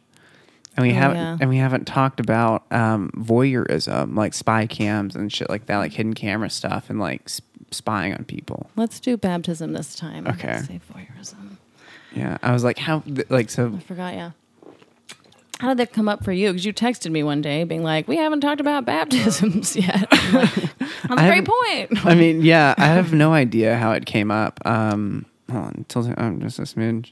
and 0.77 0.85
we 0.85 0.91
Oh, 0.91 0.95
haven't 0.95 1.17
yeah. 1.17 1.37
and 1.41 1.49
we 1.49 1.57
haven't 1.57 1.85
talked 1.85 2.19
about 2.19 2.65
um, 2.71 3.11
voyeurism, 3.17 4.15
like 4.15 4.33
spy 4.33 4.65
cams 4.67 5.15
and 5.15 5.31
shit 5.31 5.49
like 5.49 5.65
that, 5.65 5.77
like 5.77 5.91
hidden 5.93 6.13
camera 6.13 6.49
stuff 6.49 6.89
and 6.89 6.99
like 6.99 7.27
sp- 7.27 7.45
spying 7.71 8.13
on 8.13 8.23
people. 8.25 8.69
Let's 8.75 8.99
do 8.99 9.17
baptism 9.17 9.73
this 9.73 9.95
time. 9.95 10.27
Okay. 10.27 10.59
Say 10.65 10.79
voyeurism. 10.93 11.57
Yeah, 12.15 12.37
I 12.41 12.53
was 12.53 12.63
like, 12.63 12.79
how, 12.79 13.01
th- 13.01 13.29
like, 13.29 13.49
so 13.51 13.73
I 13.75 13.79
forgot. 13.81 14.13
Yeah. 14.15 14.31
How 15.59 15.69
did 15.69 15.77
that 15.77 15.93
come 15.93 16.07
up 16.07 16.23
for 16.23 16.31
you? 16.31 16.49
Because 16.49 16.65
you 16.65 16.73
texted 16.73 17.11
me 17.11 17.21
one 17.21 17.41
day, 17.41 17.63
being 17.63 17.83
like, 17.83 18.07
"We 18.07 18.17
haven't 18.17 18.41
talked 18.41 18.61
about 18.61 18.85
baptisms 18.85 19.75
yet." 19.75 20.07
Like, 20.33 20.53
That's 21.09 21.21
a 21.21 21.27
great 21.27 21.45
point. 21.45 22.05
I 22.05 22.15
mean, 22.15 22.41
yeah, 22.41 22.75
I 22.77 22.87
have 22.87 23.13
no 23.13 23.33
idea 23.33 23.77
how 23.77 23.91
it 23.91 24.05
came 24.05 24.31
up. 24.31 24.59
Um, 24.65 25.25
hold 25.49 25.65
on, 25.65 25.73
until 25.77 26.13
I'm 26.17 26.39
just 26.39 26.59
a 26.59 26.63
smidge. 26.63 27.11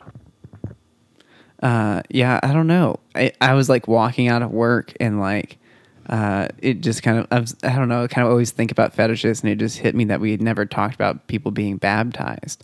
Uh, 1.62 2.04
yeah, 2.10 2.40
I 2.44 2.54
don't 2.54 2.68
know. 2.68 3.00
I, 3.16 3.32
I 3.42 3.54
was 3.54 3.70
like 3.70 3.88
walking 3.88 4.28
out 4.28 4.42
of 4.44 4.52
work 4.52 4.94
and 5.00 5.20
like, 5.20 5.58
uh, 6.08 6.48
it 6.60 6.82
just 6.82 7.04
kind 7.04 7.18
of, 7.18 7.28
I, 7.32 7.40
was, 7.40 7.56
I 7.64 7.76
don't 7.76 7.90
know, 7.90 8.04
I 8.04 8.08
kind 8.08 8.26
of 8.26 8.32
always 8.32 8.52
think 8.52 8.72
about 8.72 8.94
fetishes 8.94 9.42
and 9.42 9.52
it 9.52 9.58
just 9.58 9.80
hit 9.80 9.96
me 9.96 10.06
that 10.06 10.22
we 10.22 10.32
had 10.32 10.42
never 10.42 10.66
talked 10.66 10.96
about 10.96 11.28
people 11.28 11.52
being 11.52 11.78
baptized. 11.78 12.64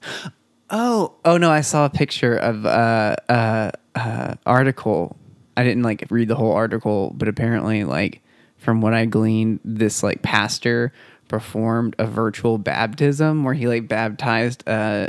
Oh, 0.69 1.13
oh 1.26 1.38
no, 1.38 1.52
I 1.52 1.62
saw 1.62 1.86
a 1.86 1.89
picture 1.89 2.36
of 2.36 2.65
uh, 2.65 3.15
uh, 3.30 3.72
uh, 3.96 4.36
article. 4.46 5.17
I 5.55 5.63
didn't 5.63 5.83
like 5.83 6.05
read 6.09 6.27
the 6.27 6.35
whole 6.35 6.53
article, 6.53 7.13
but 7.17 7.27
apparently, 7.27 7.83
like 7.83 8.21
from 8.57 8.81
what 8.81 8.93
I 8.93 9.05
gleaned, 9.05 9.59
this 9.65 10.03
like 10.03 10.21
pastor 10.21 10.91
performed 11.27 11.95
a 11.99 12.05
virtual 12.05 12.57
baptism 12.57 13.43
where 13.43 13.53
he 13.53 13.67
like 13.67 13.87
baptized 13.87 14.67
uh 14.67 15.07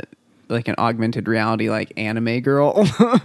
like 0.49 0.67
an 0.67 0.75
augmented 0.77 1.27
reality 1.27 1.69
like 1.69 1.91
anime 1.97 2.39
girl. 2.41 2.87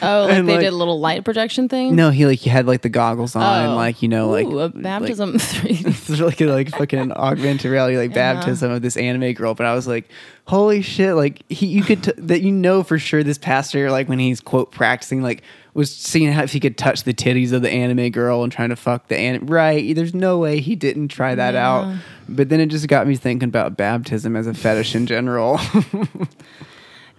Oh, 0.00 0.26
like 0.28 0.30
And, 0.38 0.48
they 0.48 0.52
like- 0.54 0.60
did 0.62 0.72
a 0.72 0.76
little 0.76 1.00
light 1.00 1.24
projection 1.24 1.68
thing. 1.68 1.96
No, 1.96 2.10
he 2.10 2.24
like 2.24 2.38
he 2.38 2.48
had 2.48 2.66
like 2.66 2.82
the 2.82 2.88
goggles 2.88 3.34
on, 3.34 3.42
and 3.62 3.72
Oh. 3.72 3.76
like 3.76 4.00
you 4.00 4.08
know, 4.08 4.30
like 4.30 4.46
Ooh, 4.46 4.60
a 4.60 4.68
baptism 4.68 5.32
like 6.20 6.40
a 6.40 6.46
like 6.46 6.70
fucking 6.70 7.12
augmented 7.12 7.70
reality 7.70 7.96
like 7.98 8.10
Uh-huh. 8.10 8.34
baptism 8.34 8.70
of 8.70 8.80
this 8.80 8.96
anime 8.96 9.32
girl. 9.32 9.54
But 9.54 9.66
I 9.66 9.74
was 9.74 9.86
like, 9.88 10.08
holy 10.46 10.82
shit! 10.82 11.14
Like 11.14 11.42
he, 11.50 11.66
you 11.66 11.82
could 11.82 12.04
t- 12.04 12.12
that 12.16 12.42
you 12.42 12.52
know 12.52 12.84
for 12.84 12.98
sure 12.98 13.24
this 13.24 13.38
pastor 13.38 13.90
like 13.90 14.08
when 14.08 14.18
he's 14.20 14.40
quote 14.40 14.70
practicing 14.70 15.20
like 15.22 15.42
was 15.76 15.94
seeing 15.94 16.32
how 16.32 16.42
if 16.42 16.52
he 16.52 16.60
could 16.60 16.78
touch 16.78 17.04
the 17.04 17.14
titties 17.14 17.52
of 17.52 17.62
the 17.62 17.70
anime 17.70 18.10
girl 18.10 18.42
and 18.42 18.50
trying 18.50 18.70
to 18.70 18.76
fuck 18.76 19.08
the 19.08 19.16
anime. 19.16 19.46
Right? 19.46 19.94
There's 19.94 20.14
no 20.14 20.38
way 20.38 20.60
he 20.60 20.74
didn't 20.74 21.08
try 21.08 21.34
that 21.34 21.54
out. 21.54 21.96
But 22.28 22.48
then 22.48 22.60
it 22.60 22.66
just 22.66 22.88
got 22.88 23.06
me 23.06 23.16
thinking 23.16 23.48
about 23.48 23.76
baptism 23.76 24.34
as 24.36 24.46
a 24.46 24.54
fetish 24.54 24.94
in 24.94 25.06
general. 25.06 25.60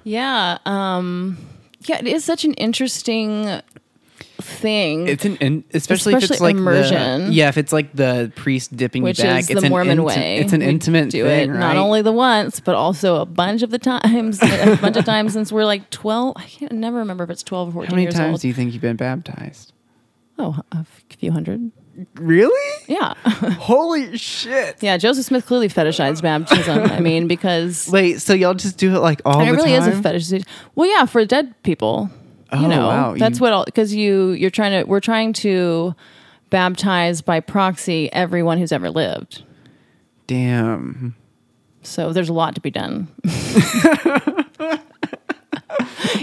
Yeah. 0.08 0.60
Um, 0.66 1.38
yeah, 1.82 1.98
it 1.98 2.08
is 2.08 2.24
such 2.24 2.46
an 2.46 2.54
interesting 2.54 3.62
thing. 4.42 5.08
it's 5.08 5.26
an 5.26 5.36
in, 5.38 5.64
especially, 5.74 6.14
if 6.14 6.18
it's 6.18 6.32
Especially 6.32 6.54
like 6.54 6.60
immersion. 6.60 7.28
The, 7.28 7.34
yeah, 7.34 7.50
if 7.50 7.58
it's 7.58 7.74
like 7.74 7.94
the 7.94 8.32
priest 8.36 8.76
dipping 8.76 9.04
which 9.04 9.20
you 9.20 9.26
back. 9.26 9.40
is 9.42 9.50
it's 9.50 9.60
the 9.62 9.66
an 9.68 9.72
Mormon 9.72 9.98
inti- 10.00 10.06
way. 10.06 10.38
It's 10.38 10.54
an 10.54 10.60
We 10.62 10.68
intimate 10.68 11.10
do 11.10 11.24
thing, 11.24 11.50
it 11.50 11.54
right? 11.54 11.60
not 11.60 11.78
only 11.78 12.02
the 12.02 12.12
once, 12.12 12.60
but 12.60 12.76
also 12.76 13.16
a 13.22 13.26
bunch 13.26 13.64
of 13.64 13.70
the 13.72 13.80
times, 13.80 14.42
a 14.42 14.78
bunch 14.82 14.98
of 14.98 15.06
times 15.06 15.34
since 15.34 15.52
we're 15.52 15.66
like 15.66 15.90
twelve. 15.90 16.34
I 16.38 16.44
can't 16.44 16.72
never 16.74 16.98
remember 16.98 17.24
if 17.24 17.30
it's 17.30 17.44
twelve 17.44 17.70
or 17.70 17.72
fourteen 17.72 17.90
How 17.92 17.96
many 18.04 18.12
times 18.12 18.32
old. 18.34 18.42
do 18.42 18.48
you 18.48 18.54
think 18.54 18.74
you've 18.74 18.82
been 18.82 18.96
baptized? 18.98 19.74
oh, 20.40 20.60
a 20.72 20.86
few 21.18 21.32
hundred. 21.32 21.72
Really? 22.14 22.86
Yeah, 22.88 23.16
Holy 23.26 24.16
shit! 24.20 24.78
yeah. 24.82 24.98
Joseph 24.98 25.26
Smith 25.26 25.48
clearly 25.48 25.68
fetishized 25.68 26.22
baptism. 26.22 26.84
I 26.84 27.00
mean, 27.00 27.28
because 27.28 27.90
Wait, 27.92 28.22
so 28.22 28.36
y'all 28.36 28.54
just 28.54 28.78
do 28.78 28.96
it 28.96 29.00
like 29.00 29.20
all 29.26 29.40
and 29.40 29.50
it 29.50 29.52
the 29.54 29.58
really 29.58 29.76
time? 29.76 29.90
is 29.92 29.98
a 29.98 30.02
fetish. 30.04 30.44
Well, 30.76 30.88
yeah, 30.88 31.06
for 31.06 31.26
dead 31.26 31.56
people. 31.64 32.12
Oh, 32.52 32.62
you 32.62 32.68
know, 32.68 32.88
wow. 32.88 33.16
that's 33.18 33.40
You- 33.40 33.44
what 33.44 33.54
all 33.54 33.66
because 33.66 33.94
you 33.94 34.32
you're 34.32 34.50
trying 34.50 34.72
to 34.82 34.88
we're 34.90 35.00
trying 35.02 35.34
to 35.34 35.96
baptize 36.50 37.22
by 37.22 37.40
proxy 37.42 38.12
everyone 38.14 38.58
who's 38.58 38.72
ever 38.72 38.90
lived. 38.90 39.44
Damn. 40.28 41.16
So 41.84 42.12
there's 42.14 42.30
a 42.30 42.34
lot 42.34 42.56
to 42.56 42.62
be 42.62 42.70
done. 42.72 43.08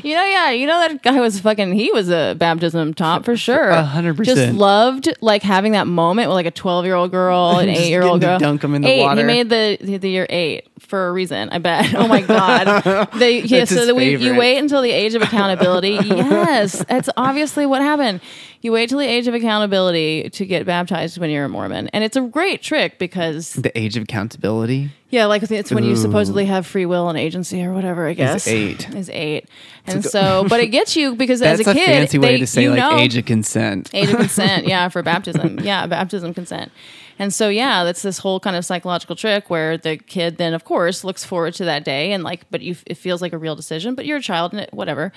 you 0.03 0.15
know, 0.15 0.25
yeah, 0.25 0.51
you 0.51 0.67
know 0.67 0.79
that 0.89 1.03
guy 1.03 1.21
was 1.21 1.41
fucking. 1.41 1.73
He 1.73 1.91
was 1.93 2.11
a 2.11 2.35
baptism 2.39 2.93
top 2.95 3.25
for 3.25 3.37
sure. 3.37 3.69
A 3.71 3.83
hundred 3.83 4.23
Just 4.23 4.55
loved 4.55 5.09
like 5.21 5.43
having 5.43 5.73
that 5.73 5.87
moment 5.87 6.29
with 6.29 6.35
like 6.35 6.47
a 6.47 6.51
12 6.51 6.85
year 6.85 6.95
old 6.95 7.11
girl, 7.11 7.59
an 7.59 7.69
eight 7.69 7.89
year 7.89 8.03
old 8.03 8.21
girl. 8.21 8.39
dunk 8.39 8.63
'em 8.65 8.75
in 8.75 8.83
the 8.83 8.89
eight. 8.89 9.03
water. 9.03 9.21
He 9.21 9.27
made 9.27 9.49
the 9.49 9.79
the 9.99 10.09
year 10.11 10.27
eight 10.29 10.69
for 10.81 11.09
a 11.09 11.13
reason. 11.13 11.49
I 11.51 11.59
bet. 11.59 11.95
Oh 12.05 12.09
my 12.09 12.21
god. 12.21 13.09
They, 13.15 13.41
yeah, 13.45 13.65
so 13.65 13.87
that 13.87 13.95
we, 13.95 14.17
you 14.17 14.37
wait 14.37 14.59
until 14.59 14.83
the 14.83 14.91
age 14.91 15.15
of 15.15 15.23
accountability. 15.23 15.93
yes, 16.05 16.85
that's 16.89 17.09
obviously 17.17 17.65
what 17.67 17.81
happened. 17.83 18.21
You 18.61 18.73
wait 18.73 18.89
till 18.89 18.99
the 18.99 19.07
age 19.07 19.29
of 19.29 19.35
accountability 19.35 20.31
to 20.31 20.47
get 20.47 20.65
baptized 20.67 21.19
when 21.19 21.31
you're 21.31 21.45
a 21.45 21.49
Mormon, 21.49 21.89
and 21.89 22.03
it's 22.03 22.17
a 22.17 22.23
great 22.23 22.63
trick 22.63 22.99
because 22.99 23.53
The 23.55 23.77
age 23.79 23.97
of 23.99 24.05
accountability. 24.05 24.91
yeah, 25.11 25.27
like 25.27 25.43
it's 25.51 25.71
when 25.71 25.85
you 25.85 25.97
supposedly 25.97 26.47
have 26.47 26.67
free 26.67 26.87
will 26.87 27.09
and 27.11 27.19
agency 27.19 27.63
or 27.63 27.73
whatever. 27.75 28.07
I 28.07 28.15
guess 28.15 28.49
eight. 28.49 28.89
is 28.95 29.11
eight, 29.11 29.49
and 29.87 30.03
so 30.05 30.47
but 30.49 30.61
it 30.61 30.69
gets 30.69 30.97
you 30.97 31.15
because 31.15 31.43
as 31.43 31.61
a 31.61 31.71
a, 31.71 31.75
kid, 31.75 31.87
fancy 31.87 32.19
way 32.19 32.33
they- 32.33 32.39
to 32.39 32.47
say 32.47 32.69
like 32.71 32.79
know, 32.79 32.99
age 32.99 33.17
of 33.17 33.27
consent. 33.27 33.91
age 33.95 34.09
of 34.11 34.17
consent. 34.17 34.67
Yeah, 34.67 34.89
for 34.89 35.03
baptism. 35.03 35.61
Yeah, 35.61 35.87
baptism 35.87 36.33
consent. 36.35 36.73
And 37.19 37.33
so 37.33 37.49
yeah, 37.49 37.85
that's 37.85 38.03
this 38.03 38.19
whole 38.19 38.41
kind 38.41 38.57
of 38.57 38.65
psychological 38.65 39.17
trick 39.17 39.49
where 39.51 39.79
the 39.79 39.97
kid 39.97 40.37
then 40.37 40.55
of 40.55 40.65
course 40.65 41.05
looks 41.05 41.25
forward 41.25 41.55
to 41.55 41.65
that 41.65 41.85
day 41.85 42.13
and 42.13 42.25
like, 42.25 42.49
but 42.51 42.61
you, 42.61 42.77
it 42.87 42.97
feels 42.97 43.23
like 43.23 43.33
a 43.33 43.39
real 43.39 43.57
decision. 43.57 43.95
But 43.95 44.07
you're 44.07 44.19
a 44.19 44.23
child 44.23 44.53
and 44.53 44.63
it, 44.63 44.73
whatever. 44.73 45.13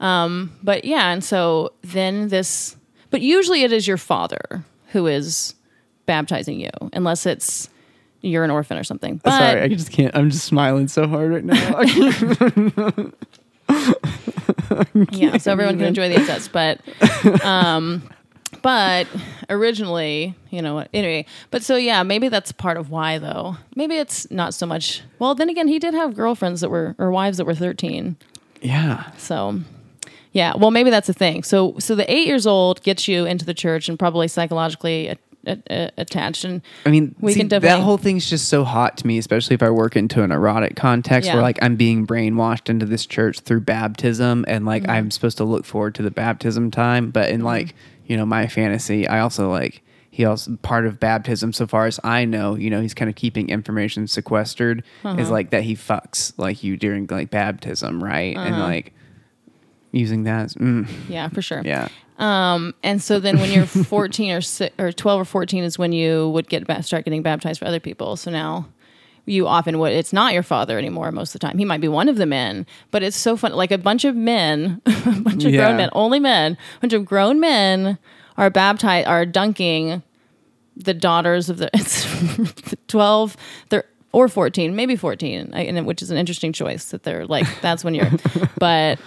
Um, 0.00 0.56
but 0.62 0.84
yeah, 0.84 1.12
and 1.12 1.22
so 1.22 1.72
then 1.82 2.28
this, 2.28 2.76
but 3.10 3.20
usually 3.20 3.62
it 3.62 3.72
is 3.72 3.86
your 3.86 3.98
father 3.98 4.64
who 4.88 5.06
is 5.06 5.54
baptizing 6.06 6.60
you, 6.60 6.70
unless 6.92 7.26
it's 7.26 7.68
you're 8.22 8.44
an 8.44 8.50
orphan 8.50 8.78
or 8.78 8.84
something. 8.84 9.16
But 9.18 9.38
Sorry, 9.38 9.60
I 9.62 9.68
just 9.68 9.90
can't. 9.90 10.14
I'm 10.16 10.30
just 10.30 10.44
smiling 10.44 10.88
so 10.88 11.06
hard 11.06 11.32
right 11.32 11.44
now. 11.44 11.80
yeah, 15.10 15.36
so 15.38 15.52
everyone 15.52 15.76
can 15.76 15.86
enjoy 15.86 16.08
the 16.08 16.16
incest, 16.16 16.52
but 16.52 16.80
um 17.44 18.02
but 18.62 19.06
originally, 19.50 20.34
you 20.50 20.62
know 20.62 20.84
anyway, 20.92 21.26
but 21.50 21.62
so 21.62 21.76
yeah, 21.76 22.02
maybe 22.02 22.28
that's 22.28 22.52
part 22.52 22.76
of 22.76 22.90
why 22.90 23.18
though. 23.18 23.56
Maybe 23.76 23.96
it's 23.96 24.30
not 24.30 24.54
so 24.54 24.66
much 24.66 25.02
well 25.18 25.34
then 25.34 25.48
again 25.48 25.68
he 25.68 25.78
did 25.78 25.94
have 25.94 26.14
girlfriends 26.14 26.60
that 26.60 26.70
were 26.70 26.94
or 26.98 27.10
wives 27.10 27.38
that 27.38 27.44
were 27.44 27.54
thirteen. 27.54 28.16
yeah. 28.60 29.10
So 29.18 29.60
yeah, 30.32 30.54
well 30.56 30.70
maybe 30.70 30.90
that's 30.90 31.08
a 31.08 31.12
thing. 31.14 31.42
So 31.42 31.76
so 31.78 31.94
the 31.94 32.10
eight 32.12 32.26
years 32.26 32.46
old 32.46 32.82
gets 32.82 33.06
you 33.08 33.24
into 33.26 33.44
the 33.44 33.54
church 33.54 33.88
and 33.88 33.98
probably 33.98 34.28
psychologically 34.28 35.08
a, 35.08 35.18
a, 35.46 35.58
a- 35.70 35.90
attached 35.98 36.44
and 36.44 36.62
I 36.86 36.90
mean, 36.90 37.14
We 37.20 37.32
see, 37.32 37.40
can 37.40 37.48
that 37.60 37.80
whole 37.80 37.98
thing's 37.98 38.30
just 38.30 38.48
so 38.48 38.64
hot 38.64 38.96
to 38.98 39.06
me, 39.06 39.18
especially 39.18 39.54
if 39.54 39.62
I 39.62 39.70
work 39.70 39.96
into 39.96 40.22
an 40.22 40.30
erotic 40.32 40.76
context 40.76 41.26
Yeah. 41.26 41.34
where 41.34 41.42
like 41.42 41.58
I'm 41.62 41.76
being 41.76 42.06
brainwashed 42.06 42.68
into 42.70 42.86
this 42.86 43.04
church 43.06 43.40
through 43.40 43.60
baptism 43.62 44.44
and 44.48 44.64
like 44.64 44.82
Mm-hmm. 44.84 44.90
I'm 44.92 45.10
supposed 45.10 45.36
to 45.38 45.44
look 45.44 45.64
forward 45.66 45.94
to 45.96 46.02
the 46.02 46.10
baptism 46.10 46.70
time. 46.70 47.10
But 47.10 47.28
in 47.30 47.42
like, 47.42 47.74
you 48.12 48.18
know, 48.18 48.26
my 48.26 48.46
fantasy, 48.46 49.08
I 49.08 49.20
also 49.20 49.48
like 49.50 49.82
he 50.10 50.26
also 50.26 50.56
part 50.60 50.84
of 50.86 51.00
baptism, 51.00 51.54
so 51.54 51.66
far 51.66 51.86
as 51.86 51.98
I 52.04 52.26
know, 52.26 52.54
you 52.54 52.68
know, 52.68 52.82
he's 52.82 52.92
kind 52.92 53.08
of 53.08 53.14
keeping 53.16 53.48
information 53.48 54.06
sequestered 54.06 54.84
Uh-huh. 55.04 55.18
is 55.18 55.30
like 55.30 55.48
that 55.50 55.62
he 55.62 55.74
fucks 55.74 56.34
like 56.36 56.62
you 56.62 56.76
during 56.76 57.06
like 57.10 57.30
baptism, 57.30 58.04
right? 58.04 58.36
And 58.36 58.56
Uh-huh. 58.56 58.62
like 58.72 58.92
using 59.92 60.24
that 60.24 60.44
as, 60.44 60.54
mm, 60.54 60.86
yeah, 61.08 61.28
for 61.30 61.40
sure. 61.42 61.62
yeah. 61.64 61.88
Um, 62.18 62.74
and 62.82 63.00
so 63.02 63.20
then 63.20 63.40
when 63.40 63.50
you're 63.50 63.66
14 63.88 64.32
or 64.32 64.40
si 64.42 64.68
or 64.78 64.92
12 64.92 65.20
or 65.22 65.24
14 65.24 65.64
is 65.64 65.78
when 65.78 65.92
you 65.92 66.28
would 66.30 66.48
get 66.48 66.66
ba- 66.66 66.82
start 66.82 67.04
getting 67.06 67.22
baptized 67.22 67.58
for 67.60 67.64
other 67.66 67.80
people. 67.80 68.16
So 68.16 68.30
now 68.30 68.68
you 69.26 69.46
often 69.46 69.78
would 69.78 69.92
it's 69.92 70.12
not 70.12 70.32
your 70.34 70.42
father 70.42 70.78
anymore 70.78 71.12
most 71.12 71.34
of 71.34 71.40
the 71.40 71.46
time. 71.46 71.58
He 71.58 71.64
might 71.64 71.80
be 71.80 71.88
one 71.88 72.08
of 72.08 72.16
the 72.16 72.26
men, 72.26 72.66
but 72.90 73.02
it's 73.02 73.16
so 73.16 73.36
fun 73.36 73.52
like 73.52 73.70
a 73.70 73.78
bunch 73.78 74.04
of 74.04 74.16
men, 74.16 74.80
a 74.86 75.12
bunch 75.20 75.44
of 75.44 75.52
Yeah. 75.52 75.60
grown 75.66 75.76
men, 75.76 75.90
only 75.92 76.18
men, 76.20 76.52
a 76.78 76.80
bunch 76.80 76.92
of 76.92 77.04
grown 77.04 77.38
men 77.40 77.98
are 78.36 78.50
baptized 78.50 79.06
are 79.06 79.24
dunking 79.26 80.02
the 80.76 80.94
daughters 80.94 81.50
of 81.50 81.58
the 81.58 81.68
it's 81.74 82.06
12 82.88 83.36
they're 83.68 83.84
or 84.12 84.26
14 84.28 84.74
maybe 84.74 84.96
14 84.96 85.50
I, 85.52 85.62
and 85.62 85.86
which 85.86 86.00
is 86.02 86.10
an 86.10 86.16
interesting 86.16 86.52
choice 86.52 86.86
that 86.86 87.02
they're 87.02 87.26
like 87.26 87.46
that's 87.60 87.84
when 87.84 87.94
you're 87.94 88.10
but 88.58 88.98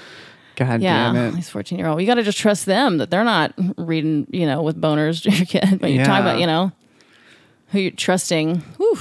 God 0.56 0.82
yeah, 0.82 1.12
damn 1.12 1.16
it. 1.18 1.36
these 1.36 1.50
14 1.50 1.78
year 1.78 1.88
old. 1.88 2.00
You 2.00 2.08
got 2.08 2.14
to 2.16 2.24
just 2.24 2.38
trust 2.38 2.66
them 2.66 3.00
that 3.00 3.10
they're 3.12 3.26
not 3.26 3.54
reading, 3.78 4.26
you 4.32 4.46
know, 4.46 4.62
with 4.62 4.80
boners 4.80 5.22
to 5.24 5.32
your 5.32 5.46
kid. 5.46 5.80
But 5.82 5.92
you 5.92 5.98
talk 6.00 6.08
Yeah. 6.08 6.20
about, 6.22 6.40
you 6.40 6.48
know, 6.48 6.72
who 7.72 7.80
you're 7.80 7.92
trusting. 7.92 8.60
Whew. 8.78 8.98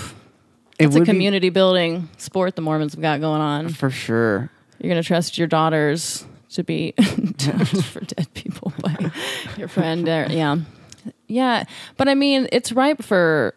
It 0.79 0.87
It's 0.87 0.95
a 0.97 0.99
would 0.99 1.05
be- 1.07 1.13
community 1.13 1.51
building 1.51 2.09
sport 2.19 2.57
the 2.57 2.63
Mormons 2.63 2.93
have 2.95 3.03
got 3.03 3.21
going 3.21 3.41
on. 3.41 3.69
for 3.69 3.91
sure. 3.91 4.51
You're 4.81 4.91
going 4.91 5.03
to 5.03 5.07
trust 5.07 5.39
your 5.39 5.47
daughters 5.47 6.25
to 6.51 6.65
be 6.65 6.93
for 7.85 8.01
dead 8.01 8.33
people 8.35 8.73
by 8.83 9.11
your 9.57 9.69
friend. 9.69 10.09
Or, 10.09 10.27
yeah. 10.31 10.57
Yeah. 11.29 11.65
But 11.97 12.09
I 12.09 12.15
mean, 12.15 12.49
it's 12.53 12.73
ripe 12.73 13.03
for, 13.03 13.55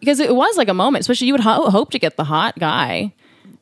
because 0.00 0.20
it 0.20 0.34
was 0.34 0.56
like 0.56 0.68
a 0.68 0.74
moment, 0.74 1.00
especially 1.00 1.26
you 1.28 1.34
would 1.34 1.40
ho- 1.42 1.70
hope 1.70 1.90
to 1.92 1.98
get 1.98 2.16
the 2.16 2.24
hot 2.24 2.58
guy. 2.58 3.14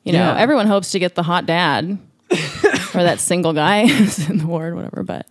You 0.05 0.13
know, 0.13 0.19
Yeah. 0.33 0.37
everyone 0.39 0.67
hopes 0.67 0.91
to 0.93 0.99
get 0.99 1.15
the 1.15 1.23
hot 1.23 1.47
dad 1.47 1.99
or 2.31 3.03
that 3.03 3.21
single 3.21 3.53
guy 3.53 3.79
in 4.29 4.39
the 4.39 4.45
ward, 4.47 4.75
whatever. 4.75 5.03
But 5.03 5.27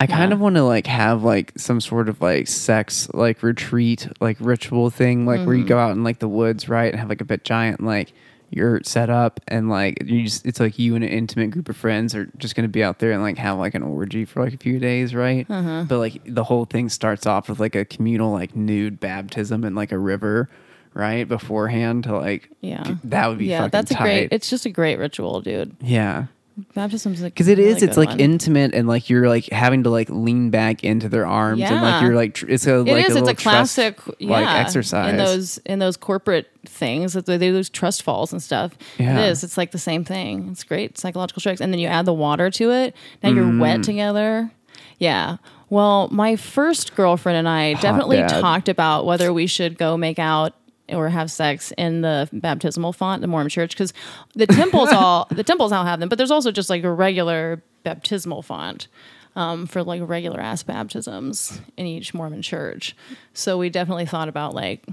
I 0.00 0.06
kind 0.06 0.30
Yeah. 0.30 0.34
of 0.34 0.40
want 0.40 0.54
to 0.56 0.62
like 0.64 0.86
have 0.86 1.24
like 1.24 1.52
some 1.56 1.80
sort 1.80 2.08
of 2.08 2.20
like 2.20 2.46
sex 2.48 3.08
like 3.14 3.42
retreat 3.42 4.08
like 4.20 4.36
ritual 4.40 4.90
thing 4.90 5.26
like 5.26 5.44
where 5.44 5.54
you 5.54 5.62
Mm-hmm. 5.62 5.68
go 5.68 5.78
out 5.78 5.92
in 5.92 6.04
like 6.04 6.18
the 6.20 6.28
woods 6.28 6.68
right 6.68 6.90
and 6.90 6.98
have 7.00 7.08
like 7.08 7.20
a 7.20 7.24
bit 7.24 7.44
giant 7.44 7.82
like 7.82 8.12
yurt 8.50 8.86
set 8.86 9.10
up 9.10 9.40
and 9.48 9.68
like 9.68 10.02
you 10.06 10.22
just 10.24 10.46
it's 10.46 10.58
like 10.60 10.78
you 10.78 10.94
and 10.94 11.04
an 11.04 11.10
intimate 11.10 11.50
group 11.50 11.68
of 11.68 11.76
friends 11.76 12.14
are 12.14 12.26
just 12.38 12.54
gonna 12.54 12.66
be 12.68 12.82
out 12.82 12.98
there 12.98 13.12
and 13.12 13.22
like 13.22 13.36
have 13.36 13.58
like 13.58 13.74
an 13.74 13.82
orgy 13.82 14.24
for 14.24 14.42
like 14.42 14.54
a 14.54 14.56
few 14.56 14.78
days 14.78 15.14
right 15.14 15.46
Uh-huh. 15.50 15.84
but 15.86 15.98
like 15.98 16.22
the 16.24 16.44
whole 16.44 16.64
thing 16.64 16.88
starts 16.88 17.26
off 17.26 17.48
with 17.50 17.60
like 17.60 17.74
a 17.74 17.84
communal 17.84 18.32
like 18.32 18.56
nude 18.56 19.00
baptism 19.00 19.64
in 19.64 19.74
like 19.74 19.92
a 19.92 19.98
river 19.98 20.48
right 20.94 21.28
beforehand 21.28 22.04
to 22.04 22.16
like 22.16 22.48
Yeah. 22.62 22.94
that 23.04 23.26
would 23.26 23.38
be 23.38 23.46
yeah, 23.46 23.68
that's 23.68 23.90
a 23.90 23.94
great. 23.94 24.32
It's 24.32 24.48
just 24.48 24.64
a 24.64 24.70
great 24.70 24.98
ritual, 24.98 25.42
dude. 25.42 25.76
yeah 25.82 26.26
Baptism's 26.74 27.20
because 27.20 27.46
it 27.48 27.58
is 27.58 27.82
it's 27.82 27.96
like 27.96 28.10
in. 28.12 28.20
intimate 28.20 28.74
and 28.74 28.88
like 28.88 29.08
you're 29.08 29.28
like 29.28 29.44
having 29.46 29.84
to 29.84 29.90
like 29.90 30.08
lean 30.10 30.50
back 30.50 30.82
into 30.82 31.08
their 31.08 31.26
arms 31.26 31.62
and 31.62 31.80
like 31.82 32.02
you're 32.02 32.14
like 32.16 32.34
tr- 32.34 32.48
it's 32.48 32.66
a 32.66 32.80
It 32.80 32.86
like 32.86 33.06
is. 33.08 33.14
a 33.16 33.18
It's 33.20 33.28
a 33.28 33.34
classic, 33.34 33.96
trust, 33.96 34.20
yeah, 34.20 34.30
like 34.30 34.48
exercise 34.66 35.10
in 35.10 35.16
those 35.16 35.58
in 35.58 35.78
those 35.78 35.96
corporate 35.96 36.48
things 36.66 37.12
that 37.12 37.26
they 37.26 37.38
do 37.38 37.52
those 37.52 37.70
trust 37.70 38.02
falls 38.02 38.32
and 38.32 38.42
stuff. 38.42 38.76
Yeah. 38.98 39.20
It 39.20 39.30
is. 39.30 39.44
It's 39.44 39.56
like 39.56 39.70
the 39.70 39.78
same 39.78 40.04
thing. 40.04 40.48
It's 40.50 40.64
great 40.64 40.98
psychological 40.98 41.40
tricks, 41.40 41.60
and 41.60 41.72
then 41.72 41.78
you 41.80 41.86
add 41.88 42.06
the 42.06 42.12
water 42.12 42.50
to 42.50 42.70
it. 42.72 42.94
Now 43.22 43.30
you're 43.30 43.44
Mm. 43.44 43.60
wet 43.60 43.82
together. 43.84 44.50
Yeah. 44.98 45.36
Well, 45.70 46.08
my 46.10 46.34
first 46.36 46.96
girlfriend 46.96 47.38
and 47.38 47.48
I 47.48 47.74
definitely 47.74 48.16
dad. 48.16 48.40
talked 48.40 48.68
about 48.68 49.06
whether 49.06 49.32
we 49.32 49.46
should 49.46 49.78
go 49.78 49.96
make 49.96 50.18
out 50.18 50.54
or 50.90 51.08
have 51.08 51.30
sex 51.30 51.72
in 51.78 52.00
the 52.00 52.28
baptismal 52.32 52.92
font, 52.92 53.20
the 53.20 53.26
Mormon 53.28 53.50
church, 53.50 53.70
because 53.72 53.92
the 54.34 54.46
temples 54.46 54.90
all 54.92 55.26
the 55.30 55.44
temples 55.44 55.72
all 55.72 55.84
have 55.84 56.00
them, 56.00 56.08
but 56.08 56.16
there's 56.18 56.30
also 56.30 56.50
just 56.50 56.70
like 56.70 56.84
a 56.84 56.92
regular 56.92 57.62
baptismal 57.84 58.42
font 58.42 58.88
um, 59.36 59.66
for 59.66 59.82
like 59.82 60.00
regular 60.04 60.40
ass 60.40 60.62
baptisms 60.62 61.60
in 61.76 61.86
each 61.86 62.12
Mormon 62.14 62.42
church. 62.42 62.96
So 63.34 63.56
we 63.58 63.70
definitely 63.70 64.06
thought 64.06 64.28
about 64.28 64.54
like 64.54 64.84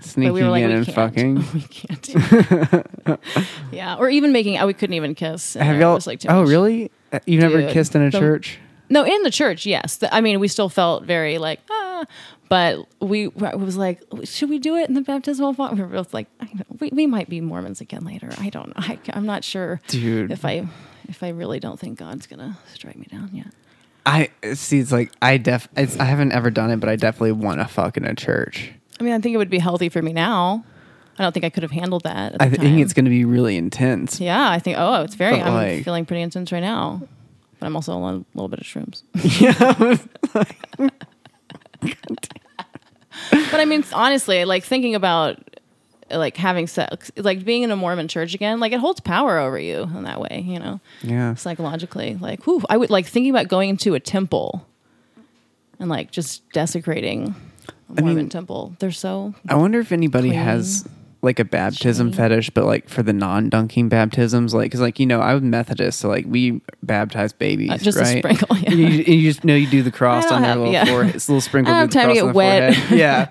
Sneaking 0.00 0.32
we 0.32 0.42
were 0.42 0.48
like, 0.50 0.64
in 0.64 0.70
we 0.70 0.74
and 0.76 0.86
can't. 0.86 0.94
fucking. 0.96 1.34
we 1.54 1.60
can't. 1.70 3.16
Yeah, 3.72 3.96
or 3.96 4.08
even 4.10 4.32
making. 4.32 4.58
uh, 4.58 4.66
We 4.66 4.74
couldn't 4.74 4.94
even 4.94 5.14
kiss. 5.14 5.54
Have 5.54 5.78
y'all? 5.78 5.94
was, 5.94 6.06
like, 6.06 6.20
oh, 6.28 6.40
much. 6.42 6.48
really? 6.48 6.90
Uh, 7.12 7.20
You've 7.26 7.42
never 7.42 7.60
Dude, 7.60 7.70
kissed 7.70 7.94
in 7.94 8.02
a 8.02 8.10
the- 8.10 8.18
church? 8.18 8.58
No, 8.90 9.04
in 9.04 9.22
the 9.22 9.30
church, 9.30 9.64
yes. 9.66 9.96
The- 9.96 10.12
I 10.14 10.20
mean, 10.20 10.40
we 10.40 10.48
still 10.48 10.68
felt 10.68 11.04
very 11.04 11.38
like 11.38 11.60
ah, 11.70 12.04
but 12.48 12.86
we 13.00 13.26
it 13.26 13.58
was 13.58 13.76
like, 13.76 14.02
should 14.24 14.50
we 14.50 14.58
do 14.58 14.76
it 14.76 14.88
in 14.88 14.94
the 14.94 15.00
baptismal 15.00 15.54
font? 15.54 15.74
We 15.74 15.82
were 15.82 15.88
both 15.88 16.14
like, 16.14 16.28
I 16.40 16.48
we 16.80 16.90
we 16.90 17.06
might 17.06 17.28
be 17.28 17.40
Mormons 17.40 17.80
again 17.80 18.04
later. 18.04 18.30
I 18.38 18.50
don't 18.50 18.68
know. 18.68 18.74
I, 18.76 18.98
I'm 19.12 19.26
not 19.26 19.44
sure, 19.44 19.80
Dude. 19.88 20.30
If 20.30 20.44
I 20.44 20.66
if 21.08 21.22
I 21.22 21.30
really 21.30 21.60
don't 21.60 21.78
think 21.78 21.98
God's 21.98 22.26
gonna 22.26 22.58
strike 22.72 22.96
me 22.96 23.06
down 23.10 23.30
yet. 23.32 23.48
I 24.06 24.30
see. 24.54 24.80
It's 24.80 24.92
like 24.92 25.12
I 25.22 25.38
def. 25.38 25.68
It's, 25.76 25.98
I 25.98 26.04
haven't 26.04 26.32
ever 26.32 26.50
done 26.50 26.70
it, 26.70 26.76
but 26.76 26.88
I 26.88 26.96
definitely 26.96 27.32
want 27.32 27.60
to 27.60 27.66
fuck 27.66 27.96
in 27.96 28.04
a 28.04 28.14
church. 28.14 28.70
I 29.00 29.02
mean, 29.02 29.14
I 29.14 29.20
think 29.20 29.34
it 29.34 29.38
would 29.38 29.50
be 29.50 29.58
healthy 29.58 29.88
for 29.88 30.02
me 30.02 30.12
now. 30.12 30.64
I 31.18 31.22
don't 31.22 31.32
think 31.32 31.44
I 31.44 31.50
could 31.50 31.62
have 31.62 31.72
handled 31.72 32.02
that. 32.02 32.34
At 32.34 32.42
I 32.42 32.48
think 32.50 32.62
time. 32.62 32.78
it's 32.80 32.92
going 32.92 33.04
to 33.04 33.10
be 33.10 33.24
really 33.24 33.56
intense. 33.56 34.20
Yeah, 34.20 34.50
I 34.50 34.58
think. 34.58 34.76
Oh, 34.78 35.02
it's 35.02 35.14
very. 35.14 35.38
But, 35.38 35.46
I'm 35.46 35.54
like- 35.54 35.84
feeling 35.84 36.04
pretty 36.04 36.22
intense 36.22 36.52
right 36.52 36.60
now, 36.60 37.00
but 37.58 37.66
I'm 37.66 37.76
also 37.76 37.92
on 37.92 38.14
a 38.14 38.38
little 38.38 38.48
bit 38.48 38.60
of 38.60 38.66
shrooms. 38.66 39.02
but 43.30 43.60
I 43.60 43.64
mean, 43.64 43.84
honestly, 43.92 44.44
like 44.44 44.64
thinking 44.64 44.94
about 44.94 45.38
like 46.10 46.36
having 46.36 46.66
sex, 46.66 47.10
like 47.16 47.44
being 47.44 47.62
in 47.62 47.70
a 47.70 47.76
Mormon 47.76 48.08
church 48.08 48.34
again, 48.34 48.60
like 48.60 48.72
it 48.72 48.78
holds 48.80 49.00
power 49.00 49.38
over 49.38 49.58
you 49.58 49.82
in 49.82 50.04
that 50.04 50.20
way, 50.20 50.44
you 50.46 50.58
know, 50.58 50.80
Yeah. 51.02 51.34
psychologically. 51.34 52.16
Like, 52.20 52.44
whew, 52.44 52.62
I 52.68 52.76
would 52.76 52.90
like 52.90 53.06
thinking 53.06 53.30
about 53.30 53.48
going 53.48 53.70
into 53.70 53.94
a 53.94 54.00
temple 54.00 54.66
and 55.80 55.88
like 55.88 56.10
just 56.10 56.48
desecrating 56.50 57.34
a 57.88 57.98
I 57.98 58.00
Mormon 58.02 58.16
mean- 58.16 58.28
temple. 58.28 58.76
They're 58.78 58.90
so 58.92 59.34
I 59.48 59.54
wonder 59.56 59.80
if 59.80 59.92
anybody 59.92 60.28
Clean. 60.28 60.40
has 60.40 60.86
like 61.24 61.40
a 61.40 61.44
baptism 61.44 62.08
Shiny. 62.12 62.16
fetish, 62.16 62.50
but 62.50 62.64
like 62.64 62.88
for 62.88 63.02
the 63.02 63.12
non-dunking 63.12 63.88
baptisms, 63.88 64.54
like 64.54 64.66
because 64.66 64.80
like 64.80 65.00
you 65.00 65.06
know 65.06 65.20
I 65.20 65.34
was 65.34 65.42
Methodist, 65.42 65.98
so 66.00 66.08
like 66.08 66.26
we 66.28 66.60
baptize 66.82 67.32
babies, 67.32 67.70
Uh, 67.70 67.78
just 67.78 67.98
a 67.98 68.04
sprinkle, 68.04 68.56
yeah. 68.58 68.70
You, 68.70 68.86
you 68.86 69.30
just 69.32 69.42
know 69.44 69.54
you 69.54 69.66
do 69.68 69.82
the 69.82 69.90
cross 69.90 70.30
on 70.30 70.42
their 70.42 70.54
little 70.54 70.72
yeah. 70.72 70.84
forehead, 70.84 71.14
it's 71.16 71.26
a 71.28 71.32
little 71.32 71.40
sprinkle. 71.40 71.74
I 71.74 71.80
don't 71.80 71.92
have 71.94 72.02
time 72.04 72.14
to 72.14 72.20
get 72.26 72.34
wet. 72.34 72.74
forehead. 72.74 72.98
yeah. 72.98 73.28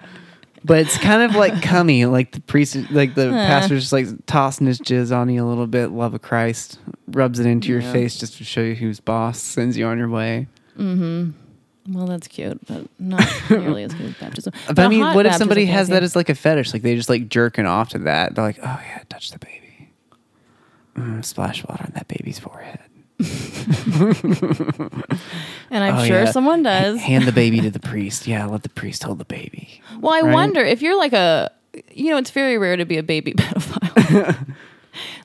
But 0.66 0.80
it's 0.80 0.98
kind 0.98 1.22
of 1.24 1.36
like 1.36 1.62
cummy, 1.62 2.06
like 2.06 2.32
the 2.32 2.40
priest, 2.40 2.78
like 2.90 3.16
the 3.16 3.30
Uh. 3.30 3.46
pastor's 3.48 3.82
just 3.82 3.94
like 3.94 4.08
tossing 4.28 4.66
his 4.68 4.80
jizz 4.80 5.14
on 5.16 5.30
you 5.30 5.44
a 5.44 5.48
little 5.48 5.68
bit. 5.68 5.88
Love 5.92 6.14
of 6.14 6.22
Christ 6.22 6.80
rubs 7.08 7.38
it 7.40 7.46
into 7.46 7.68
your 7.68 7.82
face 7.82 8.18
just 8.18 8.38
to 8.38 8.46
show 8.46 8.62
you 8.62 8.76
who's 8.76 9.00
boss. 9.02 9.40
Sends 9.42 9.78
you 9.78 9.86
on 9.86 9.98
your 9.98 10.08
way. 10.10 10.48
Well, 11.90 12.06
that's 12.08 12.28
cute, 12.28 12.60
but 12.68 12.88
not 13.00 13.28
nearly 13.50 13.84
as 13.84 13.94
good 13.94 14.08
as 14.08 14.14
baptism. 14.16 14.54
But, 14.68 14.80
I 14.80 14.88
mean, 14.88 15.02
what 15.02 15.26
if 15.26 15.36
somebody 15.36 15.66
has 15.66 15.90
that 15.90 16.04
as 16.04 16.16
like 16.16 16.30
a 16.30 16.36
fetish? 16.36 16.74
Like 16.74 16.82
they 16.82 16.96
just 16.96 17.10
like 17.10 17.30
jerking 17.30 17.66
off 17.66 17.90
to 17.90 18.00
that. 18.00 18.36
They're 18.36 18.44
like, 18.46 18.60
oh 18.60 18.80
yeah, 18.86 19.04
touch 19.10 19.32
the 19.32 19.40
baby. 19.40 19.92
Mm, 20.96 21.26
splash 21.26 21.66
water 21.66 21.84
on 21.84 21.92
that 21.96 22.08
baby's 22.08 22.40
forehead. 22.40 22.80
And 25.72 25.84
I'm 25.84 25.96
Oh, 26.00 26.06
sure 26.06 26.24
yeah. 26.24 26.32
someone 26.32 26.64
does. 26.64 27.00
Hand 27.02 27.26
the 27.26 27.32
baby 27.32 27.62
to 27.62 27.70
the 27.78 27.80
priest. 27.80 28.28
Yeah, 28.28 28.46
let 28.46 28.64
the 28.64 28.70
priest 28.70 29.04
hold 29.04 29.20
the 29.20 29.26
baby. 29.26 29.82
Well, 30.00 30.14
I 30.14 30.22
right? 30.22 30.34
wonder 30.34 30.62
if 30.62 30.82
you're 30.82 30.98
like 30.98 31.14
a, 31.14 31.52
you 31.92 32.12
know, 32.12 32.18
it's 32.18 32.32
very 32.32 32.58
rare 32.58 32.76
to 32.78 32.86
be 32.86 32.98
a 32.98 33.04
baby 33.04 33.34
pedophile. 33.34 34.56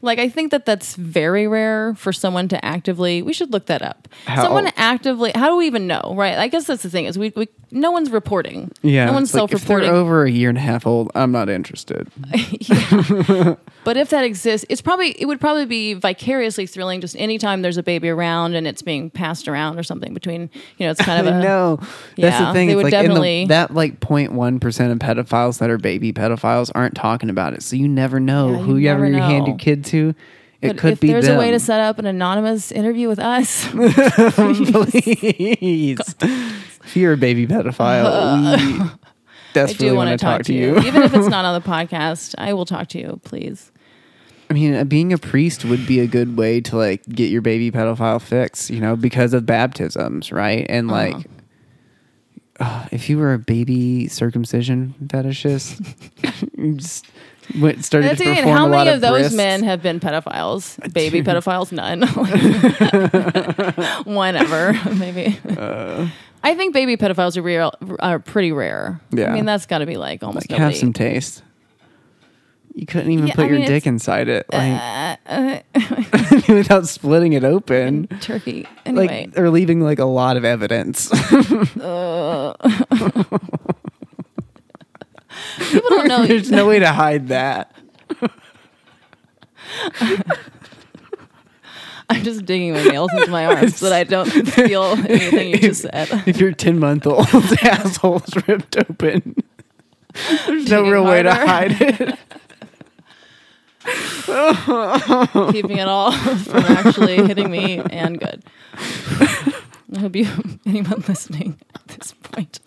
Like, 0.03 0.19
I 0.19 0.29
think 0.29 0.51
that 0.51 0.65
that's 0.67 0.95
very 0.97 1.47
rare 1.47 1.95
for 1.95 2.13
someone 2.13 2.49
to 2.49 2.65
actively. 2.65 3.23
We 3.23 3.33
should 3.33 3.53
look 3.53 3.67
that 3.67 3.83
up. 3.83 4.09
How- 4.27 4.43
someone 4.45 4.71
actively. 4.77 5.33
How 5.35 5.49
do 5.51 5.57
we 5.57 5.67
even 5.67 5.87
know? 5.87 6.15
Right? 6.17 6.37
I 6.39 6.49
guess 6.49 6.67
that's 6.67 6.83
the 6.83 6.91
thing 6.91 7.05
is 7.07 7.19
we, 7.19 7.33
we 7.37 7.49
no 7.71 7.91
one's 7.91 8.11
reporting. 8.11 8.71
Yeah, 8.83 9.05
no 9.07 9.13
one's 9.13 9.35
like, 9.35 9.45
if 9.45 9.51
they're 9.51 9.59
self-reporting. 9.59 9.91
over 9.91 10.25
a 10.25 10.31
year 10.31 10.49
and 10.49 10.57
a 10.57 10.61
half 10.63 10.87
old, 10.87 11.11
I'm 11.15 11.33
not 11.33 11.49
interested. 11.49 12.09
But 13.85 13.97
if 13.97 14.11
that 14.11 14.23
exists, 14.25 14.67
it's 14.69 14.83
probably 14.83 15.11
it 15.19 15.25
would 15.25 15.41
probably 15.41 15.65
be 15.65 15.95
vicariously 15.95 16.67
thrilling 16.67 17.01
just 17.01 17.17
anytime 17.17 17.63
there's 17.63 17.79
a 17.79 17.83
baby 17.83 18.11
around 18.11 18.55
and 18.55 18.67
it's 18.67 18.83
being 18.83 19.09
passed 19.09 19.49
around 19.49 19.79
or 19.79 19.83
something 19.83 20.13
between. 20.13 20.51
You 20.77 20.87
know, 20.87 20.91
it's 20.91 21.01
kind 21.01 21.27
of 21.27 21.35
a. 21.35 21.39
That's 21.41 21.87
Yeah, 22.17 22.47
the 22.49 22.53
thing. 22.53 22.69
they 22.69 22.75
would 22.77 22.85
like 22.85 22.93
in 22.93 23.03
definitely- 23.03 23.45
the, 23.45 23.49
that 23.49 23.73
like 23.73 24.01
0.1 24.01 24.61
percent 24.61 24.93
of 24.93 24.99
pedophiles 24.99 25.59
that 25.61 25.71
are 25.71 25.79
baby 25.79 26.13
pedophiles 26.13 26.71
aren't 26.75 26.97
talking 26.97 27.31
about 27.31 27.55
it. 27.55 27.63
So 27.63 27.77
you 27.77 27.89
never 27.89 28.21
know 28.21 28.51
Yeah, 28.51 28.59
you 28.59 28.63
whoever 28.65 29.07
you 29.07 29.15
hand 29.17 29.47
know. 29.47 29.53
Kid 29.59 29.85
to. 29.87 30.15
It 30.61 30.69
But 30.69 30.79
could 30.79 30.93
if 30.95 31.01
be 31.01 31.09
there's 31.09 31.27
them. 31.27 31.37
a 31.37 31.39
way 31.39 31.51
to 31.53 31.61
set 31.61 31.79
up 31.81 31.99
an 32.01 32.07
anonymous 32.07 32.73
interview 32.73 33.07
with 33.09 33.21
us, 33.21 33.69
Please. 33.71 34.71
if 36.85 36.97
you're 36.97 37.13
a 37.13 37.17
baby 37.17 37.47
pedophile, 37.47 38.81
we 38.83 38.91
desperately 39.53 39.89
do 39.91 39.95
want 39.95 40.11
to 40.11 40.17
talk 40.17 40.43
to 40.45 40.55
you. 40.55 40.79
Even 40.81 41.03
if 41.03 41.15
it's 41.15 41.29
not 41.29 41.45
on 41.45 41.61
the 41.61 41.67
podcast, 41.67 42.35
I 42.39 42.53
will 42.55 42.67
talk 42.67 42.89
to 42.89 42.99
you, 42.99 43.21
please. 43.25 43.71
I 44.51 44.55
mean, 44.55 44.75
uh, 44.75 44.85
being 44.85 45.13
a 45.13 45.19
priest 45.19 45.65
would 45.65 45.87
be 45.87 46.01
a 46.01 46.07
good 46.07 46.37
way 46.37 46.61
to 46.63 46.77
like 46.77 47.07
get 47.09 47.31
your 47.31 47.43
baby 47.43 47.71
pedophile 47.71 48.21
fix, 48.21 48.71
you 48.71 48.81
know, 48.81 48.97
because 48.97 49.35
of 49.35 49.45
baptisms, 49.47 50.33
right? 50.33 50.67
And 50.69 50.91
Uh-huh. 50.91 51.13
like, 51.19 51.27
uh, 52.59 52.87
if 52.91 53.09
you 53.11 53.19
were 53.19 53.35
a 53.35 53.39
baby 53.39 54.09
circumcision 54.09 54.95
fetishist, 55.05 55.81
just 56.77 57.07
went, 57.61 57.85
started 57.85 58.11
That's 58.11 58.21
to 58.21 58.35
perform 58.35 58.57
How 58.57 58.67
a 58.67 58.69
lot 58.69 58.85
many 58.87 58.91
of 58.97 59.01
those 59.01 59.21
wrists. 59.23 59.37
men 59.37 59.63
have 59.63 59.83
been 59.83 60.01
pedophiles? 60.01 60.93
Baby 60.93 61.23
pedophiles? 61.23 61.73
None. 61.73 62.03
One 64.15 64.37
ever, 64.37 64.73
maybe. 64.97 65.39
Uh. 65.57 66.09
I 66.43 66.55
think 66.55 66.73
baby 66.73 66.97
pedophiles 66.97 67.37
are 67.37 67.43
real, 67.43 67.73
are 67.99 68.21
pretty 68.21 68.53
rare. 68.53 69.01
Yeah. 69.11 69.31
I 69.31 69.35
mean, 69.35 69.45
that's 69.45 69.67
got 69.67 69.79
to 69.79 69.87
be 69.87 69.97
like 69.97 70.23
almost 70.23 70.49
Like, 70.49 70.59
nobody. 70.59 70.75
have 70.75 70.81
some 70.81 70.93
taste. 70.93 71.43
You 72.75 72.87
couldn't 72.87 73.11
even 73.11 73.27
Yeah, 73.27 73.35
put 73.35 73.47
I 73.47 73.49
your 73.49 73.59
mean, 73.59 73.67
dick 73.67 73.87
inside 73.89 74.29
it, 74.29 74.47
like, 74.53 75.19
Uh, 75.27 75.59
without 76.49 76.87
splitting 76.87 77.33
it 77.33 77.43
open. 77.43 78.07
turkey. 78.21 78.69
Anyway, 78.87 79.27
like 79.27 79.37
or 79.39 79.51
leaving 79.51 79.81
like 79.81 79.99
a 79.99 80.05
lot 80.05 80.37
of 80.37 80.45
evidence. 80.45 81.11
People 85.59 85.89
don't 85.91 86.09
know. 86.09 86.27
There's 86.27 86.51
no 86.51 86.67
way 86.67 86.79
to 86.79 86.93
hide 86.93 87.29
that. 87.29 87.75
I'm 92.11 92.23
just 92.23 92.47
digging 92.47 92.73
my 92.73 92.83
nails 92.85 93.13
into 93.13 93.31
my 93.31 93.45
arms 93.47 93.77
so 93.77 93.91
that 93.91 93.95
I 93.99 94.05
don't 94.05 94.27
feel 94.31 94.83
anything 95.09 95.51
you 95.51 95.59
just 95.59 95.83
said. 95.83 96.09
If 96.27 96.39
your 96.41 96.53
ten 96.53 96.79
month 96.79 97.07
old 97.07 97.27
asshole's 97.63 98.35
ripped 98.49 98.79
open, 98.79 99.37
there's 100.47 100.71
no 100.71 100.79
Digging 100.79 100.91
real 100.91 101.05
way 101.05 101.23
to 101.23 101.35
hide 101.35 101.77
it. 101.81 102.19
keeping 105.53 105.79
it 105.79 105.89
all 105.89 106.13
from 106.13 106.65
actually 106.65 107.17
hitting 107.27 107.51
me 107.51 107.79
and 107.91 108.19
good. 108.19 108.43
I 109.95 110.01
hope 110.01 110.17
you, 110.17 110.27
anyone 110.67 111.03
listening 111.09 111.59
at 111.75 111.87
this 111.89 112.13
point, 112.23 112.61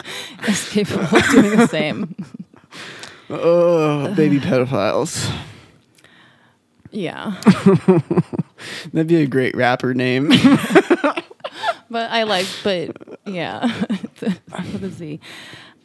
is 0.47 0.69
capable 0.69 1.03
of 1.17 1.29
doing 1.29 1.57
the 1.57 1.67
same. 1.67 2.15
Oh, 3.31 4.13
baby 4.15 4.39
pedophiles. 4.39 5.31
Yeah, 6.91 7.39
That'd 8.93 9.07
be 9.07 9.21
a 9.21 9.27
great 9.27 9.55
rapper 9.55 9.93
name. 9.93 10.27
but 11.89 12.11
I 12.11 12.23
like, 12.23 12.47
but 12.63 12.97
yeah, 13.25 13.65
with 14.21 14.83
a 14.83 14.89
Z. 14.89 15.19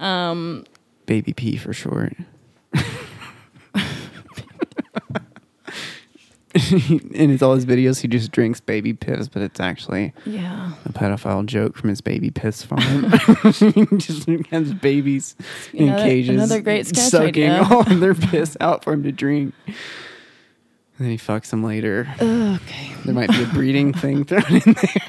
Um, 0.01 0.65
Baby 1.07 1.33
P 1.33 1.57
for 1.57 1.73
short. 1.73 2.15
In 7.15 7.31
his 7.31 7.43
all 7.43 7.55
his 7.55 7.67
videos, 7.67 8.01
he 8.01 8.09
just 8.09 8.33
drinks 8.33 8.61
baby 8.61 8.93
piss, 8.93 9.29
but 9.29 9.43
it's 9.43 9.61
actually 9.61 10.13
yeah, 10.25 10.73
a 10.85 10.89
pedophile 10.93 11.45
joke 11.47 11.77
from 11.77 11.91
his 11.91 12.01
baby 12.01 12.31
piss 12.31 12.63
farm. 12.63 12.81
he 13.53 13.87
just 13.99 14.29
has 14.51 14.73
babies 14.75 15.37
in 15.73 15.89
Another- 15.89 16.03
cages, 16.03 16.35
another 16.37 16.61
great 16.61 16.87
sketch 16.87 17.11
sucking 17.11 17.51
idea. 17.51 17.67
all 17.71 17.81
of 17.81 18.01
their 18.01 18.15
piss 18.15 18.57
out 18.61 18.83
for 18.85 18.93
him 18.93 19.03
to 19.03 19.13
drink. 19.13 19.55
And 19.67 19.75
then 21.05 21.11
he 21.11 21.19
fucks 21.19 21.51
them 21.51 21.63
later. 21.63 22.09
okay. 22.21 22.93
There 23.05 23.15
might 23.15 23.31
be 23.31 23.43
a 23.43 23.47
breeding 23.47 23.93
thing 23.93 24.25
thrown 24.25 24.45
in 24.65 24.73
there. 24.73 25.03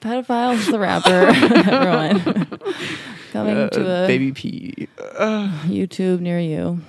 Pedophiles 0.00 0.70
the 0.70 0.78
rapper, 0.78 1.26
everyone 1.70 2.46
coming 3.32 3.56
Uh, 3.56 3.68
to 3.70 3.80
a 4.04 4.06
baby 4.06 4.32
P. 4.32 4.88
YouTube 5.66 6.20
near 6.20 6.38
you. 6.40 6.80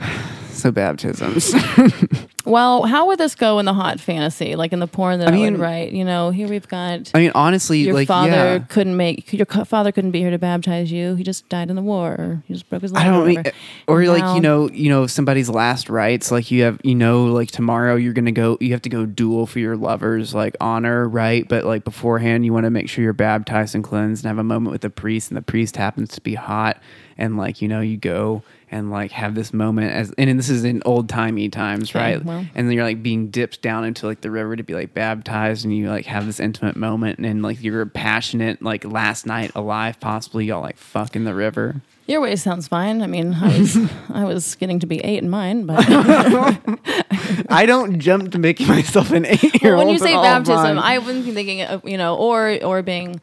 So 0.56 0.72
baptisms. 0.72 1.52
Well, 2.46 2.84
how 2.84 3.08
would 3.08 3.18
this 3.18 3.34
go 3.34 3.58
in 3.58 3.66
the 3.66 3.74
hot 3.74 3.98
fantasy, 3.98 4.54
like 4.54 4.72
in 4.72 4.78
the 4.78 4.86
porn 4.86 5.18
that 5.18 5.28
I, 5.28 5.32
I 5.32 5.34
mean- 5.34 5.54
would 5.54 5.60
write? 5.60 5.92
You 5.92 6.04
know, 6.04 6.30
here 6.30 6.46
we've 6.48 6.66
got 6.68 7.10
I 7.12 7.18
mean, 7.18 7.32
honestly, 7.34 7.80
your 7.80 7.94
like 7.94 8.06
father 8.06 8.30
yeah. 8.30 8.58
couldn't 8.58 8.96
make 8.96 9.32
your 9.32 9.46
father 9.46 9.90
couldn't 9.90 10.12
be 10.12 10.20
here 10.20 10.30
to 10.30 10.38
baptize 10.38 10.92
you. 10.92 11.16
He 11.16 11.24
just 11.24 11.48
died 11.48 11.70
in 11.70 11.76
the 11.76 11.82
war. 11.82 12.12
Or 12.12 12.42
he 12.46 12.54
just 12.54 12.70
broke 12.70 12.82
his 12.82 12.92
leg. 12.92 13.04
I 13.04 13.08
or 13.08 13.12
don't 13.12 13.26
mean, 13.26 13.36
whatever. 13.38 13.56
Eh, 13.56 13.82
or 13.88 14.04
like 14.04 14.36
you 14.36 14.40
know, 14.40 14.70
you 14.70 14.88
know, 14.88 15.08
somebody's 15.08 15.48
last 15.48 15.88
rites. 15.88 16.30
Like 16.30 16.52
you 16.52 16.62
have, 16.62 16.80
you 16.84 16.94
know, 16.94 17.24
like 17.24 17.50
tomorrow 17.50 17.96
you're 17.96 18.12
gonna 18.12 18.30
go. 18.30 18.58
You 18.60 18.70
have 18.72 18.82
to 18.82 18.90
go 18.90 19.06
duel 19.06 19.46
for 19.46 19.58
your 19.58 19.76
lover's 19.76 20.32
like 20.32 20.56
honor, 20.60 21.08
right? 21.08 21.48
But 21.48 21.64
like 21.64 21.82
beforehand, 21.82 22.44
you 22.44 22.52
want 22.52 22.64
to 22.64 22.70
make 22.70 22.88
sure 22.88 23.02
you're 23.02 23.12
baptized 23.12 23.74
and 23.74 23.82
cleansed, 23.82 24.24
and 24.24 24.28
have 24.28 24.38
a 24.38 24.44
moment 24.44 24.70
with 24.70 24.82
the 24.82 24.90
priest, 24.90 25.30
and 25.30 25.36
the 25.36 25.42
priest 25.42 25.76
happens 25.76 26.10
to 26.10 26.20
be 26.20 26.34
hot, 26.34 26.80
and 27.18 27.36
like 27.36 27.60
you 27.60 27.66
know, 27.66 27.80
you 27.80 27.96
go 27.96 28.44
and 28.70 28.90
like 28.90 29.12
have 29.12 29.34
this 29.34 29.52
moment 29.54 29.92
as, 29.92 30.12
and 30.18 30.38
this 30.38 30.48
is 30.48 30.64
in 30.64 30.82
old 30.84 31.08
timey 31.08 31.48
times, 31.48 31.90
Okay, 31.90 31.98
right? 32.14 32.24
well. 32.24 32.44
and 32.54 32.66
then 32.68 32.72
you're 32.74 32.84
like 32.84 33.02
being 33.02 33.28
dipped 33.28 33.62
down 33.62 33.84
into 33.84 34.06
like 34.06 34.20
the 34.22 34.30
river 34.30 34.56
to 34.56 34.62
be 34.62 34.74
like 34.74 34.92
baptized, 34.94 35.64
and 35.64 35.76
you 35.76 35.88
like 35.88 36.06
have 36.06 36.26
this 36.26 36.40
intimate 36.40 36.76
moment, 36.76 37.18
and, 37.20 37.42
like 37.42 37.62
you're 37.62 37.86
passionate, 37.86 38.60
like 38.62 38.84
last 38.84 39.26
night 39.26 39.52
alive, 39.54 40.00
possibly 40.00 40.46
y'all 40.46 40.62
like 40.62 40.76
fuck 40.76 41.14
in 41.16 41.24
the 41.24 41.34
river. 41.34 41.80
Your 42.08 42.20
way 42.20 42.36
sounds 42.36 42.68
fine. 42.68 43.02
I 43.02 43.08
mean, 43.08 43.34
I 43.34 43.58
was 43.58 43.76
I 44.10 44.24
was 44.24 44.54
getting 44.56 44.78
to 44.80 44.86
be 44.86 44.98
eight 45.04 45.22
in 45.22 45.28
mine, 45.30 45.66
but 45.66 45.84
I 47.50 47.64
don't 47.66 47.98
jump 47.98 48.32
to 48.32 48.38
making 48.38 48.68
myself 48.68 49.10
an 49.12 49.26
eight 49.26 49.62
year 49.62 49.72
Well, 49.72 49.80
old. 49.80 49.86
when 49.86 49.88
you 49.94 49.98
say 49.98 50.12
baptism, 50.14 50.78
I 50.78 50.98
wouldn't 50.98 51.24
be 51.24 51.32
thinking, 51.32 51.62
of, 51.62 51.84
you 51.84 51.98
know, 51.98 52.16
or 52.16 52.58
or 52.62 52.82
being 52.82 53.20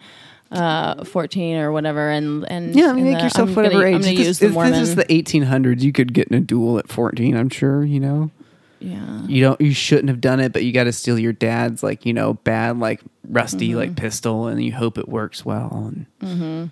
uh, 0.53 1.03
fourteen 1.03 1.57
or 1.57 1.71
whatever, 1.71 2.09
and 2.09 2.45
and 2.49 2.75
yeah, 2.75 2.89
I 2.89 2.93
mean, 2.93 3.05
make 3.05 3.17
the- 3.17 3.23
yourself 3.23 3.49
I'm 3.49 3.55
whatever 3.55 3.75
gonna, 3.75 3.87
age. 3.87 3.95
I'm 3.95 4.01
going 4.01 4.15
to 4.15 4.17
this, 4.17 4.27
use 4.27 4.39
the 4.39 4.49
Mormon. 4.49 4.71
this 4.73 4.81
is 4.89 4.95
the 4.95 5.05
1800s, 5.05 5.81
you 5.81 5.91
could 5.91 6.13
get 6.13 6.27
in 6.29 6.35
a 6.35 6.39
duel 6.39 6.77
at 6.79 6.87
14. 6.89 7.35
I'm 7.35 7.49
sure. 7.49 7.83
You 7.83 7.99
know, 7.99 8.31
yeah, 8.79 9.25
you 9.27 9.41
don't. 9.41 9.59
You 9.59 9.73
shouldn't 9.73 10.09
have 10.09 10.21
done 10.21 10.39
it, 10.39 10.53
but 10.53 10.63
you 10.63 10.71
got 10.71 10.83
to 10.85 10.91
steal 10.93 11.17
your 11.19 11.33
dad's 11.33 11.81
like 11.83 12.05
you 12.05 12.13
know 12.13 12.33
bad 12.35 12.79
like 12.79 13.01
rusty 13.27 13.69
Mm-hmm. 13.69 13.77
like 13.77 13.95
pistol, 13.95 14.47
and 14.47 14.63
you 14.63 14.73
hope 14.73 14.97
it 14.97 15.07
works 15.09 15.43
well. 15.45 15.93
And 16.21 16.71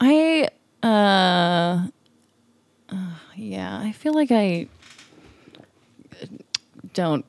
I 0.00 0.48
uh, 0.82 1.86
uh, 2.94 2.96
yeah, 3.36 3.78
I 3.78 3.92
feel 3.92 4.12
like 4.14 4.30
I 4.30 4.66
don't. 6.94 7.24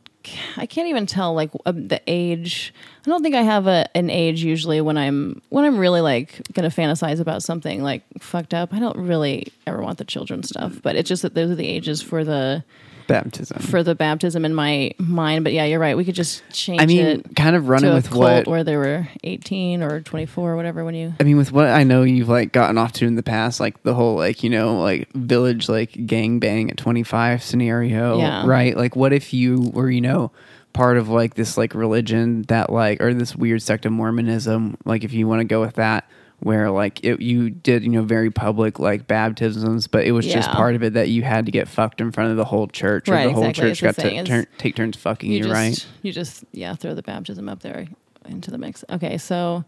I 0.57 0.65
can't 0.65 0.88
even 0.88 1.05
tell 1.05 1.34
like 1.34 1.51
uh, 1.65 1.71
the 1.71 2.01
age. 2.07 2.74
I 3.05 3.09
don't 3.09 3.21
think 3.24 3.36
I 3.36 3.41
have 3.41 3.67
a 3.67 3.86
an 3.95 4.09
age 4.09 4.43
usually 4.43 4.82
when 4.82 4.97
I'm 4.97 5.41
when 5.49 5.65
I'm 5.65 5.78
really 5.78 6.01
like 6.01 6.41
gonna 6.53 6.69
fantasize 6.69 7.19
about 7.19 7.43
something 7.43 7.84
like 7.84 8.03
fucked 8.19 8.53
up. 8.53 8.74
I 8.74 8.80
don't 8.80 8.97
really 8.97 9.51
ever 9.67 9.82
want 9.82 9.97
the 9.97 10.05
children 10.05 10.43
stuff, 10.43 10.80
but 10.82 10.95
it's 10.95 11.09
just 11.09 11.21
that 11.21 11.34
those 11.34 11.51
are 11.51 11.55
the 11.55 11.67
ages 11.67 12.01
for 12.01 12.24
the 12.24 12.63
baptism. 13.08 13.60
for 13.60 13.84
the 13.84 13.95
baptism 13.95 14.45
in 14.45 14.54
my 14.54 14.91
mind. 14.97 15.43
But 15.43 15.54
yeah, 15.54 15.66
you're 15.66 15.80
right. 15.80 15.95
We 15.97 16.06
could 16.06 16.16
just 16.16 16.43
change 16.51 16.82
I 16.82 16.86
mean, 16.86 17.06
it 17.06 17.36
kind 17.36 17.56
of 17.56 17.70
running 17.70 17.93
with 17.93 18.14
what 18.14 18.47
where 18.47 18.64
they 18.64 18.76
were 18.78 19.08
18 19.24 19.82
or 19.84 20.01
24 20.01 20.51
or 20.51 20.56
whatever 20.56 20.84
when 20.86 20.95
you. 20.95 21.14
I 21.20 21.24
mean, 21.24 21.38
with 21.38 21.51
what 21.51 21.68
I 21.68 21.84
know 21.84 22.04
you've 22.04 22.30
like 22.30 22.51
gotten 22.51 22.78
off 22.78 22.93
to 22.93 23.06
in 23.08 23.16
the 23.16 23.24
past, 23.24 23.60
like 23.60 23.82
the 23.84 23.93
whole 23.93 24.16
like 24.16 24.43
you 24.43 24.49
know 24.49 24.80
like 24.80 25.12
village 25.14 25.70
like 25.70 26.06
gang 26.06 26.39
bang 26.39 26.70
at 26.72 26.78
twenty 26.78 27.04
five 27.04 27.43
scenario, 27.43 28.18
Yeah. 28.18 28.45
right? 28.45 28.76
Like, 28.76 28.95
what 28.95 29.14
if 29.14 29.34
you 29.34 29.72
were 29.74 29.89
you 29.89 30.01
know 30.01 30.32
part 30.74 30.97
of 30.97 31.08
like 31.10 31.36
this 31.36 31.58
like 31.58 31.76
religion 31.76 32.41
that 32.43 32.72
like 32.72 32.99
or 33.01 33.14
this 33.14 33.36
weird 33.36 33.62
sect 33.62 33.86
of 33.86 33.91
Mormonism? 33.91 34.78
Like, 34.86 35.04
if 35.04 35.14
you 35.14 35.28
want 35.28 35.41
to 35.41 35.45
go 35.45 35.62
with 35.62 35.76
that, 35.76 36.10
where 36.43 36.69
like 36.69 37.03
it, 37.03 37.21
you 37.21 37.49
did 37.49 37.83
you 37.83 37.89
know 37.89 38.03
very 38.03 38.29
public 38.31 38.79
like 38.79 39.07
baptisms, 39.07 39.87
but 39.87 40.05
it 40.05 40.11
was 40.11 40.25
just 40.25 40.49
part 40.51 40.75
of 40.75 40.83
it 40.83 40.93
that 40.93 41.09
you 41.09 41.23
had 41.23 41.45
to 41.45 41.51
get 41.51 41.67
fucked 41.67 42.01
in 42.01 42.11
front 42.11 42.31
of 42.31 42.37
the 42.37 42.45
whole 42.45 42.67
church, 42.67 43.07
or 43.07 43.13
Right, 43.13 43.27
the 43.27 43.33
whole 43.33 43.43
exactly. 43.43 43.69
church 43.69 43.83
It's 43.83 43.97
got 43.97 44.09
to 44.09 44.23
turn, 44.23 44.47
take 44.57 44.75
turns 44.75 44.97
fucking 44.97 45.31
you, 45.31 45.43
just, 45.43 45.53
right? 45.53 45.87
You 46.01 46.11
just 46.11 46.43
yeah 46.51 46.75
throw 46.75 46.93
the 46.93 47.03
baptism 47.03 47.47
up 47.49 47.61
there 47.61 47.87
into 48.25 48.51
the 48.51 48.57
mix. 48.57 48.83
Okay, 48.89 49.17
so 49.17 49.63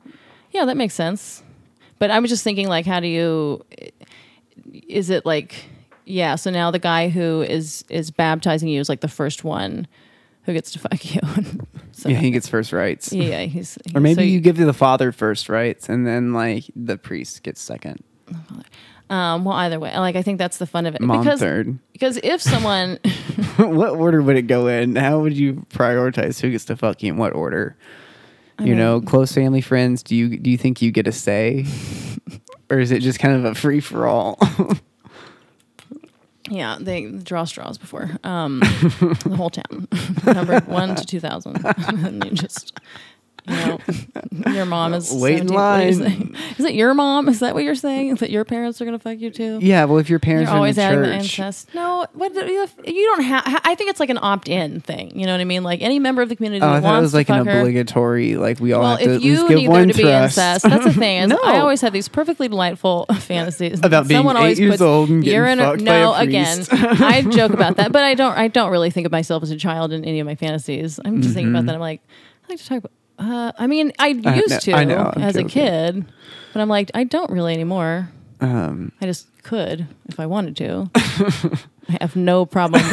yeah, 0.51 0.65
that 0.65 0.77
makes 0.77 0.93
sense. 0.93 1.43
But 1.97 2.11
I 2.11 2.19
was 2.19 2.29
just 2.29 2.43
thinking 2.43 2.67
like, 2.67 2.85
how 2.85 2.99
do 2.99 3.07
you? 3.07 3.65
Is 4.87 5.09
it 5.09 5.25
like 5.25 5.65
yeah? 6.05 6.35
So 6.35 6.51
now 6.51 6.71
the 6.71 6.79
guy 6.79 7.09
who 7.09 7.41
is 7.41 7.85
is 7.89 8.11
baptizing 8.11 8.69
you 8.69 8.79
is 8.79 8.89
like 8.89 9.01
the 9.01 9.07
first 9.07 9.43
one 9.43 9.87
who 10.43 10.53
gets 10.53 10.71
to 10.71 10.79
fuck 10.79 11.05
you. 11.15 11.21
So, 12.05 12.11
Yeah, 12.11 12.17
he 12.17 12.31
gets 12.31 12.47
first 12.47 12.71
rights. 12.71 13.11
yeah, 13.11 13.41
he's 13.43 13.77
Or 13.93 13.99
maybe 14.01 14.15
so 14.15 14.21
you 14.21 14.39
give 14.39 14.57
to 14.57 14.65
the 14.65 14.73
father 14.73 15.11
first 15.11 15.49
rights, 15.49 15.89
and 15.89 16.05
then 16.05 16.33
like 16.33 16.65
the 16.75 16.97
priest 16.97 17.43
gets 17.43 17.61
second, 17.61 18.03
Um, 19.09 19.45
well, 19.45 19.55
either 19.57 19.79
way, 19.79 19.95
like 19.97 20.15
I 20.15 20.21
think 20.23 20.37
that's 20.39 20.57
the 20.57 20.65
fun 20.65 20.85
of 20.85 20.95
it 20.95 21.01
mom 21.01 21.19
because 21.19 21.39
third. 21.39 21.77
because 21.93 22.17
if 22.23 22.41
someone 22.41 22.97
what 23.57 23.91
order 23.91 24.21
would 24.21 24.35
it 24.37 24.43
go 24.47 24.67
in? 24.67 24.95
How 24.95 25.19
would 25.19 25.37
you 25.37 25.65
prioritize 25.69 26.39
who 26.41 26.49
gets 26.51 26.65
to 26.65 26.75
fuck 26.75 27.03
you 27.03 27.11
in 27.13 27.17
what 27.17 27.33
order? 27.33 27.75
you 28.57 28.73
know, 28.73 29.01
close 29.01 29.33
family 29.33 29.59
friends. 29.61 30.01
Do 30.01 30.15
you 30.15 30.37
do 30.37 30.49
you 30.49 30.57
think 30.57 30.81
you 30.81 30.89
get 30.89 31.07
a 31.07 31.11
say, 31.11 31.65
or 32.71 32.79
is 32.79 32.89
it 32.91 33.01
just 33.01 33.19
kind 33.19 33.35
of 33.35 33.43
a 33.45 33.53
free 33.53 33.79
for 33.81 34.07
all? 34.07 34.39
Yeah, 36.49 36.77
they 36.79 37.05
draw 37.09 37.45
straws 37.45 37.77
before 37.77 38.11
um, 38.23 38.59
the 38.59 39.33
whole 39.35 39.49
town, 39.49 39.87
number 40.25 40.59
one 40.61 40.95
to 40.95 41.05
two 41.05 41.19
thousand, 41.19 41.65
and 41.87 42.23
you 42.23 42.31
just, 42.31 42.79
know, 43.47 43.79
your 44.51 44.65
mom 44.75 44.93
is 44.93 45.11
Wait 45.11 45.39
in 45.39 45.47
17 45.49 45.55
what 45.55 45.61
are 45.61 45.81
you 45.83 45.91
line. 45.91 46.09
saying? 46.09 46.35
Is 46.57 46.65
it 46.65 46.73
your 46.73 46.93
mom? 46.93 47.27
Is 47.29 47.39
that 47.41 47.53
what 47.53 47.63
you're 47.63 47.75
saying? 47.75 48.09
Is 48.09 48.19
that 48.19 48.29
your 48.29 48.45
parents 48.45 48.81
are 48.81 48.85
gonna 48.85 48.97
fuck 48.99 49.19
you 49.19 49.29
too? 49.29 49.59
yeah. 49.61 49.85
Well, 49.85 49.97
if 49.99 50.09
your 50.09 50.19
parents 50.19 50.47
You're 50.47 50.53
are 50.55 50.57
always 50.57 50.77
in 50.77 50.83
adding 50.83 51.01
the 51.01 51.07
the 51.07 51.13
church, 51.15 51.23
incest. 51.39 51.73
No, 51.75 52.05
what 52.13 52.33
do 52.33 52.45
you 52.45 52.67
you 52.85 53.05
don't 53.07 53.23
have. 53.23 53.43
I 53.63 53.75
think 53.75 53.89
it's 53.89 53.99
like 53.99 54.09
an 54.09 54.19
opt-in 54.21 54.79
thing. 54.81 55.19
You 55.19 55.25
know 55.25 55.33
what 55.33 55.41
I 55.41 55.45
mean? 55.45 55.63
Like 55.63 55.81
any 55.81 55.99
member 55.99 56.21
of 56.21 56.29
the 56.29 56.35
community 56.35 56.61
oh, 56.63 56.67
I 56.69 56.73
that 56.75 56.81
thought 56.81 56.87
it 56.87 56.91
wants 56.93 57.03
was 57.03 57.13
like 57.13 57.27
to 57.27 57.33
an 57.33 57.39
fuck 57.45 57.53
her. 57.53 57.59
obligatory. 57.59 58.35
Like 58.37 58.59
we 58.59 58.73
all 58.73 58.81
Well, 58.81 58.91
have 58.97 58.99
to 58.99 59.05
if 59.05 59.15
at 59.17 59.21
least 59.21 59.47
give 59.47 59.57
need 59.57 59.67
one 59.67 59.87
there 59.87 59.93
to 59.93 59.97
be 59.97 60.03
trust. 60.03 60.37
incest, 60.37 60.63
that's 60.63 60.85
the 60.85 60.93
thing. 60.99 61.23
Is 61.23 61.29
No. 61.29 61.39
I 61.43 61.59
always 61.59 61.81
have 61.81 61.93
these 61.93 62.07
perfectly 62.07 62.47
delightful 62.47 63.05
fantasies 63.19 63.79
About 63.83 64.07
being 64.07 64.19
Someone 64.19 64.37
eight 64.37 64.39
always 64.39 64.59
years 64.59 64.71
puts 64.71 64.81
old 64.81 65.09
and 65.09 65.23
getting 65.23 65.37
urine. 65.39 65.59
fucked 65.59 65.79
by 65.79 65.99
no, 65.99 66.13
a 66.13 66.19
again, 66.21 66.65
priest. 66.65 67.01
I 67.01 67.21
joke 67.21 67.51
about 67.53 67.77
that, 67.77 67.91
but 67.91 68.03
I 68.03 68.13
don't. 68.15 68.37
I 68.37 68.47
don't 68.47 68.71
really 68.71 68.89
think 68.91 69.05
of 69.05 69.11
myself 69.11 69.43
as 69.43 69.51
a 69.51 69.57
child 69.57 69.91
in 69.93 70.03
any 70.05 70.19
of 70.19 70.25
my 70.27 70.35
fantasies. 70.35 70.99
I'm 71.03 71.21
just 71.21 71.33
thinking 71.33 71.51
about 71.51 71.59
mm-hmm. 71.59 71.67
that. 71.67 71.75
I'm 71.75 71.81
like, 71.81 72.01
I 72.47 72.51
like 72.53 72.59
to 72.59 72.65
talk 72.67 72.77
about. 72.79 72.91
Uh, 73.17 73.51
I 73.57 73.67
mean, 73.67 73.91
I. 73.99 74.07
I 74.25 74.35
used 74.35 74.49
know- 74.49 74.59
to 74.59 74.73
I 74.73 74.83
know, 74.83 75.13
as 75.15 75.35
a 75.35 75.43
kid, 75.43 76.05
but 76.53 76.61
I'm 76.61 76.69
like, 76.69 76.91
I 76.93 77.03
don't 77.05 77.31
really 77.31 77.53
anymore. 77.53 78.09
um, 78.41 78.91
I 79.01 79.05
just 79.05 79.27
could 79.43 79.87
if 80.09 80.19
I 80.19 80.25
wanted 80.25 80.57
to. 80.57 80.89
I 81.87 81.97
have 82.01 82.15
no 82.15 82.45
problem 82.47 82.81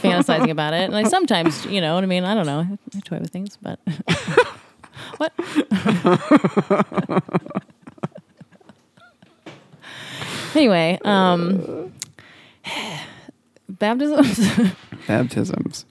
fantasizing 0.00 0.50
about 0.50 0.72
it, 0.72 0.84
and 0.84 0.96
I 0.96 1.02
sometimes, 1.04 1.66
you 1.66 1.80
know 1.82 1.94
what 1.94 2.02
I 2.02 2.06
mean. 2.06 2.24
I 2.24 2.34
don't 2.34 2.46
know. 2.46 2.66
I 2.96 3.00
toy 3.00 3.18
with 3.18 3.30
things, 3.30 3.58
but 3.60 3.78
what? 5.18 5.32
anyway, 10.54 10.98
um, 11.04 11.92
baptisms. 13.68 14.74
baptisms. 15.06 15.84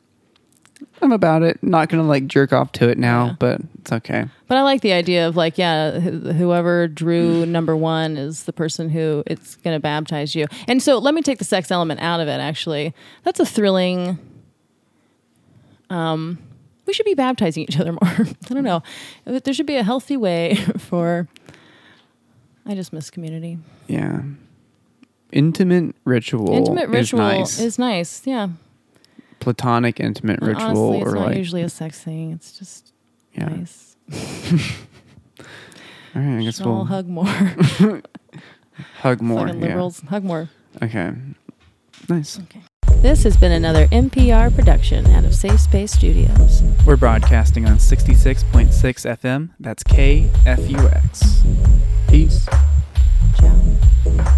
I'm 1.02 1.12
about 1.12 1.44
it. 1.44 1.62
Not 1.62 1.90
gonna 1.90 2.04
like 2.04 2.28
jerk 2.28 2.52
off 2.54 2.72
to 2.74 2.90
it 2.90 2.98
now, 2.98 3.28
Yeah. 3.28 3.36
but 3.40 3.62
it's 3.80 3.92
okay. 3.92 4.26
But 4.48 4.58
I 4.58 4.62
like 4.64 4.82
the 4.82 4.94
idea 4.94 5.28
of 5.28 5.36
like, 5.36 5.58
yeah, 5.58 6.00
wh- 6.00 6.34
whoever 6.36 6.88
drew 6.88 7.46
number 7.48 7.76
one 7.76 8.18
is 8.18 8.44
the 8.46 8.54
person 8.54 8.90
who 8.90 9.24
it's 9.28 9.56
going 9.58 9.76
to 9.76 9.80
baptize 9.80 10.34
you. 10.36 10.46
And 10.68 10.82
so 10.82 10.98
let 11.00 11.14
me 11.14 11.22
take 11.22 11.38
the 11.38 11.44
sex 11.46 11.70
element 11.70 12.00
out 12.00 12.20
of 12.22 12.28
it. 12.28 12.40
Actually, 12.40 12.94
that's 13.24 13.40
a 13.40 13.46
thrilling. 13.46 14.18
Um, 15.90 16.38
we 16.86 16.94
should 16.94 17.06
be 17.06 17.14
baptizing 17.14 17.64
each 17.64 17.80
other 17.80 17.92
more. 18.02 18.02
I 18.04 18.54
don't 18.54 18.64
know. 18.64 18.82
There 19.26 19.54
should 19.54 19.66
be 19.66 19.76
a 19.76 19.84
healthy 19.84 20.18
way 20.18 20.56
for. 20.78 21.28
I 22.66 22.76
just 22.76 22.92
miss 22.92 23.10
community. 23.10 23.58
Yeah. 23.88 24.22
Intimate 25.32 25.96
ritual. 26.06 26.54
Intimate 26.54 26.90
ritual 26.90 27.20
is 27.22 27.38
nice. 27.38 27.60
is 27.60 27.80
nice. 27.80 28.22
Yeah. 28.28 28.48
Platonic 29.40 30.00
intimate 30.00 30.40
And 30.40 30.48
ritual, 30.50 30.66
Honestly, 30.66 31.00
it's 31.02 31.12
or 31.12 31.16
not 31.16 31.28
like 31.28 31.38
usually 31.38 31.62
a 31.62 31.70
sex 31.70 32.04
thing. 32.04 32.32
It's 32.32 32.58
just 32.58 32.94
yeah. 33.34 33.50
nice. 33.50 33.96
All 36.16 36.22
right, 36.22 36.40
I 36.40 36.44
guess 36.44 36.60
we'll 36.62 36.86
hug 36.86 37.08
more. 37.08 37.26
hug 39.00 39.22
more. 39.22 39.48
Fucking 39.48 39.62
Yeah. 39.62 39.68
liberals, 39.68 40.02
hug 40.02 40.24
more. 40.24 40.50
Okay. 40.82 41.12
Nice. 42.10 42.40
Okay. 42.40 42.62
This 43.02 43.24
has 43.24 43.38
been 43.38 43.52
another 43.52 43.86
NPR 43.88 44.54
production 44.56 45.06
out 45.08 45.24
of 45.24 45.36
Safe 45.36 45.60
Space 45.60 45.92
Studios. 45.92 46.64
We're 46.86 46.96
broadcasting 46.98 47.68
on 47.68 47.78
66.6 47.78 48.72
FM. 48.72 49.50
That's 49.60 49.84
KFUX. 49.84 51.44
Peace. 52.08 52.48
Ciao. 53.40 54.38